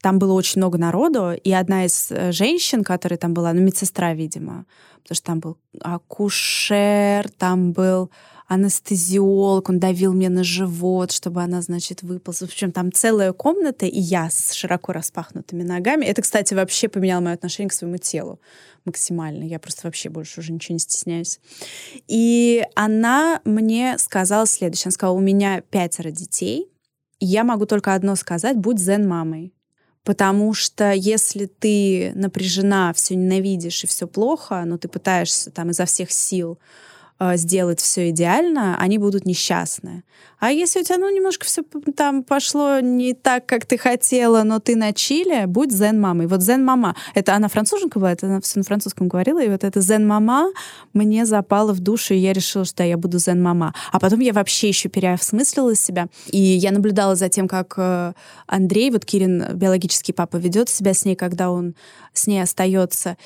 Там 0.02 0.18
было 0.18 0.34
очень 0.34 0.60
много 0.60 0.76
народу, 0.76 1.32
и 1.32 1.50
одна 1.50 1.86
из 1.86 2.10
э, 2.10 2.32
женщин, 2.32 2.84
которая 2.84 3.16
там 3.16 3.32
была, 3.32 3.54
ну, 3.54 3.62
медсестра, 3.62 4.12
видимо, 4.12 4.66
потому 5.02 5.16
что 5.16 5.24
там 5.24 5.40
был 5.40 5.56
акушер, 5.80 7.30
там 7.30 7.72
был 7.72 8.10
анестезиолог, 8.48 9.68
он 9.68 9.78
давил 9.78 10.14
мне 10.14 10.30
на 10.30 10.42
живот, 10.42 11.12
чтобы 11.12 11.42
она, 11.42 11.60
значит, 11.60 12.02
выползла. 12.02 12.46
В 12.46 12.50
общем, 12.50 12.72
там 12.72 12.90
целая 12.90 13.34
комната, 13.34 13.84
и 13.84 14.00
я 14.00 14.30
с 14.30 14.54
широко 14.54 14.92
распахнутыми 14.92 15.62
ногами. 15.62 16.06
Это, 16.06 16.22
кстати, 16.22 16.54
вообще 16.54 16.88
поменяло 16.88 17.20
мое 17.20 17.34
отношение 17.34 17.68
к 17.68 17.74
своему 17.74 17.98
телу 17.98 18.40
максимально. 18.86 19.44
Я 19.44 19.58
просто 19.58 19.86
вообще 19.86 20.08
больше 20.08 20.40
уже 20.40 20.52
ничего 20.52 20.72
не 20.72 20.78
стесняюсь. 20.78 21.40
И 22.08 22.64
она 22.74 23.42
мне 23.44 23.98
сказала 23.98 24.46
следующее. 24.46 24.86
Она 24.86 24.92
сказала, 24.92 25.16
у 25.16 25.20
меня 25.20 25.60
пятеро 25.60 26.10
детей, 26.10 26.72
я 27.20 27.44
могу 27.44 27.66
только 27.66 27.94
одно 27.94 28.16
сказать, 28.16 28.56
будь 28.56 28.78
зен-мамой. 28.78 29.52
Потому 30.04 30.54
что 30.54 30.92
если 30.92 31.44
ты 31.44 32.12
напряжена, 32.14 32.94
все 32.94 33.14
ненавидишь 33.14 33.84
и 33.84 33.86
все 33.86 34.06
плохо, 34.06 34.62
но 34.64 34.78
ты 34.78 34.88
пытаешься 34.88 35.50
там 35.50 35.68
изо 35.68 35.84
всех 35.84 36.10
сил 36.10 36.58
сделать 37.34 37.80
все 37.80 38.10
идеально, 38.10 38.76
они 38.78 38.98
будут 38.98 39.26
несчастны. 39.26 40.04
А 40.38 40.52
если 40.52 40.80
у 40.80 40.84
тебя, 40.84 40.98
ну, 40.98 41.12
немножко 41.12 41.44
все 41.44 41.64
там 41.96 42.22
пошло 42.22 42.78
не 42.78 43.12
так, 43.12 43.46
как 43.46 43.66
ты 43.66 43.76
хотела, 43.76 44.44
но 44.44 44.60
ты 44.60 44.76
на 44.76 44.92
чиле, 44.92 45.46
будь 45.48 45.72
зен-мамой. 45.72 46.28
Вот 46.28 46.42
зен-мама, 46.42 46.94
это 47.14 47.34
она 47.34 47.48
француженка 47.48 47.98
была, 47.98 48.12
это 48.12 48.26
она 48.26 48.40
все 48.40 48.60
на 48.60 48.64
французском 48.64 49.08
говорила, 49.08 49.42
и 49.42 49.48
вот 49.48 49.64
эта 49.64 49.80
зен-мама 49.80 50.52
мне 50.92 51.26
запала 51.26 51.72
в 51.72 51.80
душу, 51.80 52.14
и 52.14 52.18
я 52.18 52.32
решила, 52.32 52.64
что 52.64 52.78
да, 52.78 52.84
я 52.84 52.96
буду 52.96 53.18
зен-мама. 53.18 53.74
А 53.90 53.98
потом 53.98 54.20
я 54.20 54.32
вообще 54.32 54.68
еще 54.68 54.88
переосмыслила 54.88 55.74
себя, 55.74 56.06
и 56.28 56.38
я 56.38 56.70
наблюдала 56.70 57.16
за 57.16 57.28
тем, 57.28 57.48
как 57.48 57.74
э, 57.76 58.12
Андрей, 58.46 58.92
вот 58.92 59.04
Кирин, 59.04 59.44
биологический 59.54 60.12
папа, 60.12 60.36
ведет 60.36 60.68
себя 60.68 60.94
с 60.94 61.04
ней, 61.04 61.16
когда 61.16 61.50
он 61.50 61.74
с 62.12 62.28
ней 62.28 62.40
остается 62.40 63.16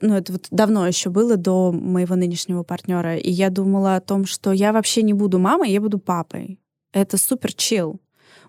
ну, 0.00 0.14
это 0.14 0.32
вот 0.32 0.46
давно 0.50 0.86
еще 0.86 1.10
было, 1.10 1.36
до 1.36 1.72
моего 1.72 2.16
нынешнего 2.16 2.62
партнера, 2.62 3.16
и 3.16 3.30
я 3.30 3.50
думала 3.50 3.96
о 3.96 4.00
том, 4.00 4.26
что 4.26 4.52
я 4.52 4.72
вообще 4.72 5.02
не 5.02 5.12
буду 5.12 5.38
мамой, 5.38 5.70
я 5.70 5.80
буду 5.80 5.98
папой. 5.98 6.58
Это 6.92 7.16
супер 7.16 7.52
чил. 7.52 8.00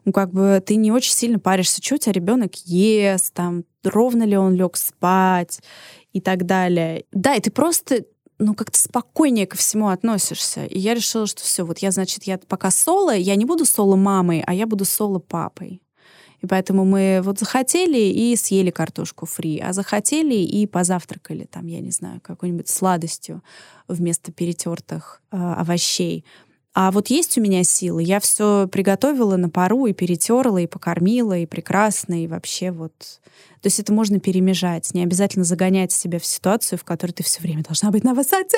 Ну, 0.06 0.12
как 0.12 0.32
бы 0.32 0.62
ты 0.66 0.76
не 0.76 0.92
очень 0.92 1.14
сильно 1.14 1.40
паришься, 1.40 1.82
что 1.82 1.96
у 1.96 1.98
тебя 1.98 2.14
ребенок 2.14 2.56
ест, 2.66 3.34
там, 3.34 3.64
ровно 3.84 4.24
ли 4.24 4.38
он 4.38 4.54
лег 4.56 4.76
спать 4.76 5.62
и 6.12 6.20
так 6.20 6.46
далее. 6.46 7.06
Да, 7.12 7.36
и 7.36 7.42
ты 7.42 7.52
просто 7.52 8.06
ну, 8.40 8.56
как-то 8.56 8.78
спокойнее 8.78 9.48
ко 9.48 9.58
всему 9.58 9.90
относишься. 9.90 10.66
И 10.66 10.80
я 10.80 10.94
решила, 10.94 11.28
что 11.28 11.42
все, 11.44 11.64
вот 11.66 11.80
я, 11.80 11.92
значит, 11.92 12.24
я 12.24 12.38
пока 12.38 12.72
соло, 12.72 13.16
я 13.16 13.36
не 13.36 13.46
буду 13.46 13.66
соло 13.66 13.96
мамой, 13.96 14.44
а 14.46 14.54
я 14.54 14.66
буду 14.68 14.86
соло 14.86 15.20
папой. 15.20 15.83
И 16.44 16.48
поэтому 16.48 16.84
мы 16.84 17.22
вот 17.24 17.40
захотели 17.40 17.98
и 17.98 18.36
съели 18.36 18.70
картошку 18.70 19.26
фри, 19.26 19.60
а 19.60 19.72
захотели 19.72 20.36
и 20.36 20.68
позавтракали 20.68 21.48
там, 21.50 21.68
я 21.68 21.80
не 21.80 21.92
знаю, 21.92 22.20
какой-нибудь 22.22 22.68
сладостью 22.68 23.42
вместо 23.88 24.34
перетертых 24.34 25.22
э, 25.32 25.38
овощей. 25.38 26.26
А 26.74 26.92
вот 26.92 27.08
есть 27.08 27.38
у 27.38 27.42
меня 27.42 27.64
силы, 27.64 28.04
я 28.04 28.20
все 28.20 28.68
приготовила 28.68 29.38
на 29.38 29.50
пару 29.50 29.86
и 29.86 29.94
перетерла, 29.94 30.60
и 30.60 30.68
покормила, 30.68 31.38
и 31.38 31.46
прекрасно, 31.46 32.22
и 32.22 32.28
вообще 32.28 32.72
вот... 32.72 32.94
То 33.62 33.68
есть 33.68 33.80
это 33.80 33.94
можно 33.94 34.20
перемежать, 34.20 34.94
не 34.94 35.04
обязательно 35.04 35.46
загонять 35.46 35.94
себя 35.94 36.20
в 36.20 36.26
ситуацию, 36.26 36.78
в 36.78 36.84
которой 36.84 37.12
ты 37.12 37.24
все 37.24 37.42
время 37.42 37.64
должна 37.64 37.90
быть 37.90 38.04
на 38.04 38.14
высоте. 38.14 38.58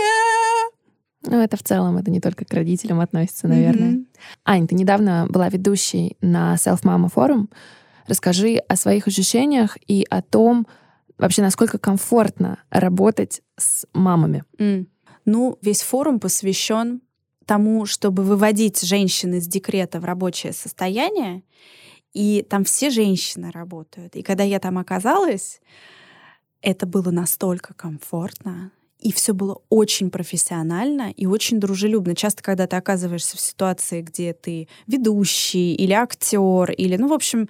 Ну, 1.28 1.41
это 1.41 1.57
в 1.57 1.63
целом, 1.63 1.97
это 1.97 2.11
не 2.11 2.19
только 2.19 2.45
к 2.45 2.53
родителям 2.53 2.99
относится, 2.99 3.47
наверное. 3.47 3.91
Mm-hmm. 3.91 4.05
Ань, 4.45 4.67
ты 4.67 4.76
недавно 4.76 5.28
была 5.30 5.49
ведущей 5.49 6.17
на 6.21 6.55
Self 6.55 6.84
Mama 6.84 7.09
форум. 7.09 7.49
Расскажи 8.07 8.57
о 8.57 8.76
своих 8.76 9.07
ощущениях 9.07 9.78
и 9.88 10.05
о 10.09 10.21
том, 10.21 10.67
вообще, 11.17 11.41
насколько 11.41 11.78
комфортно 11.78 12.59
работать 12.69 13.41
с 13.57 13.86
мамами. 13.93 14.43
Mm. 14.57 14.88
Ну, 15.26 15.57
весь 15.61 15.82
форум 15.82 16.19
посвящен 16.19 17.01
тому, 17.45 17.86
чтобы 17.86 18.23
выводить 18.23 18.82
женщин 18.82 19.34
из 19.34 19.47
декрета 19.47 19.99
в 19.99 20.05
рабочее 20.05 20.53
состояние. 20.53 21.43
И 22.13 22.45
там 22.49 22.63
все 22.63 22.89
женщины 22.89 23.51
работают. 23.51 24.15
И 24.15 24.21
когда 24.21 24.43
я 24.43 24.59
там 24.59 24.78
оказалась, 24.78 25.59
это 26.61 26.86
было 26.86 27.11
настолько 27.11 27.73
комфортно 27.73 28.71
и 29.05 29.11
все 29.11 29.35
было 29.35 29.61
очень 29.69 30.09
профессионально 30.09 31.11
и 31.11 31.27
очень 31.27 31.59
дружелюбно. 31.59 32.15
Часто, 32.15 32.41
когда 32.41 32.65
ты 32.65 32.75
оказываешься 32.75 33.37
в 33.37 33.39
ситуации, 33.39 34.01
где 34.01 34.33
ты 34.33 34.67
ведущий 34.87 35.75
или 35.75 35.93
актер, 35.93 36.71
или, 36.71 36.97
ну, 36.97 37.09
в 37.09 37.13
общем, 37.13 37.47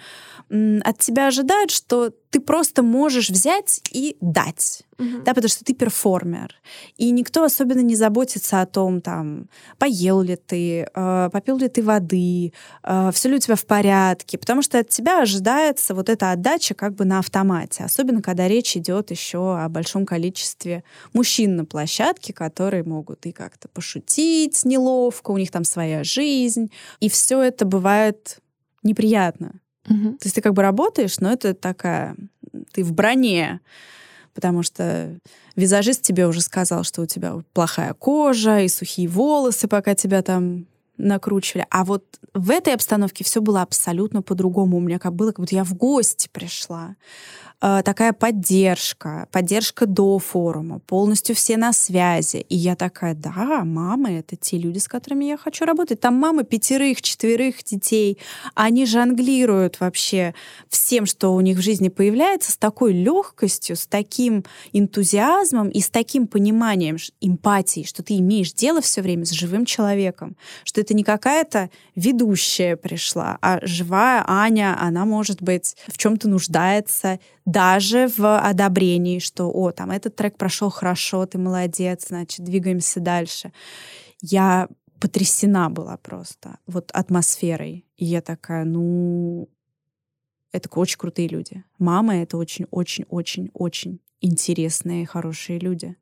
от 0.49 0.97
тебя 0.97 1.27
ожидают, 1.27 1.71
что 1.71 2.11
ты 2.29 2.39
просто 2.39 2.83
можешь 2.83 3.29
взять 3.29 3.81
и 3.91 4.17
дать. 4.21 4.83
Угу. 4.97 5.23
Да, 5.25 5.33
потому 5.33 5.49
что 5.49 5.63
ты 5.63 5.73
перформер. 5.73 6.55
И 6.97 7.11
никто 7.11 7.43
особенно 7.43 7.81
не 7.81 7.95
заботится 7.95 8.61
о 8.61 8.65
том, 8.65 9.01
там, 9.01 9.49
поел 9.77 10.21
ли 10.21 10.35
ты, 10.35 10.87
э, 10.93 11.29
попил 11.31 11.57
ли 11.57 11.67
ты 11.67 11.83
воды, 11.83 12.53
э, 12.83 13.11
все 13.13 13.29
ли 13.29 13.35
у 13.35 13.39
тебя 13.39 13.55
в 13.55 13.65
порядке. 13.65 14.37
Потому 14.37 14.61
что 14.61 14.79
от 14.79 14.89
тебя 14.89 15.21
ожидается 15.21 15.93
вот 15.93 16.09
эта 16.09 16.31
отдача 16.31 16.75
как 16.75 16.95
бы 16.95 17.05
на 17.05 17.19
автомате. 17.19 17.83
Особенно, 17.83 18.21
когда 18.21 18.47
речь 18.47 18.77
идет 18.77 19.11
еще 19.11 19.57
о 19.57 19.67
большом 19.69 20.05
количестве 20.05 20.83
мужчин 21.13 21.55
на 21.55 21.65
площадке, 21.65 22.33
которые 22.33 22.83
могут 22.83 23.25
и 23.25 23.31
как-то 23.31 23.67
пошутить 23.67 24.63
неловко, 24.63 25.31
у 25.31 25.37
них 25.37 25.51
там 25.51 25.63
своя 25.63 26.03
жизнь. 26.03 26.71
И 26.99 27.09
все 27.09 27.41
это 27.41 27.65
бывает 27.65 28.39
неприятно. 28.83 29.59
Угу. 29.87 30.17
То 30.17 30.25
есть 30.25 30.35
ты 30.35 30.41
как 30.41 30.53
бы 30.53 30.61
работаешь, 30.61 31.19
но 31.19 31.31
это 31.31 31.53
такая... 31.53 32.15
Ты 32.71 32.83
в 32.83 32.93
броне, 32.93 33.59
потому 34.33 34.63
что 34.63 35.17
визажист 35.55 36.01
тебе 36.01 36.27
уже 36.27 36.41
сказал, 36.41 36.83
что 36.83 37.01
у 37.01 37.05
тебя 37.05 37.41
плохая 37.53 37.93
кожа 37.93 38.61
и 38.61 38.67
сухие 38.67 39.07
волосы, 39.07 39.67
пока 39.67 39.95
тебя 39.95 40.21
там 40.21 40.65
накручивали. 40.97 41.65
А 41.69 41.83
вот 41.83 42.03
в 42.33 42.51
этой 42.51 42.73
обстановке 42.73 43.23
все 43.23 43.41
было 43.41 43.61
абсолютно 43.61 44.21
по-другому. 44.21 44.77
У 44.77 44.81
меня 44.81 44.99
как 44.99 45.13
было, 45.13 45.31
как 45.31 45.39
будто 45.39 45.55
я 45.55 45.63
в 45.63 45.73
гости 45.73 46.29
пришла. 46.31 46.95
Э, 47.61 47.81
такая 47.83 48.13
поддержка, 48.13 49.27
поддержка 49.31 49.85
до 49.85 50.19
форума, 50.19 50.79
полностью 50.79 51.35
все 51.35 51.57
на 51.57 51.73
связи. 51.73 52.45
И 52.49 52.55
я 52.55 52.75
такая, 52.75 53.15
да, 53.15 53.63
мамы— 53.63 54.19
это 54.19 54.35
те 54.35 54.57
люди, 54.57 54.77
с 54.77 54.87
которыми 54.87 55.25
я 55.25 55.37
хочу 55.37 55.65
работать. 55.65 55.99
Там 55.99 56.15
мамы 56.15 56.43
пятерых, 56.43 57.01
четверых 57.01 57.63
детей. 57.63 58.19
Они 58.53 58.85
жонглируют 58.85 59.79
вообще 59.79 60.35
всем, 60.69 61.05
что 61.05 61.33
у 61.33 61.41
них 61.41 61.57
в 61.57 61.61
жизни 61.61 61.89
появляется, 61.89 62.51
с 62.51 62.57
такой 62.57 62.93
легкостью, 62.93 63.75
с 63.75 63.87
таким 63.87 64.43
энтузиазмом 64.73 65.69
и 65.69 65.79
с 65.79 65.89
таким 65.89 66.27
пониманием, 66.27 66.97
эмпатией, 67.21 67.87
что 67.87 68.03
ты 68.03 68.17
имеешь 68.17 68.53
дело 68.53 68.81
все 68.81 69.01
время 69.01 69.25
с 69.25 69.31
живым 69.31 69.65
человеком, 69.65 70.35
что 70.65 70.83
это 70.85 70.93
не 70.93 71.03
какая-то 71.03 71.69
ведущая 71.95 72.75
пришла, 72.75 73.37
а 73.41 73.59
живая 73.65 74.23
Аня, 74.27 74.77
она, 74.79 75.05
может 75.05 75.41
быть, 75.41 75.75
в 75.87 75.97
чем-то 75.97 76.29
нуждается, 76.29 77.19
даже 77.45 78.07
в 78.17 78.39
одобрении, 78.39 79.19
что, 79.19 79.51
о, 79.51 79.71
там, 79.71 79.91
этот 79.91 80.15
трек 80.15 80.37
прошел 80.37 80.69
хорошо, 80.69 81.25
ты 81.25 81.37
молодец, 81.37 82.07
значит, 82.07 82.45
двигаемся 82.45 82.99
дальше. 82.99 83.51
Я 84.21 84.69
потрясена 84.99 85.69
была 85.69 85.97
просто 85.97 86.57
вот 86.67 86.91
атмосферой. 86.91 87.85
И 87.97 88.05
я 88.05 88.21
такая, 88.21 88.63
ну, 88.63 89.49
это 90.51 90.69
очень 90.79 90.97
крутые 90.97 91.27
люди. 91.27 91.63
Мама— 91.77 92.17
это 92.21 92.37
очень-очень-очень-очень 92.37 93.99
интересные, 94.21 95.05
хорошие 95.05 95.59
люди. 95.59 95.95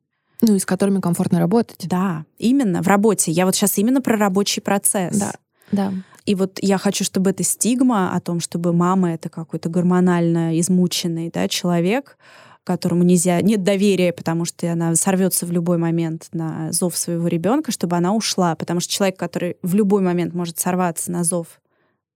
Ну, 0.46 0.54
и 0.56 0.58
с 0.58 0.66
которыми 0.66 1.00
комфортно 1.00 1.38
работать. 1.38 1.86
Да, 1.88 2.24
именно, 2.38 2.82
в 2.82 2.88
работе. 2.88 3.32
Я 3.32 3.46
вот 3.46 3.54
сейчас 3.54 3.78
именно 3.78 4.00
про 4.00 4.16
рабочий 4.16 4.60
процесс. 4.60 5.16
Да, 5.16 5.32
да. 5.72 5.92
И 6.26 6.34
вот 6.34 6.58
я 6.62 6.78
хочу, 6.78 7.04
чтобы 7.04 7.30
эта 7.30 7.42
стигма 7.42 8.14
о 8.14 8.20
том, 8.20 8.40
чтобы 8.40 8.72
мама 8.72 9.12
это 9.12 9.28
какой-то 9.28 9.68
гормонально 9.68 10.58
измученный 10.58 11.30
да, 11.30 11.48
человек, 11.48 12.16
которому 12.64 13.02
нельзя, 13.02 13.40
нет 13.42 13.62
доверия, 13.62 14.12
потому 14.12 14.46
что 14.46 14.70
она 14.72 14.94
сорвется 14.96 15.44
в 15.44 15.52
любой 15.52 15.76
момент 15.76 16.28
на 16.32 16.72
зов 16.72 16.96
своего 16.96 17.28
ребенка, 17.28 17.72
чтобы 17.72 17.96
она 17.96 18.14
ушла. 18.14 18.54
Потому 18.56 18.80
что 18.80 18.92
человек, 18.92 19.18
который 19.18 19.56
в 19.62 19.74
любой 19.74 20.00
момент 20.00 20.32
может 20.32 20.58
сорваться 20.58 21.12
на 21.12 21.24
зов 21.24 21.60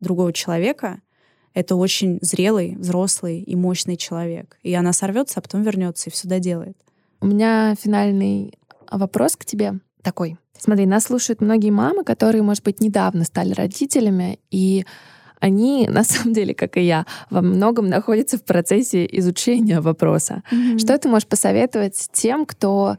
другого 0.00 0.32
человека, 0.32 1.00
это 1.52 1.76
очень 1.76 2.18
зрелый, 2.22 2.76
взрослый 2.76 3.40
и 3.40 3.56
мощный 3.56 3.96
человек. 3.96 4.58
И 4.62 4.72
она 4.72 4.92
сорвется, 4.92 5.40
а 5.40 5.42
потом 5.42 5.62
вернется 5.62 6.08
и 6.08 6.12
все 6.12 6.28
доделает. 6.28 6.78
У 7.20 7.26
меня 7.26 7.74
финальный 7.78 8.58
вопрос 8.90 9.36
к 9.36 9.44
тебе 9.44 9.80
такой. 10.02 10.36
Смотри, 10.58 10.86
нас 10.86 11.04
слушают 11.04 11.40
многие 11.40 11.70
мамы, 11.70 12.04
которые, 12.04 12.42
может 12.42 12.64
быть, 12.64 12.80
недавно 12.80 13.24
стали 13.24 13.52
родителями, 13.52 14.40
и 14.50 14.84
они, 15.40 15.88
на 15.90 16.04
самом 16.04 16.32
деле, 16.32 16.54
как 16.54 16.76
и 16.76 16.82
я, 16.82 17.06
во 17.30 17.42
многом 17.42 17.88
находятся 17.88 18.38
в 18.38 18.44
процессе 18.44 19.06
изучения 19.18 19.80
вопроса. 19.80 20.42
Mm-hmm. 20.50 20.78
Что 20.78 20.98
ты 20.98 21.08
можешь 21.08 21.28
посоветовать 21.28 22.08
тем, 22.12 22.44
кто, 22.46 22.96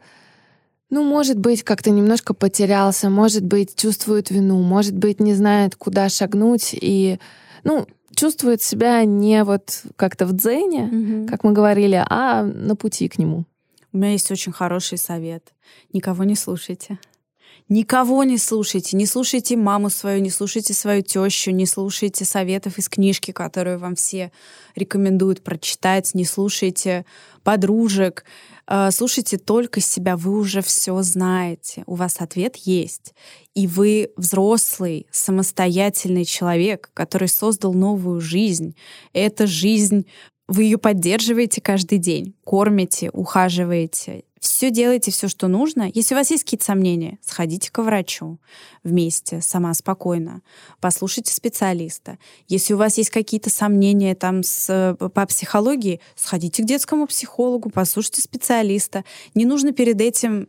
ну, 0.89 1.03
может 1.03 1.37
быть, 1.37 1.63
как-то 1.63 1.89
немножко 1.89 2.33
потерялся, 2.33 3.09
может 3.09 3.43
быть, 3.43 3.75
чувствует 3.75 4.29
вину, 4.29 4.61
может 4.61 4.95
быть, 4.95 5.19
не 5.19 5.33
знает, 5.33 5.75
куда 5.75 6.09
шагнуть, 6.09 6.69
и, 6.73 7.19
ну, 7.63 7.87
чувствует 8.15 8.61
себя 8.61 9.03
не 9.05 9.43
вот 9.43 9.83
как-то 9.95 10.25
в 10.25 10.33
дзене, 10.33 10.89
mm-hmm. 10.91 11.27
как 11.27 11.43
мы 11.43 11.53
говорили, 11.53 12.03
а 12.09 12.43
на 12.43 12.75
пути 12.75 13.07
к 13.07 13.17
нему? 13.17 13.45
У 13.91 13.97
меня 13.97 14.11
есть 14.11 14.31
очень 14.31 14.51
хороший 14.51 14.97
совет. 14.97 15.53
Никого 15.93 16.23
не 16.23 16.35
слушайте. 16.35 16.99
Никого 17.67 18.23
не 18.23 18.39
слушайте, 18.39 18.97
не 18.97 19.05
слушайте 19.05 19.55
маму 19.55 19.91
свою, 19.91 20.21
не 20.21 20.31
слушайте 20.31 20.73
свою 20.73 21.03
тещу, 21.03 21.51
не 21.51 21.67
слушайте 21.67 22.25
советов 22.25 22.79
из 22.79 22.89
книжки, 22.89 23.31
которые 23.31 23.77
вам 23.77 23.93
все 23.95 24.31
рекомендуют 24.75 25.43
прочитать, 25.43 26.15
не 26.15 26.25
слушайте 26.25 27.05
подружек, 27.43 28.25
э, 28.65 28.89
слушайте 28.91 29.37
только 29.37 29.81
себя, 29.81 30.17
вы 30.17 30.39
уже 30.39 30.63
все 30.63 30.99
знаете, 31.03 31.83
у 31.85 31.93
вас 31.93 32.21
ответ 32.21 32.55
есть, 32.55 33.13
и 33.53 33.67
вы 33.67 34.09
взрослый, 34.17 35.05
самостоятельный 35.11 36.25
человек, 36.25 36.89
который 36.95 37.27
создал 37.27 37.75
новую 37.75 38.19
жизнь. 38.19 38.75
Эта 39.13 39.45
жизнь 39.45 40.07
вы 40.49 40.63
ее 40.63 40.77
поддерживаете 40.77 41.61
каждый 41.61 41.99
день, 41.99 42.33
кормите, 42.43 43.09
ухаживаете, 43.11 44.23
все 44.39 44.71
делайте, 44.71 45.11
все, 45.11 45.27
что 45.27 45.47
нужно. 45.47 45.91
Если 45.93 46.15
у 46.15 46.17
вас 46.17 46.31
есть 46.31 46.43
какие-то 46.43 46.65
сомнения, 46.65 47.19
сходите 47.21 47.69
к 47.71 47.81
врачу 47.83 48.39
вместе, 48.83 49.41
сама 49.41 49.73
спокойно. 49.73 50.41
Послушайте 50.79 51.33
специалиста. 51.33 52.17
Если 52.47 52.73
у 52.73 52.77
вас 52.77 52.97
есть 52.97 53.09
какие-то 53.09 53.49
сомнения 53.49 54.15
там 54.15 54.43
с, 54.43 54.95
по 54.97 55.25
психологии, 55.25 55.99
сходите 56.15 56.63
к 56.63 56.65
детскому 56.65 57.05
психологу, 57.05 57.69
послушайте 57.69 58.21
специалиста. 58.21 59.03
Не 59.35 59.45
нужно 59.45 59.73
перед 59.73 59.99
этим 59.99 60.47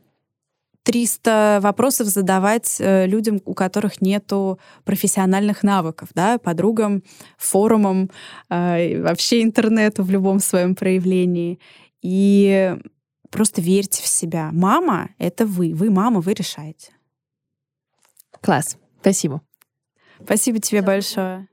300 0.84 1.60
вопросов 1.62 2.08
задавать 2.08 2.76
э, 2.80 3.06
людям, 3.06 3.40
у 3.44 3.54
которых 3.54 4.00
нету 4.00 4.58
профессиональных 4.84 5.62
навыков, 5.62 6.08
да, 6.14 6.38
подругам, 6.38 7.02
форумам, 7.36 8.10
э, 8.48 9.02
вообще 9.02 9.42
интернету 9.42 10.02
в 10.02 10.10
любом 10.10 10.40
своем 10.40 10.74
проявлении. 10.74 11.58
И 12.02 12.76
Просто 13.30 13.60
верьте 13.60 14.02
в 14.02 14.06
себя. 14.06 14.50
Мама— 14.52 15.10
это 15.18 15.46
вы. 15.46 15.72
Вы 15.72 15.90
мама, 15.90 16.20
вы 16.20 16.34
решаете. 16.34 16.92
Класс. 18.42 18.76
Спасибо. 19.00 19.40
Спасибо 20.22 20.58
тебе 20.58 20.82
большое. 20.82 21.49